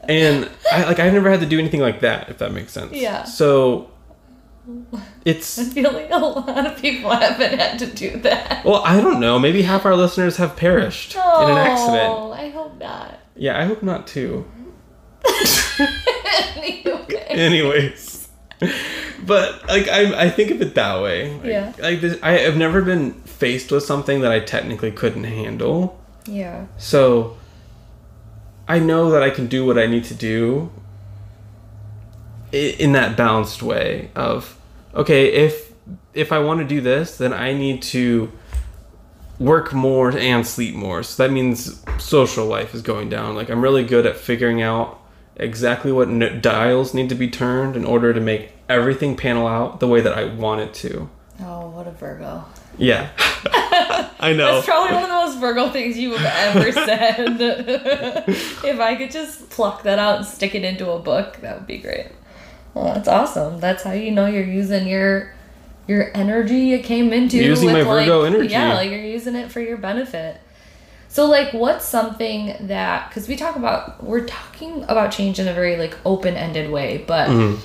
And 0.09 0.51
I 0.71 0.85
like 0.85 0.99
I've 0.99 1.13
never 1.13 1.31
had 1.31 1.41
to 1.41 1.47
do 1.47 1.59
anything 1.59 1.81
like 1.81 2.01
that, 2.01 2.29
if 2.29 2.39
that 2.39 2.53
makes 2.53 2.73
sense. 2.73 2.93
Yeah. 2.93 3.25
So 3.25 3.91
it's 5.25 5.59
I 5.59 5.65
feel 5.65 5.93
like 5.93 6.11
a 6.11 6.19
lot 6.19 6.67
of 6.67 6.79
people 6.79 7.11
haven't 7.11 7.59
had 7.59 7.79
to 7.81 7.87
do 7.87 8.19
that. 8.21 8.65
well, 8.65 8.83
I 8.85 9.01
don't 9.01 9.21
know. 9.21 9.39
Maybe 9.39 9.63
half 9.63 9.85
our 9.85 9.97
listeners 9.97 10.37
have 10.39 10.57
perished 10.57 11.15
in 11.15 11.21
an 11.21 11.59
accident. 11.59 12.09
Oh, 12.09 12.33
I 12.33 12.51
hope 12.51 12.79
not. 12.79 13.19
Yeah, 13.37 13.59
I 13.59 13.65
hope 13.65 13.83
not 13.83 14.07
too. 14.07 14.47
anyway. 16.57 17.27
Anyways, 17.29 18.29
but 19.25 19.67
like 19.69 19.89
I, 19.89 20.25
I 20.25 20.31
think 20.31 20.51
of 20.51 20.61
it 20.63 20.75
that 20.75 21.03
way. 21.03 21.33
Like, 21.35 21.45
Yeah. 21.45 21.73
Like 21.79 22.01
this, 22.01 22.19
I 22.23 22.33
have 22.33 22.57
never 22.57 22.83
been 22.83 23.13
faced 23.23 23.73
with 23.73 23.85
something 23.85 24.21
that 24.21 24.33
I 24.33 24.41
technically 24.41 24.91
couldn't 24.91 25.25
handle. 25.25 26.01
Yeah. 26.27 26.67
So 26.79 27.37
I 28.69 28.79
know 28.79 29.11
that 29.11 29.23
I 29.23 29.31
can 29.31 29.47
do 29.47 29.67
what 29.67 29.79
I 29.79 29.87
need 29.87 30.05
to 30.05 30.15
do 30.15 30.71
in 32.53 32.93
that 32.93 33.17
balanced 33.17 33.63
way 33.63 34.11
of 34.15 34.59
okay, 34.95 35.27
if 35.27 35.73
if 36.15 36.33
I 36.33 36.39
want 36.39 36.61
to 36.61 36.67
do 36.67 36.81
this, 36.81 37.17
then 37.19 37.33
I 37.33 37.53
need 37.53 37.83
to 37.83 38.31
work 39.39 39.73
more 39.73 40.17
and 40.17 40.47
sleep 40.47 40.75
more. 40.75 41.03
So 41.03 41.23
that 41.25 41.33
means 41.33 41.83
social 41.99 42.47
life 42.47 42.75
is 42.75 42.83
going 42.83 43.09
down. 43.09 43.35
Like 43.35 43.51
I'm 43.51 43.61
really 43.61 43.85
good 43.85 44.07
at 44.07 44.17
figuring 44.17 44.63
out 44.63 45.01
exactly 45.37 45.93
what 45.93 46.09
n- 46.09 46.41
dials 46.41 46.95
need 46.95 47.09
to 47.09 47.15
be 47.15 47.29
turned 47.29 47.77
in 47.77 47.85
order 47.85 48.13
to 48.13 48.21
make 48.21 48.53
everything 48.69 49.17
panel 49.17 49.47
out 49.47 49.81
the 49.81 49.89
way 49.89 50.01
that 50.01 50.17
I 50.17 50.25
want 50.25 50.61
it 50.61 50.75
to. 50.75 51.09
Oh, 51.41 51.69
what 51.69 51.87
a 51.87 51.91
Virgo. 51.91 52.45
Yeah. 52.79 53.11
I 54.21 54.33
know. 54.33 54.55
That's 54.55 54.67
probably 54.67 54.95
one 54.95 55.03
of 55.05 55.09
the 55.09 55.15
most 55.15 55.39
Virgo 55.39 55.69
things 55.71 55.99
you 55.99 56.17
have 56.17 56.57
ever 56.57 56.73
said. 56.73 57.37
if 58.29 58.81
I 58.81 58.95
could 58.97 59.11
just 59.11 59.51
pluck 59.51 59.83
that 59.83 59.99
out 59.99 60.19
and 60.19 60.27
stick 60.27 60.55
it 60.55 60.65
into 60.65 60.91
a 60.91 60.99
book, 60.99 61.39
that 61.41 61.59
would 61.59 61.67
be 61.67 61.79
great. 61.79 62.07
Well, 62.73 62.95
that's 62.95 63.09
awesome. 63.09 63.61
That's 63.61 63.83
how 63.83 63.93
you 63.93 64.11
know 64.11 64.27
you're 64.27 64.43
using 64.45 64.89
your 64.89 65.33
your 65.87 66.11
energy 66.17 66.57
you 66.57 66.79
came 66.81 67.13
into. 67.13 67.37
Using 67.37 67.67
with, 67.73 67.75
my 67.75 67.83
Virgo 67.83 68.21
like- 68.23 68.35
energy. 68.35 68.53
Yeah, 68.53 68.75
like 68.75 68.91
you're 68.91 69.01
using 69.01 69.35
it 69.35 69.51
for 69.53 69.61
your 69.61 69.77
benefit. 69.77 70.41
So, 71.15 71.27
like, 71.27 71.53
what's 71.53 71.85
something 71.85 72.57
that 72.67 73.09
because 73.09 73.29
we 73.29 73.37
talk 73.37 73.55
about 73.55 74.03
we're 74.03 74.27
talking 74.27 74.83
about 74.89 75.13
change 75.13 75.39
in 75.39 75.47
a 75.47 75.55
very 75.55 75.77
like 75.77 75.97
open 76.05 76.35
ended 76.35 76.73
way, 76.73 77.05
but 77.07 77.29
Mm-hmm. 77.29 77.61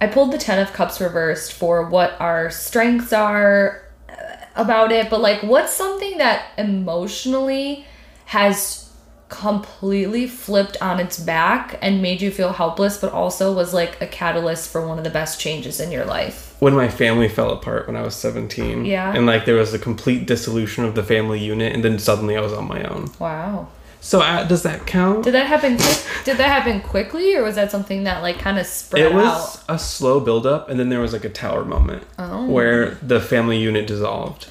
I 0.00 0.08
pulled 0.08 0.32
the 0.32 0.38
Ten 0.38 0.58
of 0.58 0.72
Cups 0.72 1.00
reversed 1.00 1.52
for 1.52 1.88
what 1.88 2.20
our 2.20 2.50
strengths 2.50 3.12
are 3.12 3.84
uh, 4.08 4.14
about 4.56 4.90
it, 4.90 5.08
but 5.08 5.20
like, 5.20 5.44
what's 5.44 5.72
something 5.72 6.18
that 6.18 6.46
emotionally 6.58 7.86
has 8.24 8.87
completely 9.28 10.26
flipped 10.26 10.76
on 10.80 10.98
its 11.00 11.18
back 11.18 11.78
and 11.82 12.00
made 12.02 12.20
you 12.22 12.30
feel 12.30 12.52
helpless, 12.52 12.98
but 12.98 13.12
also 13.12 13.52
was 13.54 13.72
like 13.74 14.00
a 14.00 14.06
catalyst 14.06 14.70
for 14.70 14.86
one 14.86 14.98
of 14.98 15.04
the 15.04 15.10
best 15.10 15.40
changes 15.40 15.80
in 15.80 15.90
your 15.92 16.04
life? 16.04 16.44
when 16.60 16.74
my 16.74 16.88
family 16.88 17.28
fell 17.28 17.50
apart 17.52 17.86
when 17.86 17.94
I 17.94 18.02
was 18.02 18.16
17. 18.16 18.84
Yeah. 18.84 19.14
And 19.14 19.26
like 19.26 19.44
there 19.44 19.54
was 19.54 19.72
a 19.72 19.78
complete 19.78 20.26
dissolution 20.26 20.84
of 20.84 20.96
the 20.96 21.04
family 21.04 21.38
unit 21.38 21.72
and 21.72 21.84
then 21.84 22.00
suddenly 22.00 22.36
I 22.36 22.40
was 22.40 22.52
on 22.52 22.66
my 22.66 22.82
own. 22.82 23.12
Wow. 23.20 23.68
So 24.00 24.20
uh, 24.20 24.42
does 24.42 24.64
that 24.64 24.84
count? 24.84 25.22
Did 25.22 25.34
that 25.34 25.46
happen? 25.46 25.76
Quick, 25.76 25.98
did 26.24 26.36
that 26.38 26.48
happen 26.48 26.80
quickly, 26.80 27.36
or 27.36 27.44
was 27.44 27.54
that 27.54 27.70
something 27.70 28.02
that 28.04 28.22
like 28.22 28.40
kind 28.40 28.58
of 28.58 28.66
spread 28.66 29.02
it 29.04 29.14
was 29.14 29.24
out? 29.24 29.64
a 29.68 29.78
slow 29.78 30.18
build 30.18 30.46
up 30.48 30.68
and 30.68 30.80
then 30.80 30.88
there 30.88 30.98
was 30.98 31.12
like 31.12 31.24
a 31.24 31.28
tower 31.28 31.64
moment 31.64 32.02
Oh. 32.18 32.46
where 32.46 32.96
the 33.02 33.20
family 33.20 33.58
unit 33.58 33.86
dissolved. 33.86 34.48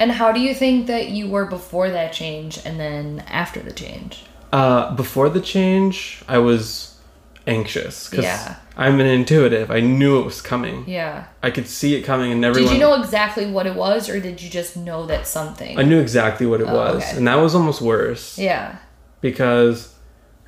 And 0.00 0.10
how 0.10 0.32
do 0.32 0.40
you 0.40 0.54
think 0.54 0.86
that 0.88 1.10
you 1.10 1.28
were 1.28 1.44
before 1.44 1.90
that 1.90 2.12
change, 2.12 2.58
and 2.64 2.80
then 2.80 3.22
after 3.28 3.60
the 3.60 3.70
change? 3.72 4.24
Uh, 4.52 4.92
before 4.96 5.28
the 5.28 5.40
change, 5.40 6.22
I 6.26 6.38
was 6.38 6.98
anxious 7.46 8.08
because 8.08 8.24
Yeah. 8.24 8.56
I'm 8.76 8.98
an 8.98 9.06
intuitive. 9.06 9.70
I 9.70 9.80
knew 9.80 10.18
it 10.20 10.24
was 10.24 10.40
coming. 10.40 10.84
Yeah. 10.86 11.24
I 11.42 11.50
could 11.50 11.68
see 11.68 11.94
it 11.94 12.02
coming 12.02 12.32
and 12.32 12.44
everyone 12.44 12.72
Did 12.72 12.74
you 12.80 12.80
know 12.80 12.94
exactly 13.00 13.46
what 13.50 13.66
it 13.66 13.74
was, 13.74 14.08
or 14.08 14.18
did 14.20 14.40
you 14.42 14.48
just 14.50 14.76
know 14.76 15.04
that 15.06 15.26
something? 15.26 15.78
I 15.78 15.82
knew 15.82 16.00
exactly 16.00 16.46
what 16.46 16.60
it 16.60 16.66
Oh, 16.68 16.74
was. 16.74 17.02
okay. 17.04 17.16
And 17.16 17.26
that 17.28 17.36
was 17.36 17.54
almost 17.54 17.80
worse. 17.82 18.38
yeah. 18.38 18.76
because 19.20 19.94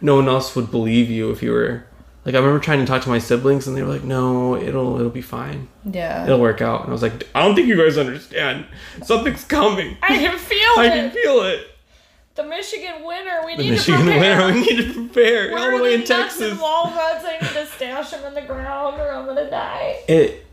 no 0.01 0.17
one 0.17 0.27
else 0.29 0.57
would 0.57 0.71
believe 0.71 1.11
you 1.11 1.31
if 1.31 1.43
you 1.43 1.53
were 1.53 1.85
like 2.25 2.35
I 2.35 2.39
remember 2.39 2.61
trying 2.61 2.81
to 2.81 2.87
talk 2.87 3.03
to 3.03 3.09
my 3.09 3.19
siblings 3.19 3.67
and 3.67 3.77
they 3.77 3.83
were 3.83 3.89
like, 3.93 4.05
"No, 4.05 4.57
it'll 4.57 4.97
it'll 4.99 5.11
be 5.11 5.23
fine. 5.23 5.69
Yeah. 5.85 6.25
It'll 6.25 6.41
work 6.41 6.61
out." 6.61 6.81
And 6.83 6.91
I 6.91 6.93
was 6.93 7.03
like, 7.03 7.27
"I 7.35 7.43
don't 7.43 7.55
think 7.55 7.67
you 7.69 7.77
guys 7.77 7.99
understand. 7.99 8.67
Something's 9.03 9.45
coming. 9.45 9.97
I 10.03 10.09
can 10.19 10.39
feel 10.51 10.59
I 10.79 10.85
it. 10.87 10.91
I 10.93 10.95
can 10.97 11.11
feel 11.11 11.43
it." 11.43 11.69
the 12.35 12.45
Michigan 12.45 13.05
winter. 13.05 13.41
We 13.45 13.57
The 13.57 13.63
need 13.65 13.71
Michigan 13.73 14.01
to 14.07 14.13
prepare. 14.13 14.47
winter, 14.47 14.55
we 14.55 14.61
need 14.77 14.87
to 14.87 14.95
prepare 14.95 15.53
Where 15.53 15.59
all 15.73 15.77
the 15.77 15.83
way 15.83 15.95
in 15.95 16.05
Texas. 16.05 16.59
walnuts? 16.59 17.25
I 17.27 17.39
need 17.43 17.51
to 17.51 17.67
stash 17.67 18.11
them 18.13 18.25
in 18.25 18.33
the 18.35 18.41
ground, 18.43 18.99
or 19.01 19.13
I'm 19.13 19.27
gonna 19.27 19.51
die. 19.51 19.97
It 20.09 20.47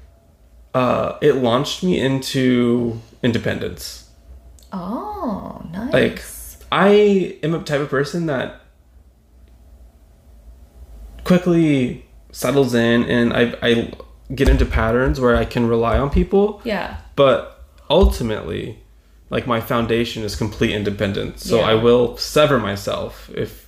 uh, 0.74 1.17
it 1.22 1.36
launched 1.36 1.84
me 1.84 1.99
into 1.99 2.99
independence. 3.24 4.09
Oh, 4.74 5.65
nice. 5.72 5.93
Like, 5.93 6.24
I 6.72 7.38
am 7.43 7.55
a 7.55 7.63
type 7.63 7.80
of 7.82 7.89
person 7.89 8.26
that 8.28 8.61
quickly 11.24 12.05
settles 12.32 12.74
in 12.74 13.03
and 13.05 13.34
I, 13.34 13.55
I 13.61 13.91
get 14.34 14.49
into 14.49 14.65
patterns 14.65 15.20
where 15.20 15.36
I 15.36 15.45
can 15.45 15.67
rely 15.67 15.97
on 15.97 16.09
people. 16.09 16.61
yeah. 16.63 16.97
But 17.15 17.63
ultimately, 17.89 18.80
like 19.30 19.45
my 19.47 19.59
foundation 19.59 20.24
is 20.24 20.36
complete 20.36 20.72
independence. 20.72 21.45
So 21.45 21.57
Yeah. 21.57 21.65
I 21.65 21.74
will 21.76 22.15
sever 22.17 22.59
myself 22.59 23.30
if 23.36 23.67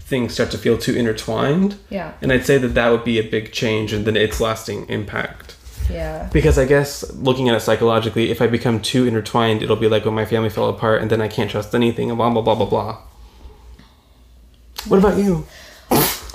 things 0.00 0.34
start 0.34 0.50
to 0.52 0.58
feel 0.58 0.78
too 0.78 0.94
intertwined. 0.94 1.76
Yeah. 1.90 2.12
And 2.22 2.32
I'd 2.32 2.46
say 2.46 2.58
that 2.58 2.74
that 2.74 2.90
would 2.90 3.02
be 3.04 3.18
a 3.18 3.22
big 3.28 3.52
change 3.52 3.92
and 3.92 4.04
then 4.04 4.16
its 4.16 4.40
lasting 4.40 4.88
impact. 4.88 5.56
Yeah. 5.90 6.28
Because 6.32 6.58
I 6.58 6.64
guess 6.64 7.10
looking 7.14 7.48
at 7.48 7.56
it 7.56 7.60
psychologically, 7.60 8.30
if 8.30 8.40
I 8.40 8.46
become 8.46 8.80
too 8.80 9.06
intertwined, 9.06 9.62
it'll 9.62 9.76
be 9.76 9.88
like 9.88 10.04
when 10.04 10.14
my 10.14 10.24
family 10.24 10.48
fell 10.50 10.68
apart 10.68 11.02
and 11.02 11.10
then 11.10 11.20
I 11.20 11.28
can't 11.28 11.50
trust 11.50 11.74
anything 11.74 12.10
and 12.10 12.16
blah 12.18 12.30
blah 12.30 12.42
blah 12.42 12.54
blah 12.54 12.66
blah. 12.66 12.98
What 14.88 14.98
about 14.98 15.18
you? 15.18 15.46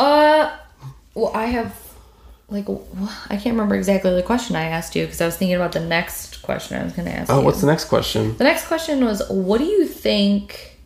Uh, 0.01 0.57
well, 1.13 1.31
I 1.35 1.45
have 1.45 1.77
like 2.49 2.67
I 3.29 3.37
can't 3.37 3.53
remember 3.55 3.75
exactly 3.75 4.13
the 4.13 4.23
question 4.23 4.55
I 4.55 4.63
asked 4.65 4.95
you 4.95 5.05
because 5.05 5.21
I 5.21 5.25
was 5.25 5.37
thinking 5.37 5.55
about 5.55 5.71
the 5.71 5.79
next 5.79 6.41
question 6.41 6.77
I 6.79 6.83
was 6.83 6.93
going 6.93 7.07
to 7.07 7.13
ask 7.13 7.31
Oh, 7.31 7.39
you. 7.39 7.45
what's 7.45 7.61
the 7.61 7.67
next 7.67 7.85
question? 7.85 8.35
The 8.37 8.43
next 8.43 8.67
question 8.67 9.05
was 9.05 9.21
what 9.29 9.59
do 9.59 9.65
you 9.65 9.85
think 9.85 10.77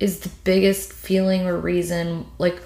is 0.00 0.20
the 0.20 0.30
biggest 0.42 0.92
feeling 0.92 1.46
or 1.46 1.56
reason 1.56 2.26
like 2.38 2.60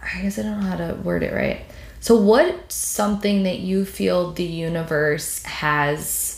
I 0.00 0.22
guess 0.22 0.38
I 0.38 0.42
don't 0.42 0.60
know 0.60 0.66
how 0.66 0.76
to 0.76 0.94
word 0.94 1.22
it 1.22 1.32
right. 1.32 1.60
So 2.00 2.16
what's 2.16 2.74
something 2.74 3.44
that 3.44 3.60
you 3.60 3.84
feel 3.84 4.32
the 4.32 4.44
universe 4.44 5.42
has 5.44 6.33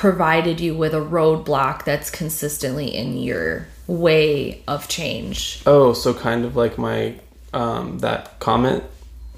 provided 0.00 0.58
you 0.60 0.74
with 0.74 0.94
a 0.94 0.98
roadblock 0.98 1.84
that's 1.84 2.08
consistently 2.10 2.86
in 2.88 3.18
your 3.18 3.66
way 3.86 4.62
of 4.66 4.88
change? 4.88 5.60
Oh, 5.66 5.92
so 5.92 6.14
kind 6.14 6.46
of 6.46 6.56
like 6.56 6.78
my 6.78 7.20
um 7.52 7.98
that 7.98 8.40
comment. 8.40 8.82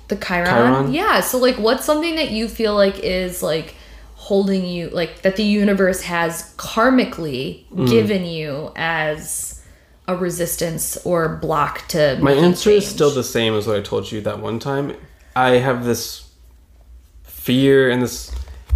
The 0.07 0.15
Chiron? 0.15 0.47
Chiron? 0.47 0.95
Yeah. 0.95 1.19
So 1.21 1.39
like 1.39 1.57
what's 1.57 1.85
something 1.85 2.15
that 2.15 2.31
you 2.31 2.47
feel 2.47 2.77
like 2.77 3.01
is 3.01 3.43
like 3.43 3.75
holding 4.15 4.65
you 4.65 4.89
like 4.91 5.23
that 5.23 5.35
the 5.35 5.43
universe 5.43 6.03
has 6.03 6.55
karmically 6.57 7.65
Mm. 7.75 7.89
given 7.91 8.25
you 8.25 8.71
as 8.77 9.65
a 10.07 10.15
resistance 10.15 10.97
or 11.05 11.39
block 11.43 11.89
to 11.89 12.19
My 12.21 12.35
answer 12.35 12.71
is 12.71 12.87
still 12.87 13.11
the 13.11 13.25
same 13.25 13.55
as 13.55 13.67
what 13.67 13.77
I 13.77 13.81
told 13.81 14.13
you 14.13 14.21
that 14.21 14.39
one 14.39 14.61
time. 14.61 14.95
I 15.35 15.59
have 15.59 15.85
this 15.85 16.31
fear 17.25 17.91
and 17.91 18.01
this 18.01 18.31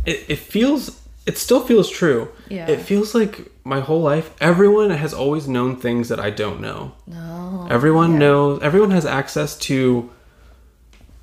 it, 0.04 0.24
it 0.26 0.38
feels 0.40 1.00
it 1.26 1.36
still 1.38 1.60
feels 1.60 1.90
true. 1.90 2.28
Yeah. 2.48 2.68
It 2.68 2.80
feels 2.80 3.14
like 3.14 3.50
my 3.64 3.80
whole 3.80 4.00
life 4.00 4.30
everyone 4.40 4.90
has 4.90 5.12
always 5.12 5.48
known 5.48 5.76
things 5.76 6.08
that 6.08 6.20
I 6.20 6.30
don't 6.30 6.60
know. 6.60 6.92
No. 7.06 7.66
Everyone 7.70 8.18
knows 8.18 8.62
everyone 8.62 8.92
has 8.92 9.04
access 9.04 9.56
to 9.70 10.10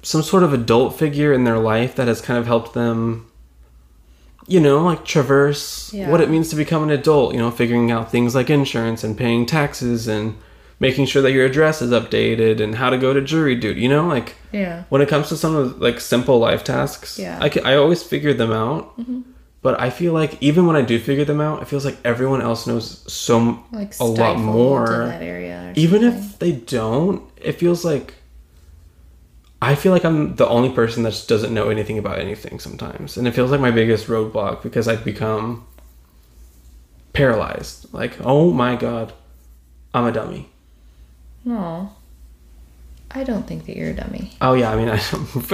some 0.02 0.22
sort 0.22 0.44
of 0.44 0.52
adult 0.54 0.98
figure 1.00 1.32
in 1.32 1.46
their 1.46 1.58
life 1.60 1.96
that 1.96 2.08
has 2.10 2.20
kind 2.22 2.38
of 2.38 2.46
helped 2.46 2.74
them 2.74 3.28
you 4.46 4.60
know, 4.60 4.84
like 4.84 5.06
traverse 5.06 5.94
Yeah. 5.94 6.10
what 6.10 6.20
it 6.20 6.30
means 6.30 6.50
to 6.50 6.58
become 6.58 6.84
an 6.84 6.90
adult, 6.90 7.34
you 7.34 7.40
know, 7.40 7.50
figuring 7.50 7.92
out 7.92 8.12
things 8.12 8.36
like 8.36 8.50
insurance 8.50 9.02
and 9.02 9.18
paying 9.18 9.46
taxes 9.46 10.06
and 10.10 10.36
making 10.82 11.06
sure 11.06 11.22
that 11.22 11.32
your 11.32 11.46
address 11.46 11.82
is 11.82 11.92
updated 11.92 12.60
and 12.60 12.76
how 12.76 12.90
to 12.90 12.98
go 12.98 13.14
to 13.14 13.22
jury 13.22 13.56
duty, 13.56 13.80
you 13.80 13.88
know, 13.88 14.06
like 14.06 14.36
Yeah. 14.52 14.84
when 14.90 15.02
it 15.02 15.08
comes 15.08 15.30
to 15.30 15.38
some 15.38 15.56
of 15.56 15.80
like 15.80 16.02
simple 16.02 16.40
life 16.40 16.62
tasks, 16.66 17.18
Yeah. 17.18 17.38
I, 17.40 17.48
ca- 17.48 17.62
I 17.64 17.76
always 17.78 18.04
figure 18.04 18.34
them 18.34 18.52
out. 18.52 19.00
Mm-hmm. 19.00 19.22
But 19.64 19.80
I 19.80 19.90
feel 19.90 20.14
like 20.14 20.38
even 20.44 20.68
when 20.68 20.76
I 20.76 20.82
do 20.84 21.00
figure 21.00 21.26
them 21.26 21.40
out, 21.42 21.62
it 21.62 21.68
feels 21.70 21.86
like 21.86 21.98
everyone 22.06 22.42
else 22.42 22.68
knows 22.68 23.02
so 23.12 23.64
Like 23.72 23.98
a 24.00 24.04
lot 24.04 24.38
more 24.38 25.08
that 25.08 25.22
area. 25.24 25.72
even 25.76 26.04
if 26.04 26.38
they 26.40 26.52
don't 26.52 27.24
it 27.38 27.54
feels 27.54 27.84
like 27.86 28.14
i 29.62 29.76
feel 29.76 29.92
like 29.94 30.04
i'm 30.06 30.36
the 30.36 30.48
only 30.48 30.70
person 30.70 31.04
that 31.04 31.12
just 31.12 31.28
doesn't 31.30 31.54
know 31.54 31.70
anything 31.70 31.98
about 31.98 32.20
anything 32.20 32.60
sometimes 32.60 33.16
and 33.18 33.28
it 33.28 33.32
feels 33.32 33.50
like 33.52 33.60
my 33.62 33.72
biggest 33.72 34.08
roadblock 34.08 34.62
because 34.62 34.88
i've 34.90 35.04
become 35.06 35.66
paralyzed 37.14 37.94
like 37.94 38.14
oh 38.22 38.52
my 38.52 38.76
god 38.76 39.14
i'm 39.94 40.06
a 40.06 40.12
dummy 40.12 40.50
No. 41.46 41.92
I 43.16 43.24
don't 43.24 43.46
think 43.46 43.66
that 43.68 43.78
you're 43.78 43.92
a 43.92 43.94
dummy. 43.94 44.32
oh 44.42 44.54
yeah 44.54 44.72
i 44.72 44.76
mean 44.76 44.90
i'm 44.90 45.00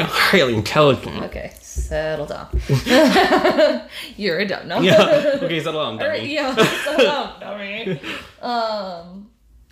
highly 0.07 0.55
intelligent 0.55 1.24
Okay, 1.26 1.51
settle 1.80 2.25
down. 2.25 2.47
you're 4.17 4.39
a 4.39 4.45
dumb. 4.47 4.67
No. 4.67 4.80
yeah 4.82 5.39
okay 5.41 5.59
settle 5.59 5.84
down 5.84 5.95
Or, 6.01 6.15
dummy 6.15 6.34
yeah, 6.34 6.55
settle 6.55 7.05
down, 7.05 7.39
dummy. 7.39 7.99
Um, 8.41 9.30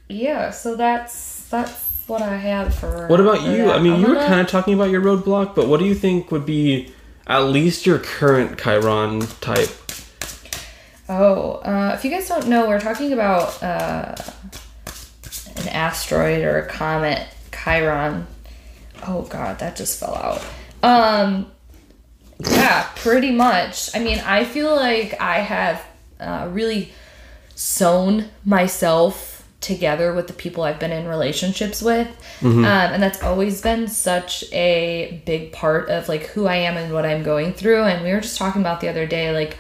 yeah. 0.10 0.52
So 0.52 0.76
that's 0.76 1.48
that's 1.50 2.04
what 2.08 2.22
I 2.22 2.38
have 2.38 2.74
for. 2.74 3.08
what 3.08 3.20
about 3.20 3.40
for 3.40 3.52
you 3.52 3.66
that. 3.66 3.76
i 3.76 3.80
mean 3.82 3.94
I'm 3.94 4.00
you 4.02 4.08
were 4.08 4.14
gonna- 4.16 4.28
kind 4.28 4.40
of 4.42 4.48
talking 4.48 4.74
about 4.74 4.90
your 4.90 5.02
roadblock 5.02 5.54
but 5.56 5.68
what 5.68 5.80
do 5.82 5.86
you 5.86 5.94
think 5.96 6.32
would 6.32 6.46
be 6.46 6.94
at 7.28 7.40
least 7.40 7.86
your 7.86 8.00
current 8.00 8.58
chiron 8.58 9.22
type 9.42 9.70
Oh, 11.10 11.54
uh, 11.64 11.94
if 11.96 12.04
you 12.04 12.12
guys 12.12 12.28
don't 12.28 12.48
know, 12.50 12.68
we're 12.68 12.82
talking 12.82 13.14
about 13.14 13.64
uh, 13.64 14.14
an 15.56 15.68
asteroid 15.70 16.44
or 16.44 16.60
a 16.60 16.68
comet, 16.68 17.26
Chiron. 17.52 18.28
Oh 19.08 19.22
god, 19.22 19.60
that 19.60 19.78
just 19.78 20.00
fell 20.02 20.16
out. 20.16 20.46
Um, 20.84 21.50
yeah, 22.40 22.90
pretty 22.96 23.32
much. 23.32 23.96
I 23.96 24.00
mean, 24.00 24.20
I 24.20 24.44
feel 24.46 24.76
like 24.76 25.20
I 25.20 25.40
have 25.40 25.86
uh, 26.20 26.50
really 26.52 26.92
sewn 27.56 28.26
myself 28.46 29.34
together 29.60 30.14
with 30.14 30.28
the 30.28 30.34
people 30.34 30.64
I've 30.64 30.80
been 30.80 30.92
in 30.92 31.08
relationships 31.08 31.82
with. 31.82 32.08
Um, 32.66 32.94
and 32.94 33.04
that's 33.04 33.24
always 33.24 33.62
been 33.62 33.88
such 33.88 34.44
a 34.54 35.22
big 35.26 35.52
part 35.52 35.90
of 35.90 36.08
like 36.08 36.28
who 36.28 36.46
I 36.46 36.58
am 36.58 36.78
and 36.78 36.94
what 36.94 37.06
I'm 37.06 37.24
going 37.24 37.54
through. 37.54 37.84
And 37.84 38.04
we 38.04 38.12
were 38.12 38.22
just 38.22 38.38
talking 38.38 38.62
about 38.62 38.82
the 38.82 38.90
other 38.90 39.08
day, 39.08 39.34
like 39.34 39.58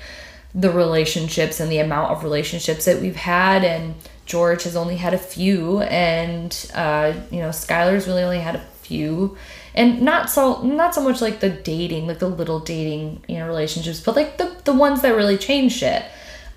the 0.53 0.69
relationships 0.71 1.59
and 1.59 1.71
the 1.71 1.79
amount 1.79 2.11
of 2.11 2.23
relationships 2.23 2.85
that 2.85 3.01
we've 3.01 3.15
had. 3.15 3.63
And 3.63 3.95
George 4.27 4.63
has 4.63 4.75
only 4.75 4.97
had 4.97 5.13
a 5.13 5.17
few, 5.17 5.81
and 5.83 6.69
uh, 6.75 7.13
you 7.31 7.39
know, 7.39 7.49
Skylar's 7.49 8.07
really 8.07 8.23
only 8.23 8.39
had 8.39 8.55
a 8.55 8.65
few. 8.81 9.37
And 9.77 10.01
not 10.01 10.29
so 10.29 10.63
not 10.63 10.95
so 10.95 11.03
much 11.03 11.21
like 11.21 11.39
the 11.39 11.49
dating, 11.49 12.07
like 12.07 12.17
the 12.17 12.27
little 12.27 12.59
dating, 12.59 13.23
you 13.27 13.37
know, 13.37 13.47
relationships, 13.47 14.01
but 14.01 14.15
like 14.15 14.37
the 14.37 14.53
the 14.63 14.73
ones 14.73 15.03
that 15.03 15.15
really 15.15 15.37
change 15.37 15.73
shit. 15.73 16.03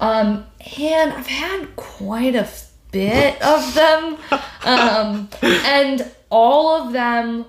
Um, 0.00 0.46
and 0.78 1.12
I've 1.12 1.26
had 1.26 1.76
quite 1.76 2.34
a 2.34 2.48
bit 2.90 3.40
of 3.42 3.74
them. 3.74 4.16
Um, 4.64 5.28
and 5.42 6.10
all 6.30 6.82
of 6.82 6.92
them 6.94 7.44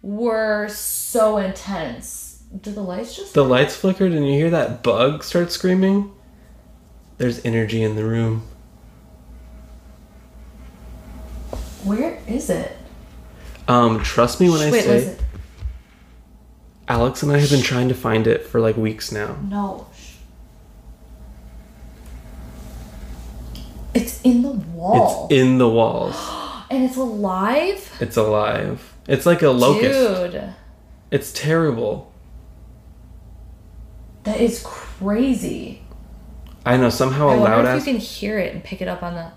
were 0.00 0.68
so 0.68 1.38
intense. 1.38 2.42
Did 2.60 2.76
the 2.76 2.82
lights 2.82 3.16
just 3.16 3.34
The 3.34 3.44
lights 3.44 3.74
flickered 3.74 4.12
and 4.12 4.24
you 4.26 4.34
hear 4.34 4.50
that 4.50 4.84
bug 4.84 5.24
start 5.24 5.50
screaming. 5.50 6.12
There's 7.18 7.44
energy 7.44 7.82
in 7.82 7.96
the 7.96 8.04
room. 8.04 8.42
Where 11.82 12.20
is 12.28 12.48
it? 12.48 12.76
Um, 13.66 14.02
trust 14.02 14.40
me 14.40 14.50
when 14.50 14.60
I 14.60 14.70
Wait, 14.70 14.84
say 14.84 14.98
it? 14.98 15.20
Alex 16.86 17.22
and 17.22 17.32
I 17.32 17.38
have 17.38 17.50
been 17.50 17.62
trying 17.62 17.88
to 17.88 17.94
find 17.94 18.26
it 18.26 18.46
for 18.46 18.60
like 18.60 18.76
weeks 18.76 19.10
now. 19.10 19.36
No. 19.48 19.86
It's 23.94 24.20
in 24.22 24.42
the 24.42 24.50
wall. 24.50 25.28
It's 25.30 25.40
in 25.40 25.58
the 25.58 25.68
walls. 25.68 26.16
and 26.70 26.84
it's 26.84 26.96
alive? 26.96 27.90
It's 28.00 28.16
alive. 28.16 28.94
It's 29.08 29.24
like 29.24 29.42
a 29.42 29.50
locust. 29.50 30.32
Dude. 30.32 30.54
It's 31.10 31.32
terrible. 31.32 32.12
That 34.24 34.40
is 34.40 34.62
crazy. 34.64 35.82
I 36.66 36.76
know 36.76 36.88
somehow 36.88 37.28
I 37.28 37.34
a 37.34 37.40
wonder 37.40 37.56
loud 37.56 37.64
if 37.66 37.70
ass. 37.70 37.86
you 37.86 37.92
can 37.92 38.00
hear 38.00 38.38
it 38.38 38.54
and 38.54 38.64
pick 38.64 38.82
it 38.82 38.88
up 38.88 39.02
on 39.02 39.14
the. 39.14 39.32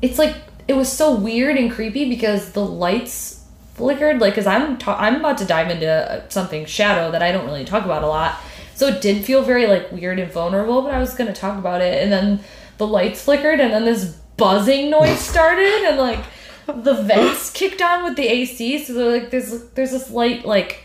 It's 0.00 0.18
like 0.18 0.36
it 0.66 0.74
was 0.74 0.90
so 0.90 1.14
weird 1.14 1.56
and 1.56 1.70
creepy 1.70 2.08
because 2.08 2.52
the 2.52 2.64
lights 2.64 3.44
flickered. 3.74 4.20
Like, 4.20 4.34
cause 4.34 4.46
I'm 4.46 4.78
ta- 4.78 4.98
I'm 4.98 5.16
about 5.16 5.38
to 5.38 5.44
dive 5.44 5.70
into 5.70 5.88
uh, 5.88 6.28
something 6.28 6.64
shadow 6.64 7.10
that 7.10 7.22
I 7.22 7.32
don't 7.32 7.46
really 7.46 7.64
talk 7.64 7.84
about 7.84 8.02
a 8.02 8.08
lot. 8.08 8.38
So 8.74 8.88
it 8.88 9.00
did 9.00 9.24
feel 9.24 9.42
very 9.42 9.66
like 9.66 9.92
weird 9.92 10.18
and 10.18 10.32
vulnerable. 10.32 10.82
But 10.82 10.94
I 10.94 10.98
was 10.98 11.14
gonna 11.14 11.32
talk 11.32 11.58
about 11.58 11.80
it, 11.80 12.02
and 12.02 12.10
then 12.10 12.40
the 12.78 12.86
lights 12.86 13.22
flickered, 13.22 13.60
and 13.60 13.72
then 13.72 13.84
this 13.84 14.16
buzzing 14.36 14.90
noise 14.90 15.18
started, 15.30 15.84
and 15.88 15.98
like 15.98 16.24
the 16.66 16.94
vents 16.94 17.50
kicked 17.50 17.82
on 17.82 18.04
with 18.04 18.16
the 18.16 18.26
AC. 18.26 18.84
So 18.84 18.94
they're 18.94 19.20
like 19.20 19.30
there's 19.30 19.64
there's 19.70 19.90
this 19.90 20.10
light 20.10 20.44
like 20.44 20.84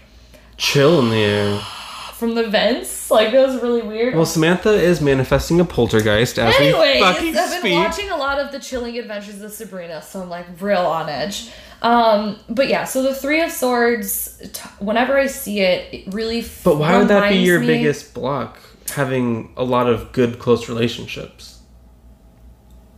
Chill 0.58 1.00
in 1.00 1.10
the 1.10 1.16
air. 1.16 1.62
From 2.20 2.36
the 2.36 2.48
vents. 2.48 3.10
Like 3.10 3.32
that 3.32 3.48
was 3.48 3.62
really 3.62 3.82
weird. 3.82 4.14
Well, 4.14 4.26
Samantha 4.26 4.72
is 4.74 5.02
manifesting 5.02 5.60
a 5.60 5.66
poltergeist 5.66 6.38
as 6.38 6.54
Anyways, 6.56 6.96
we 6.96 7.00
fucking 7.02 7.38
I've 7.38 7.50
been 7.50 7.60
speak. 7.62 7.74
watching 7.76 8.10
a 8.10 8.18
lot 8.18 8.40
of 8.40 8.52
the 8.52 8.60
Chilling 8.60 8.98
Adventures 9.00 9.42
of 9.42 9.52
Sabrina, 9.52 10.02
so 10.02 10.22
I'm 10.22 10.30
like 10.30 10.46
real 10.62 10.82
on 10.86 11.10
edge. 11.10 11.50
Um, 11.82 12.38
but 12.50 12.68
yeah, 12.68 12.84
so 12.84 13.02
the 13.04 13.16
Three 13.16 13.42
of 13.42 13.52
Swords, 13.52 14.38
t- 14.52 14.70
whenever 14.80 15.18
I 15.18 15.28
see 15.28 15.62
it, 15.62 15.94
it 15.94 16.14
really. 16.14 16.44
But 16.64 16.78
why 16.78 16.98
would 16.98 17.08
that 17.08 17.30
be 17.30 17.38
your 17.38 17.60
me- 17.62 17.68
biggest 17.68 18.14
block? 18.14 18.60
Having 18.96 19.54
a 19.56 19.64
lot 19.64 19.88
of 19.88 20.12
good 20.12 20.40
close 20.40 20.68
relationships. 20.68 21.60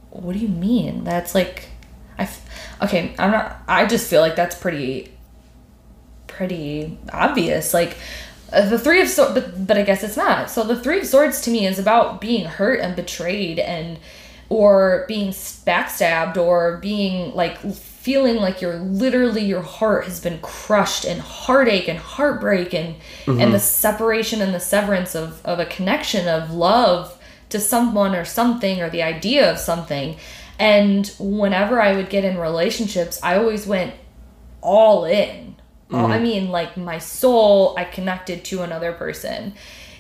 What 0.10 0.34
do 0.34 0.40
you 0.40 0.48
mean? 0.48 1.04
That's 1.04 1.36
like, 1.36 1.66
I. 2.18 2.24
f- 2.24 2.48
Okay, 2.82 3.14
I'm 3.20 3.30
not. 3.30 3.62
I 3.68 3.86
just 3.86 4.10
feel 4.10 4.22
like 4.22 4.36
that's 4.36 4.56
pretty. 4.56 5.16
Pretty 6.28 6.98
obvious. 7.14 7.74
Like, 7.74 7.96
uh, 8.54 8.70
the 8.70 8.80
Three 8.80 9.02
of 9.02 9.08
Swords, 9.08 9.34
but, 9.34 9.68
but 9.68 9.78
I 9.78 9.84
guess 9.84 10.04
it's 10.04 10.18
not. 10.18 10.50
So 10.50 10.64
the 10.64 10.80
Three 10.80 11.00
of 11.00 11.08
Swords 11.08 11.42
to 11.42 11.52
me 11.52 11.66
is 11.66 11.80
about 11.80 12.22
being 12.22 12.46
hurt 12.46 12.80
and 12.80 12.96
betrayed 12.96 13.60
and. 13.60 14.00
Or 14.50 15.06
being 15.08 15.30
backstabbed, 15.30 16.36
or 16.36 16.76
being 16.80 17.34
like 17.34 17.58
feeling 18.02 18.38
like 18.38 18.62
you're 18.62 18.80
literally 18.80 19.46
your 19.46 19.62
heart 19.62 20.06
has 20.06 20.20
been 20.20 20.40
crushed 20.40 21.06
and 21.06 21.22
heartache 21.22 21.88
and 21.88 22.00
heartbreak 22.00 22.74
and 22.74 22.96
and 23.28 23.54
the 23.54 23.60
separation 23.60 24.42
and 24.42 24.56
the 24.56 24.60
severance 24.60 25.14
of, 25.14 25.40
of 25.46 25.60
a 25.60 25.66
connection 25.68 26.28
of 26.28 26.52
love 26.52 27.16
to 27.50 27.60
someone 27.60 28.16
or 28.16 28.26
something 28.26 28.82
or 28.82 28.90
the 28.90 29.04
idea 29.04 29.52
of 29.52 29.60
something 29.60 30.18
and 30.58 31.14
whenever 31.20 31.80
i 31.80 31.96
would 31.96 32.10
get 32.10 32.26
in 32.26 32.40
relationships 32.40 33.20
i 33.22 33.38
always 33.38 33.68
went 33.68 33.94
all 34.62 35.06
in 35.06 35.56
All- 35.94 36.12
i 36.12 36.20
mean 36.20 36.50
like 36.50 36.78
my 36.78 36.98
soul 37.00 37.74
i 37.78 37.84
connected 37.84 38.44
to 38.46 38.62
another 38.62 38.92
person. 38.94 39.54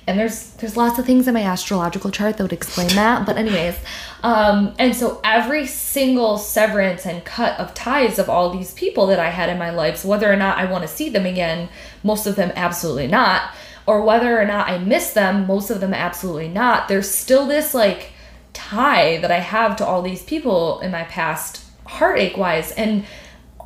And 0.07 0.19
there's 0.19 0.49
there's 0.53 0.75
lots 0.75 0.97
of 0.97 1.05
things 1.05 1.27
in 1.27 1.35
my 1.35 1.43
astrological 1.43 2.09
chart 2.09 2.35
that 2.35 2.43
would 2.43 2.51
explain 2.51 2.89
that 2.95 3.23
but 3.25 3.37
anyways 3.37 3.77
um 4.23 4.73
and 4.79 4.95
so 4.95 5.21
every 5.23 5.67
single 5.67 6.37
severance 6.39 7.05
and 7.05 7.23
cut 7.23 7.57
of 7.59 7.75
ties 7.75 8.17
of 8.17 8.27
all 8.27 8.49
these 8.49 8.73
people 8.73 9.05
that 9.07 9.19
i 9.19 9.29
had 9.29 9.47
in 9.47 9.59
my 9.59 9.69
life 9.69 9.97
so 9.97 10.09
whether 10.09 10.29
or 10.29 10.35
not 10.35 10.57
i 10.57 10.65
want 10.65 10.81
to 10.81 10.87
see 10.87 11.07
them 11.07 11.25
again 11.27 11.69
most 12.03 12.25
of 12.25 12.35
them 12.35 12.51
absolutely 12.55 13.07
not 13.07 13.53
or 13.85 14.01
whether 14.01 14.41
or 14.41 14.45
not 14.45 14.67
i 14.67 14.77
miss 14.79 15.13
them 15.13 15.45
most 15.45 15.69
of 15.69 15.79
them 15.79 15.93
absolutely 15.93 16.47
not 16.49 16.87
there's 16.87 17.09
still 17.09 17.45
this 17.45 17.73
like 17.75 18.11
tie 18.53 19.17
that 19.17 19.31
i 19.31 19.39
have 19.39 19.75
to 19.75 19.85
all 19.85 20.01
these 20.01 20.23
people 20.23 20.79
in 20.81 20.89
my 20.91 21.03
past 21.03 21.63
heartache 21.85 22.35
wise 22.35 22.71
and 22.71 23.05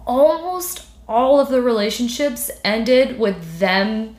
almost 0.06 0.85
all 1.08 1.40
of 1.40 1.50
the 1.50 1.62
relationships 1.62 2.50
ended 2.64 3.20
with 3.20 3.60
them. 3.60 4.18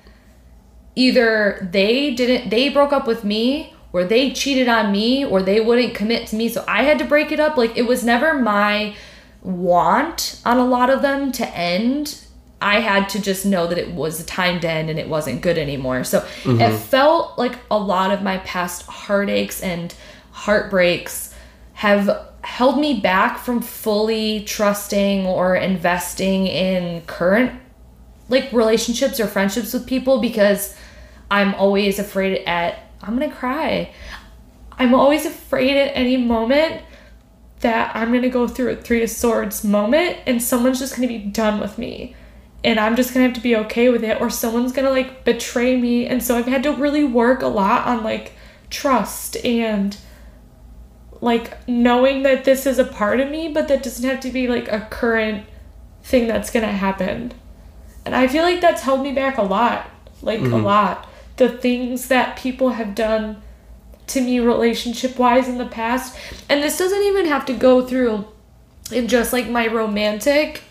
Either 0.95 1.69
they 1.73 2.15
didn't 2.15 2.51
they 2.51 2.69
broke 2.69 2.93
up 2.93 3.07
with 3.07 3.25
me 3.25 3.75
or 3.93 4.05
they 4.05 4.31
cheated 4.31 4.69
on 4.69 4.93
me 4.93 5.25
or 5.25 5.43
they 5.43 5.61
wouldn't 5.61 5.95
commit 5.95 6.27
to 6.29 6.37
me. 6.37 6.49
So 6.49 6.65
i 6.67 6.83
had 6.83 6.99
to 6.99 7.05
break 7.05 7.33
it 7.33 7.41
up. 7.41 7.57
Like 7.57 7.77
it 7.77 7.87
was 7.87 8.05
never 8.05 8.35
my 8.35 8.95
want 9.43 10.41
on 10.45 10.59
a 10.59 10.65
lot 10.65 10.91
of 10.91 11.03
them 11.03 11.33
to 11.33 11.49
end. 11.57 12.23
I 12.61 12.81
had 12.81 13.09
to 13.11 13.21
just 13.21 13.45
know 13.45 13.67
that 13.67 13.79
it 13.79 13.93
was 13.93 14.19
a 14.19 14.25
time 14.25 14.61
to 14.61 14.69
end 14.69 14.89
and 14.89 14.99
it 14.99 15.09
wasn't 15.09 15.43
good 15.43 15.59
anymore. 15.59 16.05
So 16.05 16.19
it 16.19 16.25
mm-hmm. 16.45 16.77
felt 16.77 17.37
like 17.37 17.59
a 17.71 17.79
lot 17.79 18.11
of 18.11 18.23
my 18.23 18.39
past 18.39 18.87
heartaches 18.87 19.61
and 19.61 19.95
heartbreaks 20.31 21.35
have 21.75 22.27
held 22.47 22.79
me 22.79 23.01
back 23.01 23.39
from 23.39 23.61
fully 23.61 24.41
trusting 24.45 25.27
or 25.27 25.57
investing 25.57 26.47
in 26.47 27.03
current 27.03 27.51
like 28.29 28.53
relationships 28.53 29.19
or 29.19 29.27
friendships 29.27 29.73
with 29.73 29.85
people 29.85 30.21
because 30.21 30.77
I'm 31.29 31.57
always 31.57 31.99
afraid 31.99 32.45
at 32.47 32.79
I'm 33.03 33.19
gonna 33.19 33.35
cry. 33.35 33.93
I'm 34.79 34.95
always 34.95 35.27
afraid 35.27 35.77
at 35.77 35.91
any 35.97 36.17
moment 36.17 36.83
that 37.61 37.95
I'm 37.97 38.13
gonna 38.13 38.29
go 38.29 38.47
through 38.47 38.71
a 38.71 38.77
three 38.77 39.03
of 39.03 39.11
swords 39.11 39.65
moment 39.65 40.19
and 40.25 40.41
someone's 40.41 40.79
just 40.79 40.95
gonna 40.95 41.09
be 41.09 41.19
done 41.19 41.59
with 41.59 41.79
me. 41.79 42.15
And 42.63 42.79
I'm 42.79 42.95
just 42.95 43.13
gonna 43.13 43.27
have 43.27 43.35
to 43.35 43.41
be 43.41 43.57
okay 43.57 43.89
with 43.89 44.05
it, 44.05 44.21
or 44.21 44.31
someone's 44.31 44.73
gonna 44.73 44.91
like 44.91 45.25
betray 45.25 45.77
me. 45.77 46.07
And 46.07 46.23
so 46.23 46.39
I've 46.39 46.47
had 46.47 46.63
to 46.63 46.73
really 46.73 47.05
work 47.05 47.43
a 47.43 47.49
lot 47.49 47.89
on 47.89 48.05
like 48.05 48.35
trust 48.71 49.37
and 49.45 49.97
like 51.21 51.67
knowing 51.69 52.23
that 52.23 52.45
this 52.45 52.67
is 52.67 52.79
a 52.79 52.85
part 52.85 53.21
of 53.21 53.31
me, 53.31 53.49
but 53.49 53.69
that 53.69 53.83
doesn't 53.83 54.09
have 54.09 54.21
to 54.21 54.31
be 54.31 54.49
like 54.49 54.69
a 54.69 54.87
current 54.91 55.47
thing 56.03 56.29
that's 56.29 56.51
gonna 56.51 56.73
happen. 56.73 57.33
And 58.05 58.15
I 58.15 58.29
feel 58.29 58.43
like 58.43 58.61
that's 58.61 58.83
held 58.83 59.03
me 59.03 59.13
back 59.13 59.39
a 59.39 59.43
lot. 59.43 59.91
Like 60.23 60.41
a 60.41 60.45
mm-hmm. 60.45 60.65
lot. 60.65 61.09
The 61.37 61.49
things 61.49 62.09
that 62.09 62.39
people 62.39 62.71
have 62.71 62.95
done 62.95 63.43
to 64.09 64.21
me 64.21 64.41
relationship 64.41 65.19
wise 65.19 65.49
in 65.49 65.59
the 65.59 65.67
past. 65.67 66.17
And 66.49 66.63
this 66.63 66.79
doesn't 66.79 67.03
even 67.03 67.27
have 67.27 67.45
to 67.47 67.53
go 67.53 67.85
through 67.85 68.27
in 68.93 69.09
just 69.09 69.33
like 69.33 69.49
my 69.49 69.67
romantic, 69.67 70.63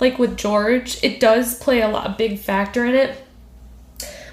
like 0.00 0.18
with 0.18 0.36
George. 0.36 1.02
It 1.02 1.20
does 1.20 1.54
play 1.54 1.80
a 1.80 1.88
lot 1.88 2.06
a 2.06 2.14
big 2.16 2.38
factor 2.38 2.84
in 2.84 2.94
it. 2.94 3.24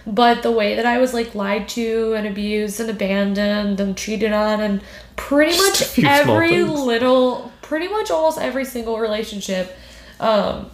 But 0.08 0.42
the 0.42 0.52
way 0.52 0.76
that 0.76 0.86
I 0.86 1.00
was 1.00 1.14
like 1.14 1.36
lied 1.36 1.68
to 1.70 2.14
and 2.14 2.26
abused 2.26 2.80
and 2.80 2.90
abandoned 2.90 3.80
and 3.82 3.98
cheated 3.98 4.32
on 4.32 4.62
and 4.62 4.82
pretty 5.18 5.58
much 5.58 6.00
every 6.00 6.64
little 6.64 7.52
pretty 7.62 7.90
much 7.90 8.10
almost 8.10 8.40
every 8.40 8.64
single 8.64 9.00
relationship 9.00 9.78
um 10.22 10.72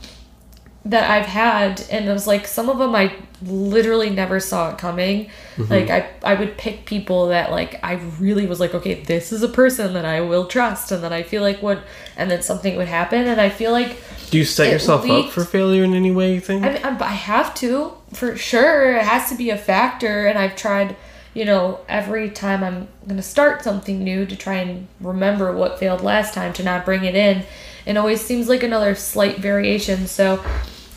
that 0.86 1.10
I've 1.10 1.26
had, 1.26 1.82
and 1.90 2.10
it 2.10 2.12
was 2.12 2.28
like 2.28 2.46
some 2.46 2.70
of 2.70 2.78
them 2.78 2.94
I 2.94 3.16
literally 3.42 4.10
never 4.10 4.42
saw 4.42 4.72
it 4.72 4.78
coming. 4.78 5.32
Like 5.58 5.90
I, 5.90 6.10
I 6.24 6.34
would 6.36 6.58
pick 6.58 6.86
people 6.86 7.28
that 7.28 7.52
like 7.52 7.80
I 7.84 7.94
really 8.20 8.46
was 8.46 8.60
like, 8.60 8.76
okay, 8.76 8.96
this 8.96 9.32
is 9.32 9.44
a 9.44 9.48
person 9.48 9.94
that 9.94 10.04
I 10.04 10.20
will 10.20 10.46
trust, 10.46 10.92
and 10.92 11.02
that 11.04 11.14
I 11.14 11.24
feel 11.24 11.42
like 11.42 11.64
would, 11.64 11.82
and 12.18 12.30
then 12.30 12.42
something 12.42 12.76
would 12.76 12.90
happen, 12.90 13.28
and 13.28 13.40
I 13.40 13.50
feel 13.50 13.72
like 13.72 13.96
Do 14.34 14.40
you 14.40 14.46
set 14.46 14.72
yourself 14.72 15.08
up 15.08 15.30
for 15.30 15.46
failure 15.46 15.84
in 15.84 15.94
any 15.94 16.10
way, 16.10 16.34
you 16.34 16.40
think? 16.40 16.66
I, 16.66 16.74
mean, 16.74 16.82
I 16.84 17.14
have 17.14 17.54
to 17.54 17.94
for 18.14 18.36
sure. 18.36 18.98
It 18.98 19.04
has 19.04 19.30
to 19.30 19.36
be 19.36 19.52
a 19.52 19.58
factor, 19.60 20.26
and 20.26 20.40
I've 20.40 20.56
tried, 20.56 20.96
you 21.36 21.46
know, 21.46 21.82
every 21.88 22.32
time 22.32 22.64
I'm 22.64 22.88
gonna 23.08 23.22
start 23.22 23.64
something 23.64 24.04
new 24.04 24.26
to 24.26 24.36
try 24.36 24.56
and 24.56 24.88
remember 25.00 25.56
what 25.56 25.78
failed 25.78 26.02
last 26.02 26.34
time 26.34 26.52
to 26.54 26.64
not 26.64 26.84
bring 26.84 27.04
it 27.04 27.14
in. 27.14 27.44
It 27.86 27.96
always 27.96 28.22
seems 28.22 28.50
like 28.50 28.64
another 28.64 28.96
slight 28.96 29.38
variation. 29.38 30.08
So, 30.08 30.44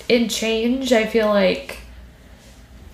in 0.09 0.31
change, 0.31 0.95
I 0.95 1.05
feel 1.05 1.29
like 1.29 1.81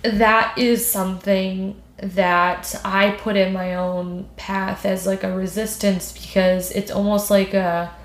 that 0.01 0.57
is 0.57 0.85
something 0.85 1.81
that 1.99 2.75
I 2.83 3.11
put 3.11 3.37
in 3.37 3.53
my 3.53 3.75
own 3.75 4.27
path 4.35 4.85
as 4.85 5.07
like 5.07 5.23
a 5.23 5.33
resistance 5.33 6.11
because 6.11 6.69
it's 6.71 6.91
almost 6.91 7.31
like 7.31 7.53
a 7.53 7.95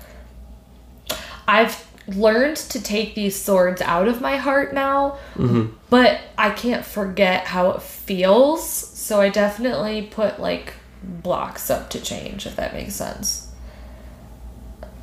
I've 1.45 1.88
learned 2.15 2.57
to 2.57 2.81
take 2.81 3.15
these 3.15 3.39
swords 3.39 3.81
out 3.81 4.07
of 4.07 4.21
my 4.21 4.37
heart 4.37 4.73
now, 4.73 5.17
mm-hmm. 5.35 5.75
but 5.89 6.19
I 6.37 6.49
can't 6.51 6.85
forget 6.85 7.45
how 7.47 7.71
it 7.71 7.81
feels. 7.81 8.67
So 8.67 9.21
I 9.21 9.29
definitely 9.29 10.03
put 10.03 10.39
like 10.39 10.73
blocks 11.03 11.69
up 11.69 11.89
to 11.91 12.01
change, 12.01 12.45
if 12.45 12.55
that 12.55 12.73
makes 12.73 12.95
sense. 12.95 13.47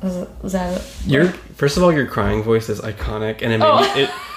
Is, 0.03 0.27
is 0.43 0.51
that 0.51 0.81
Your 1.05 1.25
first 1.55 1.75
of 1.77 1.83
all, 1.83 1.91
your 1.91 2.05
crying 2.05 2.43
voice 2.43 2.69
is 2.69 2.79
iconic, 2.81 3.41
and 3.41 3.51
it 3.51 3.57
made 3.57 3.65
Oh. 3.65 3.93
it 3.95 4.09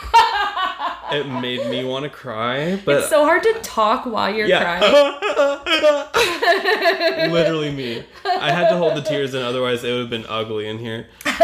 it 1.13 1.27
made 1.29 1.69
me 1.71 1.85
want 1.85 2.03
to 2.05 2.11
cry. 2.11 2.81
But 2.85 2.97
it's 2.99 3.09
so 3.09 3.25
hard 3.25 3.43
to 3.45 3.53
talk 3.63 4.07
while 4.07 4.33
you're 4.35 4.49
crying. 4.49 4.83
Literally 7.33 7.73
me. 7.73 8.05
I 8.25 8.51
had 8.53 8.69
to 8.71 8.77
hold 8.77 8.97
the 8.97 9.03
tears 9.03 9.35
in, 9.35 9.43
otherwise 9.43 9.85
it 9.85 9.91
would 9.93 10.01
have 10.01 10.11
been 10.11 10.27
ugly 10.29 10.67
in 10.69 10.79
here. 10.79 11.07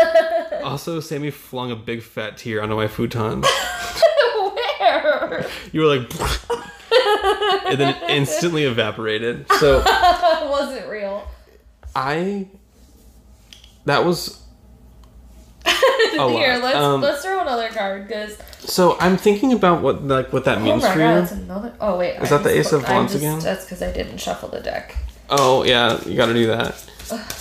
Also, 0.64 0.98
Sammy 0.98 1.30
flung 1.30 1.70
a 1.70 1.76
big 1.76 2.02
fat 2.02 2.38
tear 2.38 2.60
onto 2.60 2.74
my 2.74 2.88
futon. 2.88 3.42
Where? 4.80 5.46
You 5.70 5.80
were 5.82 5.86
like, 5.86 6.00
and 7.66 7.78
then 7.78 7.94
it 7.94 8.02
instantly 8.10 8.64
evaporated. 8.64 9.46
So 9.60 9.78
It 9.86 10.50
wasn't 10.50 10.88
real. 10.88 11.28
I, 11.94 12.48
that 13.84 14.04
was. 14.04 14.42
Here, 16.18 16.58
let's 16.62 16.76
Um, 16.76 17.00
let's 17.00 17.22
throw 17.22 17.40
another 17.40 17.68
card 17.68 18.06
because 18.08 18.36
So 18.60 18.96
I'm 19.00 19.16
thinking 19.16 19.52
about 19.52 19.82
what 19.82 20.02
like 20.04 20.32
what 20.32 20.44
that 20.44 20.58
oh 20.58 20.60
means 20.62 20.82
my 20.82 20.92
for 20.92 20.98
god, 20.98 21.30
you. 21.30 21.36
another. 21.44 21.72
Oh 21.80 21.96
wait, 21.98 22.16
Is 22.22 22.30
that 22.30 22.42
the 22.42 22.50
Ace 22.58 22.72
of 22.72 22.88
Wands 22.88 23.14
again? 23.14 23.38
That's 23.40 23.64
because 23.64 23.82
I 23.82 23.92
didn't 23.92 24.18
shuffle 24.18 24.48
the 24.48 24.60
deck. 24.60 24.96
Oh 25.30 25.64
yeah, 25.64 25.98
you 26.06 26.16
got 26.16 26.26
to 26.26 26.34
do 26.34 26.46
that. 26.48 26.74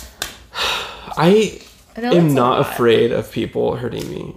I 1.16 1.60
I 1.96 2.00
am 2.00 2.34
not 2.34 2.58
lot. 2.58 2.70
afraid 2.72 3.12
of 3.12 3.30
people 3.32 3.76
hurting 3.76 4.08
me. 4.10 4.34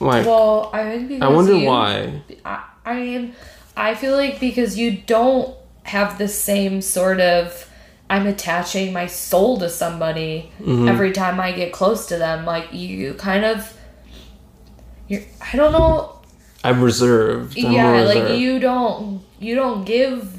Like 0.00 0.26
Well, 0.26 0.70
I 0.72 0.98
because 0.98 1.22
I 1.22 1.28
wonder 1.34 1.54
you- 1.54 1.66
why. 1.66 2.22
I, 2.44 2.64
I 2.84 2.94
mean, 2.94 3.34
I 3.76 3.94
feel 3.94 4.12
like 4.16 4.38
because 4.40 4.78
you 4.78 4.92
don't 4.92 5.54
have 5.84 6.18
the 6.18 6.28
same 6.28 6.82
sort 6.82 7.20
of 7.20 7.67
I'm 8.10 8.26
attaching 8.26 8.92
my 8.92 9.06
soul 9.06 9.58
to 9.58 9.68
somebody 9.68 10.50
Mm-hmm. 10.60 10.88
every 10.88 11.12
time 11.12 11.38
I 11.40 11.52
get 11.52 11.72
close 11.72 12.06
to 12.06 12.16
them. 12.16 12.44
Like 12.44 12.72
you 12.72 13.14
kind 13.14 13.44
of, 13.44 13.76
you're. 15.08 15.22
I 15.40 15.56
don't 15.56 15.72
know. 15.72 16.20
I'm 16.64 16.82
reserved. 16.82 17.56
I'm 17.58 17.72
yeah 17.72 17.92
more 17.92 18.04
like 18.04 18.38
you 18.38 18.58
don't 18.58 19.22
you 19.38 19.54
don't 19.54 19.84
give 19.84 20.34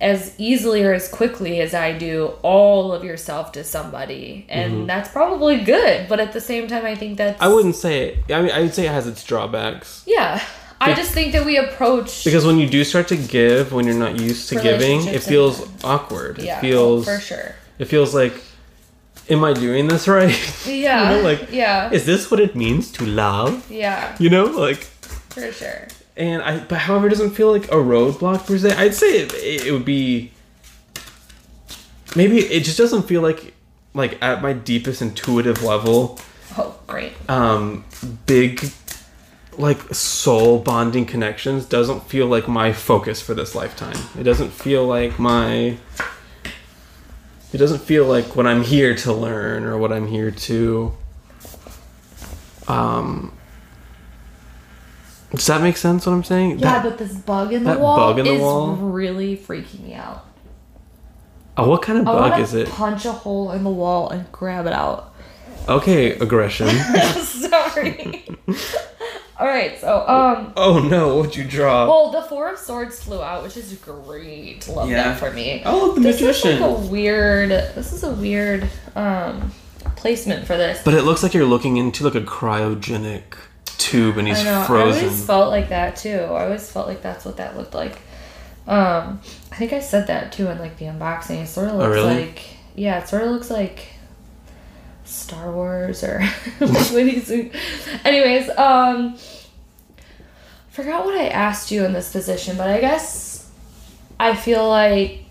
as 0.00 0.34
easily 0.38 0.82
or 0.82 0.94
as 0.94 1.08
quickly 1.08 1.60
as 1.60 1.74
i 1.74 1.92
do 1.92 2.28
all 2.40 2.90
of 2.90 3.04
yourself 3.04 3.52
to 3.52 3.62
somebody 3.62 4.46
and 4.48 4.72
Mm-hmm. 4.72 4.86
that's 4.86 5.10
probably 5.10 5.60
good 5.60 6.08
but 6.08 6.18
at 6.20 6.32
the 6.32 6.40
same 6.40 6.68
time 6.68 6.86
i 6.86 6.94
think 6.94 7.18
that's 7.18 7.38
I 7.42 7.48
wouldn't 7.48 7.74
say 7.76 8.08
it. 8.08 8.32
I 8.32 8.40
mean, 8.40 8.50
I 8.50 8.60
would 8.62 8.72
say 8.72 8.86
it 8.86 8.90
has 8.92 9.06
its 9.06 9.22
drawbacks. 9.22 10.02
yeah 10.06 10.42
i 10.80 10.94
just 10.94 11.12
think 11.12 11.32
that 11.32 11.44
we 11.44 11.56
approach 11.58 12.24
Because 12.24 12.44
when 12.46 12.58
you 12.58 12.68
do 12.68 12.84
start 12.84 13.08
to 13.08 13.16
give, 13.16 13.72
when 13.72 13.86
you're 13.86 13.98
not 14.06 14.18
used 14.18 14.48
to 14.50 14.54
giving, 14.60 15.06
it 15.06 15.22
feels 15.22 15.68
awkward. 15.84 16.38
yeah 16.38 16.58
it 16.58 16.60
feels. 16.60 17.04
for 17.06 17.20
sure 17.20 17.54
It 17.78 17.86
feels 17.88 18.14
like, 18.14 18.34
am 19.28 19.42
I 19.44 19.52
doing 19.52 19.88
this 19.88 20.06
right? 20.18 20.36
yeah 20.66 21.02
you 21.02 21.16
know, 21.16 21.22
like, 21.28 21.52
yeah 21.52 21.90
is 21.92 22.04
this 22.04 22.30
what 22.30 22.40
it 22.40 22.54
means 22.56 22.90
to 22.92 23.04
love? 23.06 23.70
yeah 23.70 24.16
You 24.18 24.30
know, 24.30 24.44
like, 24.44 24.82
for 25.34 25.50
sure 25.52 25.88
and 26.16 26.42
I. 26.42 26.58
But 26.58 26.78
however, 26.86 27.06
it 27.06 27.10
doesn't 27.10 27.30
feel 27.30 27.50
like 27.50 27.64
a 27.72 27.76
roadblock 27.80 28.44
per 28.46 28.58
se. 28.58 28.72
I'd 28.76 28.94
say 28.94 29.20
it, 29.22 29.32
it 29.66 29.72
would 29.72 29.86
be. 29.86 30.32
Maybe 32.16 32.38
it 32.40 32.64
just 32.64 32.76
doesn't 32.76 33.02
feel 33.04 33.22
like, 33.22 33.54
like 33.94 34.20
at 34.22 34.42
my 34.42 34.52
deepest 34.52 35.00
intuitive 35.00 35.62
level, 35.62 36.18
oh 36.58 36.74
great 36.86 37.12
um, 37.30 37.84
big, 38.26 38.60
like 39.58 39.94
soul 39.94 40.58
bonding 40.58 41.06
connections 41.06 41.64
doesn't 41.66 42.04
feel 42.08 42.26
like 42.26 42.48
my 42.48 42.72
focus 42.72 43.20
for 43.20 43.34
this 43.34 43.54
lifetime. 43.54 43.96
It 44.18 44.22
doesn't 44.24 44.50
feel 44.50 44.86
like 44.86 45.18
my. 45.18 45.76
It 47.52 47.58
doesn't 47.58 47.80
feel 47.82 48.06
like 48.06 48.36
what 48.36 48.46
I'm 48.46 48.62
here 48.62 48.94
to 48.96 49.12
learn 49.12 49.64
or 49.64 49.76
what 49.76 49.92
I'm 49.92 50.06
here 50.06 50.30
to. 50.30 50.92
Um. 52.68 53.32
Does 55.32 55.46
that 55.46 55.60
make 55.62 55.76
sense? 55.76 56.06
What 56.06 56.12
I'm 56.12 56.24
saying? 56.24 56.58
yeah 56.58 56.82
That- 56.82 56.82
but 56.84 56.98
this 56.98 57.14
bug 57.14 57.52
in 57.52 57.64
the 57.64 57.70
that 57.70 57.80
wall 57.80 57.96
bug 57.96 58.18
in 58.18 58.24
the 58.24 58.32
is 58.34 58.40
wall? 58.40 58.74
really 58.76 59.36
freaking 59.36 59.80
me 59.84 59.94
out 59.94 60.26
oh, 61.56 61.68
what 61.68 61.82
kind 61.82 61.98
of 61.98 62.08
I 62.08 62.30
bug 62.30 62.40
is 62.40 62.54
it? 62.54 62.68
punch 62.68 63.04
a 63.04 63.12
hole 63.12 63.52
in 63.52 63.64
the 63.64 63.70
wall 63.70 64.10
and 64.10 64.30
grab 64.32 64.66
it 64.66 64.72
out. 64.72 65.14
Okay, 65.68 66.12
aggression. 66.18 66.68
Sorry. 67.22 68.26
All 69.40 69.46
right, 69.46 69.80
so 69.80 70.06
um, 70.06 70.52
oh 70.56 70.80
no! 70.80 71.16
What'd 71.16 71.34
you 71.34 71.44
draw? 71.44 71.88
well, 71.88 72.10
the 72.10 72.20
four 72.28 72.50
of 72.50 72.58
swords 72.58 73.02
flew 73.02 73.22
out, 73.22 73.42
which 73.42 73.56
is 73.56 73.72
great. 73.74 74.68
Love 74.68 74.90
Yeah. 74.90 75.02
that 75.04 75.18
for 75.18 75.30
me. 75.30 75.62
oh, 75.64 75.94
the 75.94 76.00
this 76.02 76.20
is 76.20 76.44
like 76.44 76.60
a 76.60 76.70
weird. 76.72 77.48
This 77.50 77.92
is 77.94 78.02
a 78.04 78.12
weird 78.12 78.68
um 78.94 79.50
placement 79.96 80.46
for 80.46 80.56
this. 80.58 80.82
But 80.84 80.92
it 80.94 81.02
looks 81.04 81.22
like 81.22 81.32
you're 81.32 81.46
looking 81.46 81.78
into 81.78 82.04
like 82.04 82.14
a 82.14 82.20
cryogenic 82.20 83.22
tube 83.64 84.18
and 84.18 84.28
he's 84.28 84.40
I 84.40 84.44
know. 84.44 84.66
I 84.68 84.80
always 84.82 85.24
felt 85.24 85.50
like 85.50 85.70
that 85.70 85.96
too. 85.96 86.18
I 86.18 86.44
always 86.44 86.70
felt 86.70 86.86
like 86.86 87.00
that's 87.02 87.24
what 87.24 87.38
that 87.38 87.56
looked 87.56 87.72
like. 87.74 87.92
Um, 88.66 89.20
I 89.50 89.56
think 89.56 89.72
I 89.72 89.80
said 89.80 90.06
that 90.08 90.32
too 90.32 90.48
in 90.48 90.58
like 90.58 90.76
the 90.76 90.84
unboxing. 90.84 91.42
It 91.42 91.48
sort 91.48 91.68
of 91.68 91.76
looks 91.76 91.86
Oh, 91.86 91.90
really? 91.90 92.26
like 92.26 92.42
yeah, 92.74 92.98
it 93.00 93.08
sort 93.08 93.22
of 93.22 93.30
looks 93.30 93.50
like 93.50 93.86
Star 95.10 95.50
Wars 95.52 96.02
or. 96.04 96.20
Anyways, 98.04 98.48
um, 98.56 99.16
forgot 100.70 101.04
what 101.04 101.14
I 101.18 101.28
asked 101.28 101.70
you 101.70 101.84
in 101.84 101.92
this 101.92 102.12
position, 102.12 102.56
but 102.56 102.68
I 102.70 102.80
guess 102.80 103.50
I 104.18 104.34
feel 104.34 104.68
like. 104.68 105.26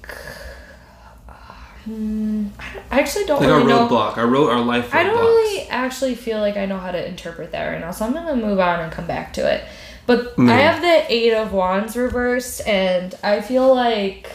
Hmm, 1.85 2.47
I 2.91 2.99
actually 2.99 3.25
don't 3.25 3.39
like 3.39 3.47
really 3.49 3.61
our 3.63 3.67
know. 3.67 3.87
roadblock, 3.87 4.17
our 4.17 4.27
road, 4.27 4.49
our 4.49 4.59
life. 4.59 4.93
I 4.93 5.03
don't 5.03 5.15
roadblocks. 5.15 5.21
really 5.21 5.69
actually 5.69 6.15
feel 6.15 6.39
like 6.39 6.57
I 6.57 6.65
know 6.65 6.77
how 6.77 6.91
to 6.91 7.07
interpret 7.07 7.51
that 7.53 7.65
right 7.67 7.79
now, 7.79 7.91
so 7.91 8.05
I'm 8.05 8.13
gonna 8.13 8.35
move 8.35 8.59
on 8.59 8.81
and 8.81 8.91
come 8.91 9.07
back 9.07 9.33
to 9.33 9.51
it. 9.51 9.63
But 10.05 10.35
Mm. 10.35 10.49
I 10.51 10.57
have 10.57 10.81
the 10.81 11.11
Eight 11.13 11.33
of 11.33 11.53
Wands 11.53 11.95
reversed, 11.95 12.67
and 12.67 13.15
I 13.23 13.41
feel 13.41 13.73
like, 13.73 14.29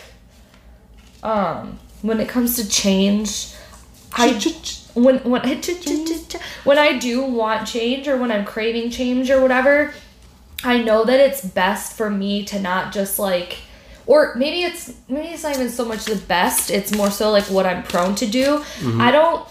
um, 1.22 1.78
when 2.02 2.18
it 2.20 2.28
comes 2.28 2.56
to 2.56 2.68
change, 2.68 3.52
I 4.12 4.38
when 4.94 5.18
when 5.18 5.42
when 6.64 6.78
I 6.78 6.98
do 6.98 7.22
want 7.22 7.68
change 7.68 8.08
or 8.08 8.16
when 8.16 8.32
I'm 8.32 8.44
craving 8.44 8.90
change 8.90 9.30
or 9.30 9.40
whatever, 9.40 9.92
I 10.62 10.82
know 10.82 11.04
that 11.04 11.20
it's 11.20 11.44
best 11.44 11.96
for 11.96 12.10
me 12.10 12.44
to 12.46 12.60
not 12.60 12.92
just 12.92 13.18
like 13.18 13.58
or 14.06 14.34
maybe 14.36 14.62
it's 14.62 14.94
maybe 15.08 15.28
it's 15.28 15.42
not 15.42 15.54
even 15.54 15.70
so 15.70 15.84
much 15.84 16.04
the 16.04 16.16
best, 16.16 16.70
it's 16.70 16.94
more 16.94 17.10
so 17.10 17.30
like 17.30 17.44
what 17.44 17.66
I'm 17.66 17.82
prone 17.82 18.14
to 18.16 18.26
do. 18.26 18.58
Mm-hmm. 18.58 19.00
I 19.00 19.10
don't 19.10 19.46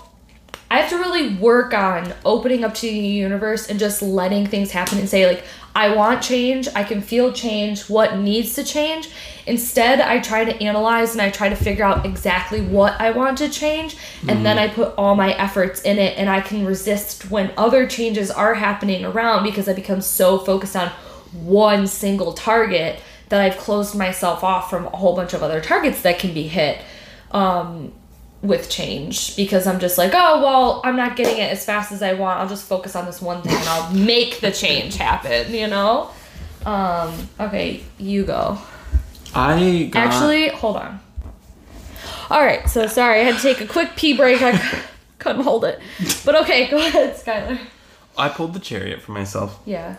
I 0.74 0.78
have 0.78 0.90
to 0.90 0.98
really 0.98 1.36
work 1.36 1.72
on 1.76 2.16
opening 2.26 2.64
up 2.64 2.74
to 2.74 2.88
the 2.88 2.98
universe 2.98 3.70
and 3.70 3.80
just 3.80 4.02
letting 4.02 4.48
things 4.48 4.72
happen 4.72 4.98
and 4.98 5.08
say 5.08 5.28
like 5.28 5.44
I 5.76 5.96
want 5.96 6.24
change, 6.24 6.68
I 6.74 6.84
can 6.84 7.00
feel 7.00 7.32
change, 7.32 7.88
what 7.92 8.18
needs 8.18 8.56
to 8.56 8.64
change. 8.64 9.10
Instead, 9.46 10.02
I 10.02 10.18
try 10.18 10.46
to 10.46 10.64
analyze 10.64 11.12
and 11.12 11.22
I 11.22 11.30
try 11.30 11.50
to 11.50 11.56
figure 11.56 11.86
out 11.86 12.08
exactly 12.08 12.60
what 12.60 13.00
I 13.00 13.12
want 13.12 13.38
to 13.38 13.50
change 13.50 13.98
and 14.28 14.44
then 14.44 14.58
I 14.58 14.68
put 14.68 14.96
all 14.98 15.16
my 15.16 15.34
efforts 15.34 15.80
in 15.82 16.00
it 16.00 16.18
and 16.18 16.28
I 16.28 16.42
can 16.42 16.66
resist 16.66 17.30
when 17.30 17.52
other 17.56 17.86
changes 17.86 18.32
are 18.32 18.56
happening 18.56 19.06
around 19.06 19.44
because 19.44 19.70
I 19.70 19.74
become 19.74 20.02
so 20.02 20.40
focused 20.40 20.76
on 20.76 20.90
one 21.34 21.86
single 21.86 22.34
target 22.34 23.00
that 23.30 23.42
I've 23.42 23.60
closed 23.60 23.94
myself 23.94 24.44
off 24.44 24.72
from 24.72 24.88
a 24.88 24.98
whole 24.98 25.16
bunch 25.16 25.36
of 25.36 25.44
other 25.44 25.62
targets 25.62 26.02
that 26.02 26.18
can 26.18 26.34
be 26.34 26.48
hit. 26.48 26.82
Um, 27.30 27.94
with 28.44 28.70
change 28.70 29.36
because 29.38 29.66
I'm 29.66 29.80
just 29.80 29.98
like, 29.98 30.12
oh 30.14 30.44
well, 30.44 30.82
I'm 30.84 30.98
not 30.98 31.16
getting 31.16 31.38
it 31.38 31.52
as 31.52 31.66
fast 31.66 31.92
as 31.92 32.04
I 32.04 32.14
want. 32.14 32.40
I'll 32.40 32.50
just 32.50 32.68
focus 32.68 32.96
on 32.96 33.06
this 33.06 33.22
one 33.22 33.42
thing 33.42 33.56
and 33.56 33.68
I'll 33.70 33.94
make 33.94 34.42
the 34.42 34.52
change 34.52 34.98
happen, 34.98 35.54
you 35.54 35.68
know? 35.68 36.12
Um, 36.66 37.30
okay, 37.40 37.82
you 37.98 38.26
go. 38.26 38.58
I 39.34 39.90
got, 39.92 40.08
Actually, 40.08 40.50
hold 40.50 40.76
on. 40.76 41.00
All 42.30 42.44
right, 42.44 42.70
so 42.70 42.86
sorry, 42.88 43.22
I 43.22 43.24
had 43.24 43.36
to 43.36 43.42
take 43.42 43.62
a 43.62 43.68
quick 43.68 43.96
pee 43.96 44.16
break. 44.16 44.42
I 44.42 44.84
couldn't 45.20 45.44
hold 45.44 45.64
it. 45.64 45.80
But 46.26 46.36
okay, 46.44 46.68
go 46.72 46.78
ahead, 46.78 47.16
Skylar. 47.16 47.60
I 48.18 48.30
pulled 48.30 48.54
the 48.54 48.60
chariot 48.60 49.02
for 49.02 49.14
myself. 49.14 49.60
Yeah. 49.66 49.98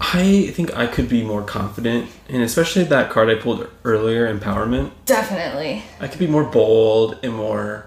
I 0.00 0.50
think 0.54 0.74
I 0.76 0.86
could 0.86 1.08
be 1.08 1.22
more 1.22 1.42
confident, 1.42 2.10
and 2.28 2.42
especially 2.42 2.84
that 2.84 3.10
card 3.10 3.28
I 3.28 3.34
pulled 3.34 3.68
earlier, 3.84 4.32
empowerment. 4.32 4.92
Definitely. 5.04 5.82
I 6.00 6.08
could 6.08 6.18
be 6.18 6.26
more 6.26 6.44
bold 6.44 7.18
and 7.22 7.34
more. 7.34 7.86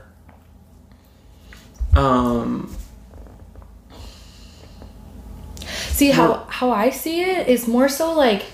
Um, 1.96 2.76
See 5.94 6.10
how 6.10 6.46
how 6.50 6.72
I 6.72 6.90
see 6.90 7.22
it 7.22 7.48
is 7.48 7.68
more 7.68 7.88
so 7.88 8.14
like 8.14 8.46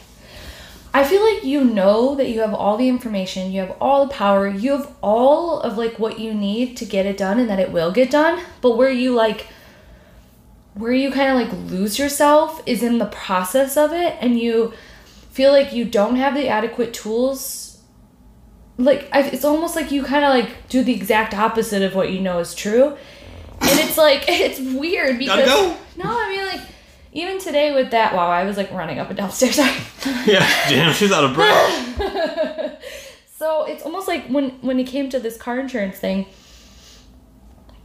I 0.94 1.04
feel 1.04 1.24
like 1.24 1.44
you 1.44 1.64
know 1.64 2.16
that 2.16 2.30
you 2.30 2.42
have 2.42 2.54
all 2.54 2.76
the 2.76 2.90
information, 2.90 3.52
you 3.52 3.62
have 3.62 3.78
all 3.80 4.06
the 4.06 4.14
power, 4.14 4.48
you 4.48 4.72
have 4.72 4.92
all 5.02 5.62
of 5.62 5.78
like 5.78 6.00
what 6.00 6.20
you 6.20 6.34
need 6.34 6.76
to 6.78 6.86
get 6.86 7.06
it 7.06 7.16
done 7.16 7.40
and 7.40 7.50
that 7.50 7.60
it 7.60 7.72
will 7.72 7.92
get 7.92 8.12
done, 8.12 8.44
but 8.62 8.76
where 8.76 8.90
you 8.90 9.14
like 9.14 9.48
where 10.80 10.94
you 10.94 11.12
kind 11.12 11.30
of 11.30 11.36
like 11.36 11.70
lose 11.72 12.00
yourself 12.00 12.62
is 12.66 12.82
in 12.82 12.98
the 12.98 13.06
process 13.06 13.76
of 13.76 13.92
it 13.92 14.16
and 14.22 14.40
you 14.40 14.74
feel 15.32 15.52
like 15.52 15.74
you 15.74 15.86
don't 15.86 16.16
have 16.16 16.34
the 16.34 16.48
adequate 16.48 16.94
tools 16.94 17.82
like 18.78 19.10
I, 19.12 19.24
it's 19.24 19.44
almost 19.44 19.76
like 19.76 19.92
you 19.92 20.04
kind 20.04 20.24
of 20.24 20.30
like 20.30 20.70
do 20.70 20.84
the 20.84 20.94
exact 20.94 21.34
opposite 21.34 21.82
of 21.82 21.96
what 21.96 22.12
you 22.12 22.22
know 22.22 22.40
is 22.40 22.56
true 22.56 22.98
and 23.62 23.80
it's 23.80 23.98
like 23.98 24.26
it's 24.28 24.60
weird 24.60 25.20
because 25.20 25.46
go. 25.46 25.78
no 25.98 26.06
i 26.06 26.30
mean 26.30 26.46
like 26.46 26.62
even 27.12 27.40
today 27.40 27.74
with 27.76 27.92
that 27.92 28.16
wow 28.16 28.30
i 28.30 28.46
was 28.46 28.56
like 28.56 28.72
running 28.72 29.00
up 29.00 29.10
and 29.10 29.18
downstairs 29.18 29.60
yeah, 30.26 30.48
damn, 30.70 30.94
she's 30.94 31.12
out 31.12 31.26
of 31.26 31.34
breath. 31.34 32.82
so 33.38 33.66
it's 33.66 33.84
almost 33.84 34.08
like 34.08 34.26
when 34.28 34.52
when 34.62 34.80
it 34.80 34.88
came 34.88 35.10
to 35.10 35.20
this 35.20 35.36
car 35.36 35.60
insurance 35.60 35.98
thing 35.98 36.26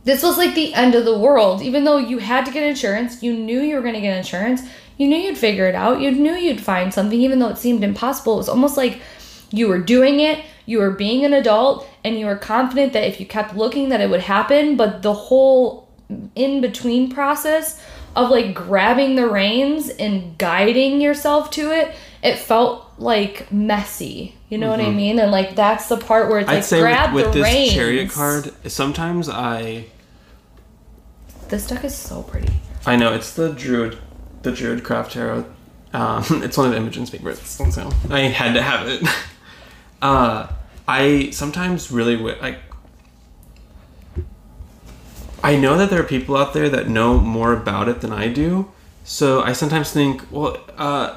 this 0.05 0.22
was 0.22 0.38
like 0.38 0.55
the 0.55 0.74
end 0.74 0.94
of 0.94 1.05
the 1.05 1.18
world. 1.18 1.62
Even 1.62 1.84
though 1.84 1.98
you 1.98 2.18
had 2.18 2.44
to 2.46 2.52
get 2.52 2.62
insurance 2.62 3.22
you 3.22 3.32
knew 3.34 3.61
you 3.61 3.74
were 3.76 3.82
going 3.82 3.94
to 3.94 4.00
get 4.00 4.16
insurance. 4.16 4.62
You 4.96 5.09
knew 5.09 5.16
you'd 5.16 5.38
figure 5.38 5.66
it 5.66 5.74
out. 5.74 6.00
You 6.00 6.12
knew 6.12 6.34
you'd 6.34 6.61
find 6.61 6.94
something 6.94 7.20
even 7.20 7.38
though 7.40 7.48
it 7.48 7.59
seemed 7.59 7.82
impossible. 7.82 8.34
It 8.34 8.38
was 8.38 8.48
almost 8.48 8.76
like 8.76 9.00
you 9.50 9.68
were 9.68 9.78
doing 9.80 10.20
it 10.20 10.44
you 10.66 10.78
were 10.78 10.90
being 10.90 11.24
an 11.24 11.32
adult 11.32 11.88
and 12.05 12.18
you 12.18 12.26
were 12.26 12.36
confident 12.36 12.92
that 12.92 13.05
if 13.05 13.20
you 13.20 13.26
kept 13.26 13.57
looking 13.57 13.90
that 13.90 14.00
it 14.00 14.11
would 14.11 14.20
happen. 14.20 14.76
But 14.76 15.02
the 15.02 15.12
whole 15.12 15.88
in 16.34 16.61
between 16.61 17.11
process 17.11 17.82
of 18.16 18.30
like 18.30 18.55
grabbing 18.55 19.16
the 19.16 19.28
reins 19.28 19.88
and 19.88 20.38
guiding 20.38 21.00
yourself 21.00 21.50
to 21.50 21.72
it 21.72 21.94
it 22.22 22.38
felt 22.38 22.92
like 22.98 23.50
messy. 23.52 24.34
You 24.48 24.59
know 24.59 24.70
what 24.70 24.80
i 24.80 24.90
mean? 24.90 25.18
And 25.18 25.32
like 25.32 25.57
that's 25.57 25.88
the 25.88 25.96
part 25.96 26.28
where 26.28 26.38
it's 26.38 26.48
Mm-hmm. 26.48 26.52
I'd 26.52 26.57
like 26.57 26.64
say 26.64 26.80
grab 26.80 27.12
with, 27.12 27.26
with 27.26 27.34
the 27.34 27.40
this 27.40 27.52
reins. 27.52 27.72
chariot 27.72 28.11
card, 28.11 28.52
sometimes 28.70 29.28
I 29.28 29.86
this 31.55 31.68
deck 31.68 31.84
is 31.84 31.94
so 31.94 32.22
pretty 32.24 32.52
I 32.84 32.96
know 32.96 33.14
it's 33.14 33.32
the 33.32 33.52
Druid, 33.52 33.96
the 34.42 34.52
Druid 34.52 34.84
Craft 34.84 35.12
Tarot. 35.12 35.46
Um, 35.94 36.24
it's 36.42 36.59
one 36.59 36.68
of 36.68 36.74
Imogen's 36.74 37.09
favorites, 37.09 37.62
so 37.74 37.90
I 38.11 38.20
had 38.22 38.55
to 38.55 38.62
have 38.62 38.88
it. 38.88 39.02
Uh, 40.02 40.52
I 40.86 41.30
sometimes 41.30 41.90
really 41.90 42.16
like. 42.18 42.59
I 45.42 45.57
know 45.57 45.78
that 45.78 45.88
there 45.88 45.98
are 45.98 46.05
people 46.05 46.36
out 46.36 46.52
there 46.52 46.68
that 46.68 46.90
know 46.90 47.18
more 47.18 47.55
about 47.55 47.88
it 47.88 48.02
than 48.02 48.12
I 48.12 48.28
do. 48.28 48.70
So 49.02 49.40
I 49.40 49.55
sometimes 49.55 49.92
think, 49.92 50.30
well, 50.30 50.59
uh, 50.76 51.16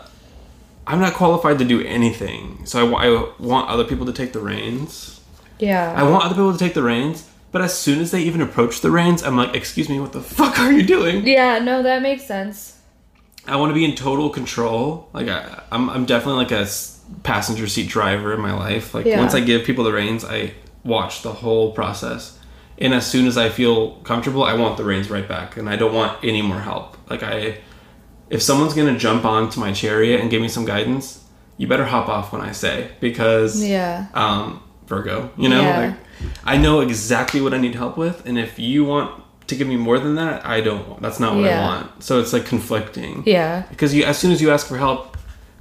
I'm 0.85 1.01
not 1.01 1.15
qualified 1.15 1.59
to 1.59 1.65
do 1.65 1.81
anything. 1.81 2.65
So 2.65 2.95
I, 2.95 3.07
I 3.07 3.31
want 3.39 3.67
other 3.67 3.83
people 3.83 4.05
to 4.05 4.13
take 4.13 4.31
the 4.31 4.39
reins. 4.39 5.19
Yeah. 5.59 5.93
I 5.93 6.03
want 6.03 6.23
other 6.23 6.35
people 6.35 6.53
to 6.53 6.59
take 6.59 6.73
the 6.73 6.83
reins. 6.83 7.29
But 7.57 7.63
as 7.63 7.75
soon 7.75 8.01
as 8.01 8.11
they 8.11 8.21
even 8.21 8.41
approach 8.41 8.81
the 8.81 8.91
reins, 8.91 9.23
I'm 9.23 9.35
like, 9.35 9.55
excuse 9.55 9.89
me, 9.89 9.99
what 9.99 10.13
the 10.13 10.21
fuck 10.21 10.59
are 10.59 10.71
you 10.71 10.83
doing? 10.83 11.25
yeah, 11.25 11.57
no, 11.57 11.81
that 11.81 12.03
makes 12.03 12.23
sense. 12.23 12.79
I 13.47 13.55
want 13.55 13.71
to 13.71 13.73
be 13.73 13.83
in 13.83 13.95
total 13.95 14.29
control. 14.29 15.09
Like 15.11 15.27
I, 15.27 15.63
I'm, 15.71 15.89
I'm 15.89 16.05
definitely 16.05 16.43
like 16.43 16.51
a 16.51 16.67
passenger 17.23 17.65
seat 17.67 17.89
driver 17.89 18.31
in 18.31 18.41
my 18.41 18.53
life. 18.53 18.93
Like 18.93 19.07
Yeah. 19.07 19.17
once 19.19 19.33
I 19.33 19.39
give 19.39 19.65
people 19.65 19.83
the 19.85 19.91
reins, 19.91 20.23
I 20.23 20.53
watch 20.83 21.23
the 21.23 21.31
whole 21.33 21.71
process. 21.71 22.37
And 22.77 22.93
as 22.93 23.07
soon 23.09 23.25
as 23.25 23.39
I 23.39 23.49
feel 23.49 23.95
comfortable, 24.03 24.43
I 24.43 24.53
want 24.53 24.77
the 24.77 24.83
reins 24.83 25.09
right 25.09 25.27
back, 25.27 25.57
and 25.57 25.67
I 25.67 25.77
don't 25.77 25.95
want 25.95 26.23
any 26.23 26.43
more 26.43 26.59
help. 26.59 26.95
Like 27.09 27.23
I, 27.23 27.57
if 28.29 28.43
someone's 28.43 28.75
gonna 28.75 28.99
jump 28.99 29.25
onto 29.25 29.59
my 29.59 29.71
chariot 29.71 30.21
and 30.21 30.29
give 30.29 30.43
me 30.43 30.47
some 30.47 30.63
guidance, 30.65 31.23
you 31.57 31.65
better 31.67 31.85
hop 31.85 32.07
off 32.07 32.31
when 32.33 32.41
I 32.43 32.51
say 32.51 32.91
because 32.99 33.63
Yeah. 33.65 34.05
um, 34.13 34.61
Virgo. 34.85 35.31
You 35.37 35.49
know, 35.49 35.61
Yeah. 35.63 35.79
like 35.87 35.95
I 36.43 36.57
know 36.57 36.79
exactly 36.81 37.41
what 37.41 37.53
I 37.53 37.57
need 37.57 37.75
help 37.75 37.97
with, 37.97 38.25
and 38.25 38.37
if 38.39 38.59
you 38.59 38.83
want 38.85 39.23
to 39.47 39.55
give 39.55 39.67
me 39.67 39.77
more 39.77 39.99
than 39.99 40.15
that, 40.15 40.45
I 40.45 40.61
don't. 40.61 40.87
want 40.89 41.01
That's 41.01 41.19
not 41.19 41.35
what 41.35 41.45
Yeah. 41.45 41.61
I 41.61 41.63
want. 41.63 42.03
So 42.03 42.19
it's 42.19 42.33
like 42.33 42.45
conflicting. 42.45 43.23
Yeah. 43.25 43.63
Because 43.69 43.93
you, 43.93 44.03
as 44.03 44.17
soon 44.17 44.31
as 44.31 44.41
you 44.41 44.51
ask 44.51 44.67
for 44.67 44.77
help, 44.77 45.17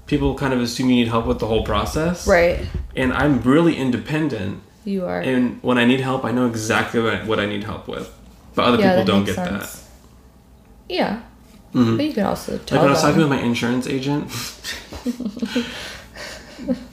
people 0.07 0.34
kind 0.34 0.52
of 0.52 0.61
assume 0.61 0.88
you 0.90 0.96
need 0.96 1.09
help 1.09 1.26
with 1.26 1.38
the 1.38 1.46
whole 1.46 1.64
process. 1.64 2.26
Right. 2.26 2.66
And 2.96 3.12
I'm 3.12 3.40
really 3.42 3.76
independent, 3.76 4.62
You 4.84 5.04
are. 5.07 5.20
and 5.20 5.62
when 5.62 5.78
I 5.78 5.84
need 5.84 6.00
help, 6.00 6.24
I 6.24 6.32
know 6.32 6.46
exactly 6.46 7.00
what 7.00 7.14
I, 7.14 7.24
what 7.24 7.40
I 7.40 7.46
need 7.46 7.64
help 7.64 7.86
with. 7.88 8.12
But 8.54 8.64
other 8.64 8.82
yeah, 8.82 8.92
people 8.98 9.04
don't 9.04 9.24
get 9.24 9.34
sense. 9.36 9.84
Yeah. 10.88 11.20
Mhm. 11.74 11.96
But 11.96 12.07
you 12.07 12.12
can 12.14 12.24
also 12.26 12.52
that. 12.52 12.66
tell 12.66 12.78
Like 12.78 12.82
when 12.84 12.90
I 12.90 12.94
was 12.94 13.02
talking 13.02 13.20
with 13.20 13.28
my 13.28 13.40
insurance 13.40 13.86
agent, 13.86 14.30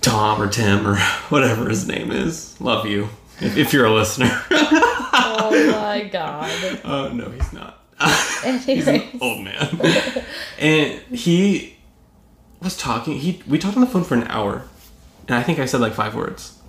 Tom 0.02 0.42
or 0.42 0.48
Tim 0.48 0.86
or 0.88 0.98
whatever 1.30 1.70
his 1.70 1.88
name 1.88 2.12
is. 2.12 2.60
Love 2.60 2.86
you 2.86 3.10
if, 3.44 3.74
you're 3.74 3.86
a 3.86 3.94
listener. 3.94 4.30
oh 4.52 5.72
my 5.72 6.04
god. 6.12 6.80
Oh 6.84 7.10
no, 7.14 7.30
he's 7.30 7.54
not. 7.54 7.80
he's 8.66 8.88
an 8.88 9.02
old 9.22 9.44
man, 9.44 9.80
and 10.60 11.00
he 11.16 11.78
was 12.62 12.76
talking. 12.76 13.18
He 13.18 13.42
we 13.48 13.58
talked 13.60 13.76
on 13.78 13.82
the 13.82 13.88
phone 13.88 14.04
for 14.04 14.16
an 14.16 14.24
hour, 14.28 14.64
and 15.28 15.36
I 15.38 15.44
think 15.44 15.60
I 15.60 15.66
said 15.66 15.80
like 15.82 15.94
five 15.94 16.16
words, 16.16 16.60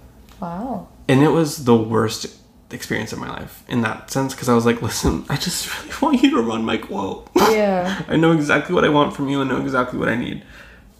Wow. 0.41 0.89
and 1.09 1.22
it 1.22 1.31
was 1.31 1.64
the 1.64 1.75
worst 1.77 2.37
experience 2.70 3.12
of 3.12 3.18
my 3.18 3.29
life 3.29 3.62
in 3.68 3.83
that 3.83 4.11
sense 4.11 4.35
because 4.35 4.49
I 4.49 4.55
was 4.55 4.66
like, 4.66 4.83
listen, 4.83 5.25
I 5.29 5.37
just 5.37 5.68
really 5.85 5.97
want 6.01 6.22
you 6.22 6.31
to 6.37 6.43
run 6.43 6.64
my 6.64 6.77
quote. 6.77 7.29
Yeah. 7.37 8.03
I 8.09 8.16
know 8.16 8.33
exactly 8.33 8.75
what 8.75 8.85
I 8.85 8.89
want 8.89 9.14
from 9.14 9.29
you 9.29 9.41
and 9.41 9.49
know 9.51 9.61
exactly 9.61 9.99
what 9.99 10.09
I 10.09 10.16
need, 10.16 10.43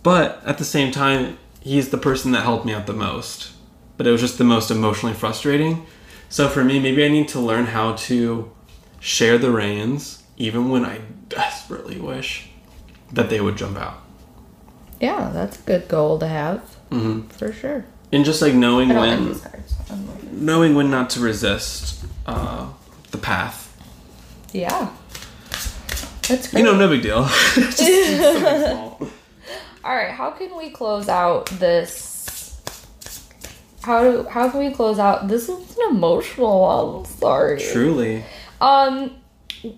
but 0.03 0.41
at 0.45 0.59
the 0.59 0.65
same 0.65 0.91
time, 0.93 1.39
he's 1.61 1.91
the 1.91 1.99
person 1.99 2.33
that 2.33 2.43
helped 2.43 2.65
me 2.65 2.73
out 2.75 2.87
the 2.87 2.93
most. 2.93 3.51
But 3.97 4.07
it 4.07 4.11
was 4.11 4.21
just 4.21 4.39
the 4.39 4.45
most 4.45 4.71
emotionally 4.71 5.15
frustrating. 5.15 5.87
So 6.29 6.49
for 6.49 6.65
me, 6.65 6.81
maybe 6.81 7.05
I 7.05 7.09
need 7.09 7.29
to 7.29 7.41
learn 7.41 7.67
how 7.67 7.95
to 7.95 8.51
share 9.01 9.39
the 9.39 9.51
reins, 9.51 10.23
even 10.37 10.69
when 10.71 10.85
I 10.85 11.01
desperately 11.29 12.01
wish 12.01 12.49
that 13.13 13.31
they 13.31 13.41
would 13.41 13.57
jump 13.57 13.77
out. 13.79 13.99
Yeah, 15.01 15.31
that's 15.33 15.59
a 15.61 15.63
good 15.63 15.87
goal 15.89 16.19
to 16.19 16.27
have. 16.27 16.61
hmm 16.91 17.23
For 17.29 17.53
sure. 17.53 17.85
And 18.13 18.25
just 18.25 18.41
like 18.43 18.55
knowing 18.55 18.91
I 18.91 18.95
don't 18.95 19.07
like 19.09 19.19
when, 19.19 19.29
these 19.29 19.41
cards. 19.41 19.75
I'm 19.91 20.09
like- 20.09 20.23
knowing 20.33 20.75
when 20.75 20.91
not 20.91 21.11
to 21.11 21.21
resist 21.21 22.05
uh, 22.27 22.69
the 23.11 23.19
path. 23.19 23.71
Yeah. 24.53 24.91
That's 26.29 26.49
great. 26.51 26.61
You 26.61 26.65
know, 26.65 26.77
no 26.77 26.89
big 26.89 27.03
deal. 27.03 27.25
Just 27.55 27.77
something 27.79 28.17
small. 28.71 28.99
All 29.85 29.95
right, 29.95 30.11
how 30.11 30.31
can 30.31 30.57
we 30.57 30.71
close 30.71 31.09
out 31.09 31.47
this? 31.47 32.14
How 33.85 34.03
do 34.03 34.27
how 34.31 34.49
can 34.49 34.61
we 34.61 34.71
close 34.71 34.99
out? 34.99 35.29
This 35.29 35.47
is 35.47 35.77
an 35.77 35.91
emotional 35.91 36.61
one. 36.63 37.05
Sorry. 37.05 37.61
Truly. 37.61 38.25
Um, 38.59 39.17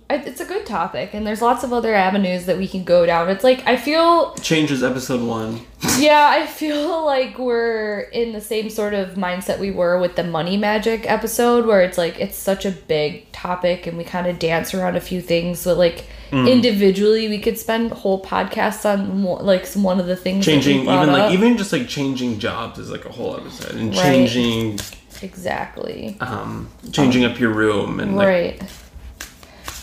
it's 0.08 0.40
a 0.40 0.44
good 0.44 0.64
topic, 0.64 1.12
and 1.12 1.26
there's 1.26 1.42
lots 1.42 1.64
of 1.64 1.72
other 1.72 1.92
avenues 1.92 2.46
that 2.46 2.56
we 2.56 2.68
can 2.68 2.84
go 2.84 3.04
down. 3.04 3.28
It's 3.28 3.42
like 3.42 3.66
I 3.66 3.76
feel 3.76 4.34
Changes 4.36 4.84
episode 4.84 5.22
one. 5.22 5.60
yeah, 5.98 6.28
I 6.28 6.46
feel 6.46 7.04
like 7.04 7.36
we're 7.36 8.02
in 8.12 8.32
the 8.32 8.40
same 8.40 8.70
sort 8.70 8.94
of 8.94 9.14
mindset 9.14 9.58
we 9.58 9.72
were 9.72 9.98
with 9.98 10.14
the 10.14 10.22
money 10.22 10.56
magic 10.56 11.10
episode, 11.10 11.66
where 11.66 11.80
it's 11.82 11.98
like 11.98 12.20
it's 12.20 12.38
such 12.38 12.64
a 12.64 12.70
big 12.70 13.32
topic 13.32 13.88
and 13.88 13.98
we 13.98 14.04
kind 14.04 14.28
of 14.28 14.38
dance 14.38 14.72
around 14.72 14.94
a 14.94 15.00
few 15.00 15.20
things. 15.20 15.58
So 15.58 15.74
like 15.74 16.06
Mm. 16.30 16.50
individually, 16.50 17.28
we 17.28 17.38
could 17.38 17.56
spend 17.56 17.92
whole 17.92 18.20
podcasts 18.22 18.84
on 18.84 19.22
like 19.22 19.66
one 19.74 20.00
of 20.00 20.06
the 20.06 20.16
things 20.16 20.44
changing 20.44 20.80
even 20.80 21.12
like 21.12 21.32
even 21.32 21.56
just 21.56 21.72
like 21.72 21.86
changing 21.88 22.38
jobs 22.40 22.78
is 22.80 22.90
like 22.90 23.04
a 23.04 23.12
whole 23.12 23.36
episode 23.36 23.76
and 23.76 23.94
Right. 23.94 24.02
changing 24.02 24.80
exactly 25.22 26.16
um 26.20 26.68
changing 26.92 27.24
up 27.24 27.38
your 27.38 27.50
room 27.50 28.00
and 28.00 28.16
like 28.16 28.26
right. 28.26 28.62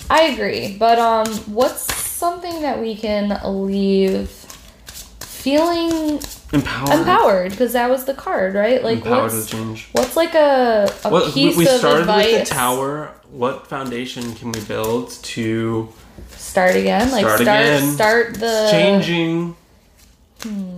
I 0.10 0.24
agree, 0.24 0.76
but 0.78 1.00
um, 1.00 1.28
what's 1.48 1.82
something 1.96 2.62
that 2.62 2.80
we 2.80 2.96
can 2.96 3.40
leave 3.66 4.30
feeling 5.20 6.20
empowered 6.52 7.00
empowered? 7.00 7.52
Because 7.52 7.74
that 7.74 7.90
was 7.90 8.06
the 8.06 8.14
card, 8.14 8.54
right? 8.54 8.84
Like 8.84 8.98
empowered 8.98 9.32
what's 9.32 9.46
to 9.48 9.52
change 9.58 9.88
What's 9.94 10.16
like 10.16 10.36
a, 10.36 10.94
a 11.06 11.10
what 11.10 11.28
we, 11.28 11.32
piece 11.32 11.58
we 11.58 11.64
of 11.68 11.72
started 11.80 12.02
advice? 12.02 12.32
with 12.34 12.48
the 12.48 12.54
tower 12.54 13.12
what 13.32 13.66
foundation 13.68 14.36
can 14.36 14.52
we 14.52 14.60
build 14.62 15.10
to 15.10 15.90
Start 16.32 16.76
again, 16.76 17.12
like 17.12 17.26
Start 17.26 17.42
start 17.42 17.84
start, 17.94 18.28
again. 18.30 18.40
the 18.40 18.68
changing 18.72 19.56
hmm. 20.42 20.78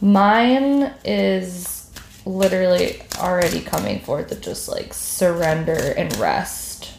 Mine 0.00 0.92
is 1.04 1.90
literally 2.24 3.00
already 3.18 3.60
coming 3.60 4.00
forth 4.00 4.30
of 4.32 4.40
just 4.40 4.68
like 4.68 4.92
surrender 4.92 5.94
and 5.96 6.14
rest. 6.18 6.92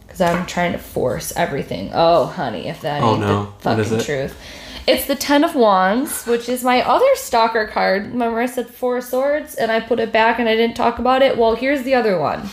Because 0.00 0.20
I'm 0.20 0.46
trying 0.46 0.72
to 0.72 0.78
force 0.78 1.32
everything. 1.36 1.90
Oh, 1.92 2.26
honey, 2.26 2.68
if 2.68 2.80
that 2.82 3.02
Oh, 3.02 3.12
ain't 3.12 3.20
no. 3.20 3.52
the 3.62 3.84
fucking 3.84 4.00
it? 4.00 4.04
truth. 4.04 4.36
It's 4.86 5.06
the 5.06 5.14
Ten 5.16 5.44
of 5.44 5.54
Wands, 5.54 6.26
which 6.26 6.48
is 6.48 6.62
my 6.62 6.82
other 6.82 7.08
stalker 7.14 7.66
card. 7.66 8.06
Remember, 8.12 8.40
I 8.40 8.46
said 8.46 8.68
Four 8.68 9.00
Swords, 9.00 9.54
and 9.54 9.72
I 9.72 9.80
put 9.80 9.98
it 9.98 10.12
back 10.12 10.38
and 10.38 10.48
I 10.48 10.56
didn't 10.56 10.76
talk 10.76 10.98
about 10.98 11.22
it? 11.22 11.38
Well, 11.38 11.54
here's 11.56 11.82
the 11.84 11.94
other 11.94 12.18
one. 12.18 12.50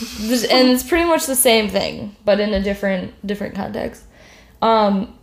And 0.00 0.68
it's 0.68 0.82
pretty 0.82 1.06
much 1.06 1.26
the 1.26 1.36
same 1.36 1.68
thing, 1.68 2.16
but 2.24 2.40
in 2.40 2.52
a 2.52 2.62
different 2.62 3.26
different 3.26 3.54
context. 3.54 4.04
Um, 4.62 5.16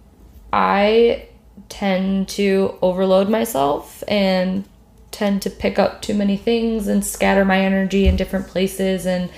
I 0.51 1.27
tend 1.69 2.29
to 2.29 2.77
overload 2.81 3.29
myself 3.29 4.03
and 4.07 4.65
tend 5.13 5.41
to 5.43 5.49
pick 5.49 5.77
up 5.79 6.01
too 6.01 6.13
many 6.13 6.35
things 6.35 6.87
and 6.87 7.05
scatter 7.05 7.45
my 7.45 7.59
energy 7.59 8.07
in 8.07 8.15
different 8.15 8.47
places 8.47 9.05
and 9.05 9.29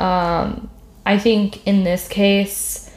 um, 0.00 0.70
i 1.04 1.18
think 1.18 1.64
in 1.66 1.84
this 1.84 2.08
case 2.08 2.90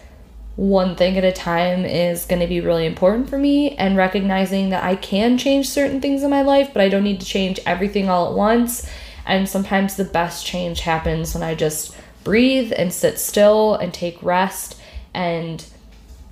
one 0.55 0.95
thing 0.95 1.17
at 1.17 1.26
a 1.26 1.32
time 1.34 1.84
is 1.84 2.26
going 2.26 2.39
to 2.39 2.47
be 2.47 2.61
really 2.61 2.86
important 2.86 3.30
for 3.30 3.38
me 3.38 3.76
and 3.76 3.97
recognizing 3.97 4.69
that 4.69 4.84
i 4.84 4.95
can 4.95 5.38
change 5.38 5.67
certain 5.67 5.99
things 5.99 6.23
in 6.23 6.30
my 6.30 6.41
life 6.41 6.69
but 6.73 6.82
i 6.82 6.88
don't 6.88 7.03
need 7.03 7.19
to 7.19 7.26
change 7.26 7.59
everything 7.65 8.09
all 8.09 8.30
at 8.30 8.38
once 8.38 8.89
and 9.26 9.47
sometimes 9.49 9.95
the 9.95 10.03
best 10.03 10.45
change 10.45 10.82
happens 10.82 11.34
when 11.34 11.43
i 11.43 11.53
just 11.55 11.95
breathe 12.23 12.73
and 12.76 12.91
sit 12.91 13.19
still 13.19 13.76
and 13.76 13.93
take 13.93 14.21
rest 14.21 14.78
and 15.13 15.65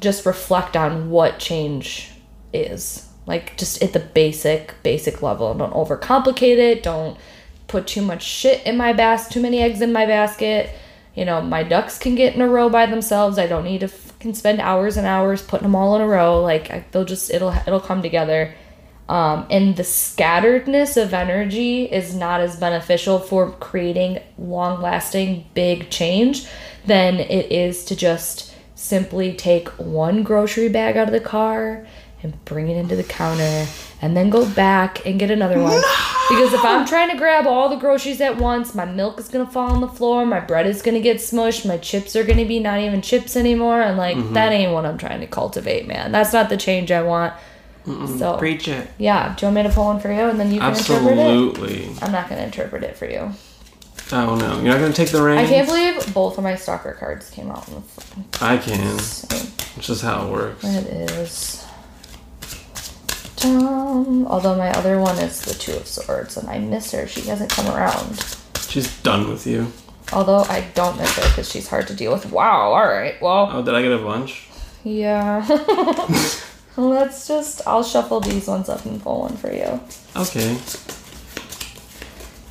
just 0.03 0.25
reflect 0.25 0.75
on 0.75 1.09
what 1.09 1.39
change 1.39 2.11
is. 2.51 3.09
Like 3.25 3.55
just 3.57 3.81
at 3.81 3.93
the 3.93 3.99
basic, 3.99 4.75
basic 4.83 5.21
level. 5.21 5.53
Don't 5.53 5.73
overcomplicate 5.73 6.57
it. 6.57 6.83
Don't 6.83 7.17
put 7.67 7.87
too 7.87 8.01
much 8.01 8.21
shit 8.21 8.65
in 8.65 8.75
my 8.75 8.91
basket, 8.91 9.33
too 9.33 9.41
many 9.41 9.59
eggs 9.61 9.81
in 9.81 9.93
my 9.93 10.05
basket. 10.05 10.69
You 11.15 11.25
know, 11.25 11.41
my 11.41 11.63
ducks 11.63 11.97
can 11.97 12.15
get 12.15 12.35
in 12.35 12.41
a 12.41 12.47
row 12.49 12.69
by 12.69 12.85
themselves. 12.85 13.39
I 13.39 13.47
don't 13.47 13.63
need 13.63 13.79
to 13.79 13.87
fucking 13.87 14.33
spend 14.33 14.59
hours 14.59 14.97
and 14.97 15.07
hours 15.07 15.41
putting 15.41 15.63
them 15.63 15.75
all 15.75 15.95
in 15.95 16.01
a 16.01 16.07
row. 16.07 16.41
Like 16.41 16.69
I, 16.69 16.85
they'll 16.91 17.05
just 17.05 17.31
it'll 17.31 17.53
it'll 17.65 17.79
come 17.79 18.01
together. 18.01 18.53
Um, 19.09 19.45
and 19.49 19.75
the 19.75 19.83
scatteredness 19.83 21.01
of 21.01 21.13
energy 21.13 21.83
is 21.83 22.15
not 22.15 22.39
as 22.39 22.55
beneficial 22.55 23.19
for 23.19 23.51
creating 23.51 24.19
long 24.37 24.81
lasting 24.81 25.45
big 25.53 25.89
change 25.89 26.47
than 26.85 27.15
it 27.15 27.51
is 27.51 27.83
to 27.85 27.95
just 27.95 28.53
simply 28.75 29.33
take 29.33 29.67
one 29.77 30.23
grocery 30.23 30.69
bag 30.69 30.97
out 30.97 31.07
of 31.07 31.13
the 31.13 31.19
car 31.19 31.85
and 32.21 32.43
bring 32.45 32.69
it 32.69 32.77
into 32.77 32.95
the 32.95 33.03
counter 33.03 33.67
and 34.01 34.15
then 34.15 34.29
go 34.29 34.49
back 34.51 35.05
and 35.05 35.19
get 35.19 35.29
another 35.29 35.61
one. 35.61 35.81
Because 36.29 36.53
if 36.53 36.63
I'm 36.63 36.85
trying 36.85 37.09
to 37.09 37.17
grab 37.17 37.45
all 37.45 37.67
the 37.67 37.75
groceries 37.75 38.21
at 38.21 38.37
once, 38.37 38.73
my 38.73 38.85
milk 38.85 39.19
is 39.19 39.27
gonna 39.27 39.49
fall 39.49 39.71
on 39.71 39.81
the 39.81 39.87
floor, 39.89 40.25
my 40.25 40.39
bread 40.39 40.65
is 40.65 40.81
gonna 40.81 41.01
get 41.01 41.17
smushed, 41.17 41.65
my 41.67 41.77
chips 41.77 42.15
are 42.15 42.23
gonna 42.23 42.45
be 42.45 42.59
not 42.59 42.79
even 42.79 43.01
chips 43.01 43.35
anymore, 43.35 43.81
and 43.81 43.97
like 43.97 44.17
that 44.33 44.53
ain't 44.53 44.71
what 44.71 44.85
I'm 44.85 44.97
trying 44.97 45.19
to 45.19 45.27
cultivate, 45.27 45.85
man. 45.85 46.13
That's 46.13 46.31
not 46.31 46.47
the 46.47 46.57
change 46.57 46.91
I 46.91 47.03
want. 47.03 47.33
So 47.85 48.37
preach 48.37 48.67
it 48.69 48.87
yeah, 48.97 49.35
do 49.35 49.45
you 49.45 49.51
want 49.51 49.55
me 49.55 49.69
to 49.69 49.75
pull 49.75 49.85
one 49.85 49.99
for 49.99 50.11
you 50.11 50.21
and 50.21 50.39
then 50.39 50.51
you 50.53 50.59
can 50.61 50.69
interpret 50.75 51.17
it? 51.17 51.19
absolutely 51.19 51.89
I'm 52.01 52.11
not 52.13 52.29
gonna 52.29 52.43
interpret 52.43 52.83
it 52.83 52.95
for 52.95 53.05
you. 53.05 53.31
Oh 54.11 54.35
no, 54.35 54.55
you're 54.61 54.73
not 54.73 54.79
gonna 54.79 54.93
take 54.93 55.09
the 55.09 55.21
range. 55.21 55.47
I 55.47 55.51
can't 55.51 55.67
believe 55.67 56.13
both 56.13 56.37
of 56.37 56.43
my 56.43 56.55
stalker 56.55 56.93
cards 56.93 57.29
came 57.29 57.51
out 57.51 57.67
in 57.67 57.75
the 57.75 57.81
I 58.41 58.57
can. 58.57 58.99
same. 58.99 59.51
It's 59.77 59.87
just 59.87 60.01
how 60.03 60.27
it 60.27 60.31
works. 60.31 60.63
It 60.63 60.85
is. 60.87 61.65
Um, 63.45 64.25
although 64.27 64.55
my 64.55 64.69
other 64.71 64.99
one 64.99 65.17
is 65.19 65.41
the 65.41 65.53
Two 65.53 65.73
of 65.73 65.85
Swords, 65.87 66.37
and 66.37 66.47
I 66.49 66.59
miss 66.59 66.91
her. 66.91 67.07
She 67.07 67.21
hasn't 67.21 67.49
come 67.49 67.67
around. 67.75 68.23
She's 68.69 68.95
done 69.01 69.29
with 69.29 69.45
you. 69.45 69.67
Although 70.13 70.43
I 70.43 70.61
don't 70.75 70.97
miss 70.97 71.13
her 71.17 71.23
because 71.29 71.49
she's 71.51 71.67
hard 71.67 71.87
to 71.87 71.93
deal 71.95 72.13
with. 72.13 72.31
Wow. 72.31 72.71
All 72.73 72.85
right. 72.87 73.21
Well, 73.21 73.49
Oh, 73.51 73.61
did 73.61 73.73
I 73.75 73.81
get 73.81 73.91
a 73.91 73.97
bunch? 73.97 74.47
yeah. 74.83 75.45
Let's 76.75 77.27
just. 77.27 77.61
I'll 77.67 77.83
shuffle 77.83 78.19
these 78.19 78.47
ones 78.47 78.67
up 78.69 78.85
and 78.85 79.01
pull 79.01 79.21
one 79.21 79.37
for 79.37 79.51
you. 79.53 79.79
Okay. 80.15 80.57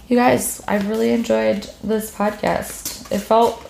You 0.09 0.17
guys, 0.17 0.63
I've 0.69 0.89
really 0.89 1.11
enjoyed 1.11 1.69
this 1.83 2.15
podcast. 2.15 3.11
It 3.11 3.19
felt. 3.19 3.61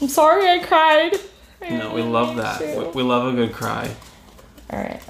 I'm 0.00 0.08
sorry 0.08 0.48
I 0.48 0.58
cried. 0.64 1.14
I 1.62 1.76
No, 1.76 1.94
we 1.94 2.02
love 2.02 2.36
that. 2.36 2.58
to. 2.58 2.90
We 2.94 3.02
love 3.02 3.32
a 3.32 3.36
good 3.36 3.52
cry. 3.52 3.90
All 4.70 4.78
right. 4.80 5.00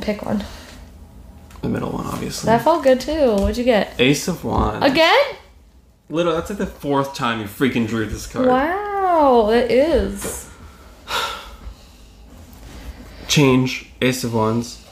Pick 0.00 0.24
one. 0.24 0.44
The 1.62 1.68
middle 1.68 1.90
one, 1.92 2.06
obviously. 2.06 2.46
That 2.46 2.62
felt 2.62 2.82
good 2.84 3.00
too. 3.00 3.36
What'd 3.36 3.56
you 3.56 3.64
get? 3.64 3.94
Ace 3.98 4.28
of 4.28 4.44
Wands. 4.44 4.84
Again? 4.84 5.18
Little, 6.10 6.34
that's 6.34 6.50
like 6.50 6.58
the 6.58 6.66
fourth 6.66 7.14
time 7.14 7.40
you 7.40 7.46
freaking 7.46 7.86
drew 7.88 8.04
this 8.06 8.26
card. 8.26 8.46
Wow, 8.46 9.50
it 9.50 9.70
is. 9.70 10.48
Change. 13.28 13.91
Ace 14.02 14.24
of 14.24 14.34
Wands. 14.34 14.84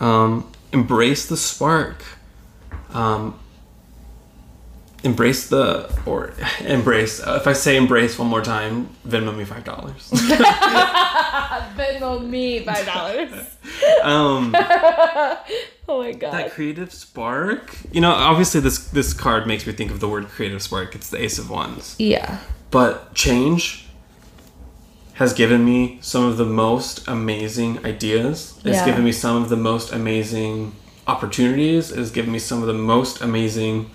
Um, 0.00 0.50
embrace 0.72 1.26
the 1.26 1.36
spark. 1.36 2.02
Um, 2.92 3.38
embrace 5.04 5.48
the 5.48 5.92
or 6.06 6.34
embrace. 6.60 7.20
Uh, 7.20 7.38
if 7.40 7.46
I 7.46 7.52
say 7.52 7.76
embrace 7.76 8.18
one 8.18 8.28
more 8.28 8.42
time, 8.42 8.88
Venmo 9.06 9.36
me 9.36 9.44
five 9.44 9.64
dollars. 9.64 10.10
Venmo 11.76 12.26
me 12.26 12.64
five 12.64 12.86
dollars. 12.86 13.30
um, 14.02 14.54
oh 15.88 15.98
my 16.00 16.12
god. 16.12 16.32
that 16.32 16.52
creative 16.52 16.92
spark. 16.92 17.76
You 17.92 18.00
know, 18.00 18.12
obviously 18.12 18.60
this 18.60 18.88
this 18.88 19.12
card 19.12 19.46
makes 19.46 19.66
me 19.66 19.72
think 19.72 19.90
of 19.90 20.00
the 20.00 20.08
word 20.08 20.28
creative 20.28 20.62
spark. 20.62 20.94
It's 20.94 21.10
the 21.10 21.22
Ace 21.22 21.38
of 21.38 21.50
Wands. 21.50 21.96
yeah. 21.98 22.38
But 22.70 23.14
change 23.14 23.86
has 25.14 25.32
given 25.34 25.64
me 25.64 25.98
some 26.00 26.24
of 26.24 26.36
the 26.36 26.44
most 26.46 27.06
amazing 27.06 27.84
ideas. 27.84 28.54
It's 28.64 28.78
Yeah. 28.78 28.86
given 28.86 29.04
me 29.04 29.12
some 29.12 29.42
of 29.42 29.48
the 29.48 29.56
most 29.56 29.92
amazing 29.92 30.72
opportunities. 31.06 31.90
It 31.90 31.98
has 31.98 32.10
given 32.10 32.32
me 32.32 32.38
some 32.38 32.60
of 32.62 32.66
the 32.66 32.72
most 32.74 33.20
amazing. 33.20 33.90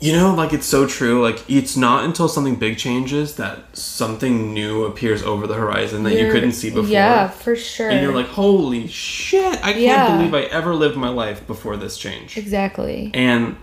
You 0.00 0.12
know, 0.12 0.34
like 0.34 0.52
it's 0.52 0.66
so 0.66 0.86
true. 0.86 1.22
Like 1.22 1.42
it's 1.48 1.76
not 1.78 2.04
until 2.04 2.28
something 2.28 2.56
big 2.56 2.76
changes 2.76 3.36
that 3.36 3.58
something 3.72 4.52
new 4.52 4.84
appears 4.84 5.22
over 5.22 5.46
the 5.46 5.54
horizon 5.54 6.02
that 6.02 6.12
you 6.12 6.18
You're- 6.18 6.32
couldn't 6.32 6.52
see 6.52 6.68
before. 6.68 6.90
Yeah, 6.90 7.28
for 7.28 7.56
sure. 7.56 7.88
And 7.88 8.02
you're 8.02 8.14
like, 8.14 8.26
holy 8.28 8.86
shit! 8.88 9.54
I 9.64 9.72
can't 9.72 9.78
Yeah. 9.78 10.16
believe 10.18 10.34
I 10.34 10.42
ever 10.42 10.74
lived 10.74 10.96
my 10.96 11.08
life 11.08 11.46
before 11.46 11.76
this 11.78 11.96
change. 11.96 12.36
exactly. 12.36 13.10
And 13.14 13.56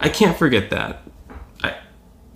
I 0.00 0.08
can't 0.08 0.36
forget 0.36 0.70
that. 0.70 1.02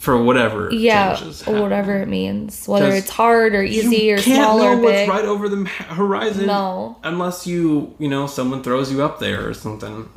I, 0.00 0.02
for 0.02 0.22
whatever 0.22 0.72
Yeah, 0.72 1.14
changes. 1.14 1.46
or 1.46 1.60
whatever 1.62 1.96
it 1.98 2.08
means, 2.08 2.66
whether 2.66 2.88
it's 2.90 3.10
hard 3.10 3.54
or 3.54 3.62
easy 3.62 3.96
you 4.06 4.14
or 4.14 4.18
can't 4.18 4.42
small 4.44 4.58
know 4.58 4.64
or 4.72 4.76
what's 4.78 4.92
big. 4.92 5.08
right 5.08 5.24
over 5.24 5.48
the 5.48 5.64
horizon. 5.66 6.46
No. 6.46 6.96
unless 7.02 7.46
you, 7.46 7.94
you 7.98 8.08
know, 8.08 8.26
someone 8.26 8.62
throws 8.62 8.90
you 8.90 9.02
up 9.02 9.18
there 9.18 9.46
or 9.48 9.52
something. 9.54 10.08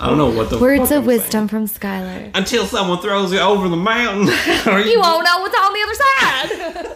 I 0.00 0.06
don't 0.08 0.16
know 0.16 0.30
what 0.30 0.48
the 0.48 0.58
Words 0.58 0.84
fuck 0.88 0.92
of 0.92 1.02
I'm 1.02 1.06
wisdom 1.06 1.48
saying. 1.48 1.48
from 1.48 1.66
Skylar. 1.66 2.30
Until 2.34 2.64
someone 2.64 3.00
throws 3.02 3.32
you 3.32 3.38
over 3.40 3.68
the 3.68 3.76
mountain. 3.76 4.28
or 4.72 4.80
You 4.80 4.98
won't 4.98 5.24
know 5.26 5.40
what's 5.40 5.56
on 5.58 5.72
the 5.74 5.82
other 5.84 5.94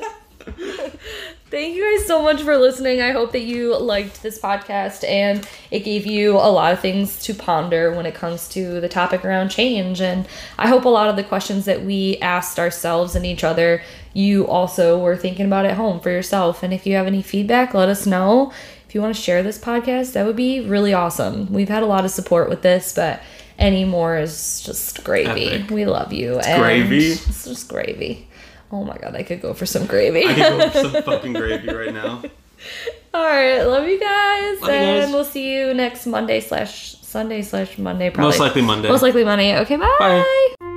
side. 0.01 0.99
Thank 1.55 1.77
you 1.77 1.97
guys 1.97 2.05
so 2.05 2.21
much 2.21 2.43
for 2.43 2.57
listening. 2.57 3.01
I 3.01 3.13
hope 3.13 3.31
that 3.31 3.43
you 3.43 3.79
liked 3.79 4.25
this 4.25 4.41
podcast 4.41 5.09
and 5.09 5.49
it 5.71 5.85
gave 5.85 6.05
you 6.05 6.33
a 6.33 6.51
lot 6.51 6.73
of 6.73 6.81
things 6.81 7.23
to 7.27 7.33
ponder 7.33 7.95
when 7.95 8.07
it 8.07 8.15
comes 8.17 8.49
to 8.49 8.81
the 8.81 8.89
topic 8.89 9.25
around 9.25 9.51
change. 9.51 10.01
And 10.01 10.27
I 10.59 10.67
hope 10.67 10.85
a 10.85 10.89
lot 10.89 11.09
of 11.09 11.15
the 11.15 11.23
questions 11.23 11.65
that 11.67 11.85
we 11.85 12.17
asked 12.17 12.59
ourselves 12.59 13.15
and 13.15 13.25
each 13.25 13.45
other, 13.45 13.85
you 14.13 14.49
also 14.49 14.99
were 14.99 15.17
thinking 15.17 15.47
about 15.47 15.65
at 15.65 15.77
home 15.77 16.01
for 16.01 16.11
yourself. 16.11 16.65
And 16.65 16.75
if 16.75 16.89
you 16.89 16.97
have 16.97 17.07
any 17.07 17.23
feedback, 17.23 17.73
let 17.73 17.89
us 17.89 18.05
know. 18.05 18.53
If 18.89 18.93
you 18.97 19.01
want 19.01 19.15
to 19.15 19.23
share 19.23 19.45
this 19.45 19.57
podcast, 19.57 20.15
that 20.15 20.27
would 20.27 20.35
be 20.35 20.59
really 20.59 20.93
awesome. 20.93 21.53
We've 21.53 21.69
had 21.69 21.85
a 21.85 21.87
lot 21.87 22.05
of 22.05 22.11
support 22.11 22.49
with 22.49 22.63
this, 22.63 22.93
but 22.93 23.23
any 23.61 23.85
more 23.85 24.19
is 24.19 24.61
just 24.61 25.05
gravy. 25.05 25.51
Epic. 25.51 25.71
We 25.71 25.87
love 25.87 26.13
you. 26.13 26.37
It's 26.39 26.59
gravy? 26.59 27.13
It's 27.13 27.45
just 27.45 27.69
gravy. 27.69 28.27
Oh 28.75 28.83
my 28.85 28.99
god, 28.99 29.15
I 29.15 29.23
could 29.23 29.41
go 29.41 29.55
for 29.55 29.67
some 29.67 29.87
gravy. 29.87 30.25
I 30.27 30.35
could 30.35 30.59
go 30.59 30.71
for 30.71 30.79
some 30.95 31.03
fucking 31.11 31.33
gravy 31.33 31.73
right 31.73 31.95
now. 31.95 32.23
All 33.15 33.25
right, 33.25 33.63
love 33.63 33.87
you 33.87 34.01
guys, 34.01 34.61
Love 34.61 34.71
you 34.71 34.75
and 34.77 35.03
guys. 35.05 35.13
we'll 35.13 35.25
see 35.25 35.53
you 35.55 35.75
next 35.75 36.07
Monday 36.07 36.41
slash 36.41 36.97
Sunday 37.03 37.43
slash 37.43 37.79
Monday. 37.79 38.11
Probably 38.11 38.31
Most 38.31 38.41
likely 38.41 38.63
Monday. 38.63 38.89
Most 38.89 39.03
likely 39.03 39.23
Monday. 39.25 39.57
Okay, 39.61 39.77
bye. 39.77 39.97
Bye. 40.01 40.71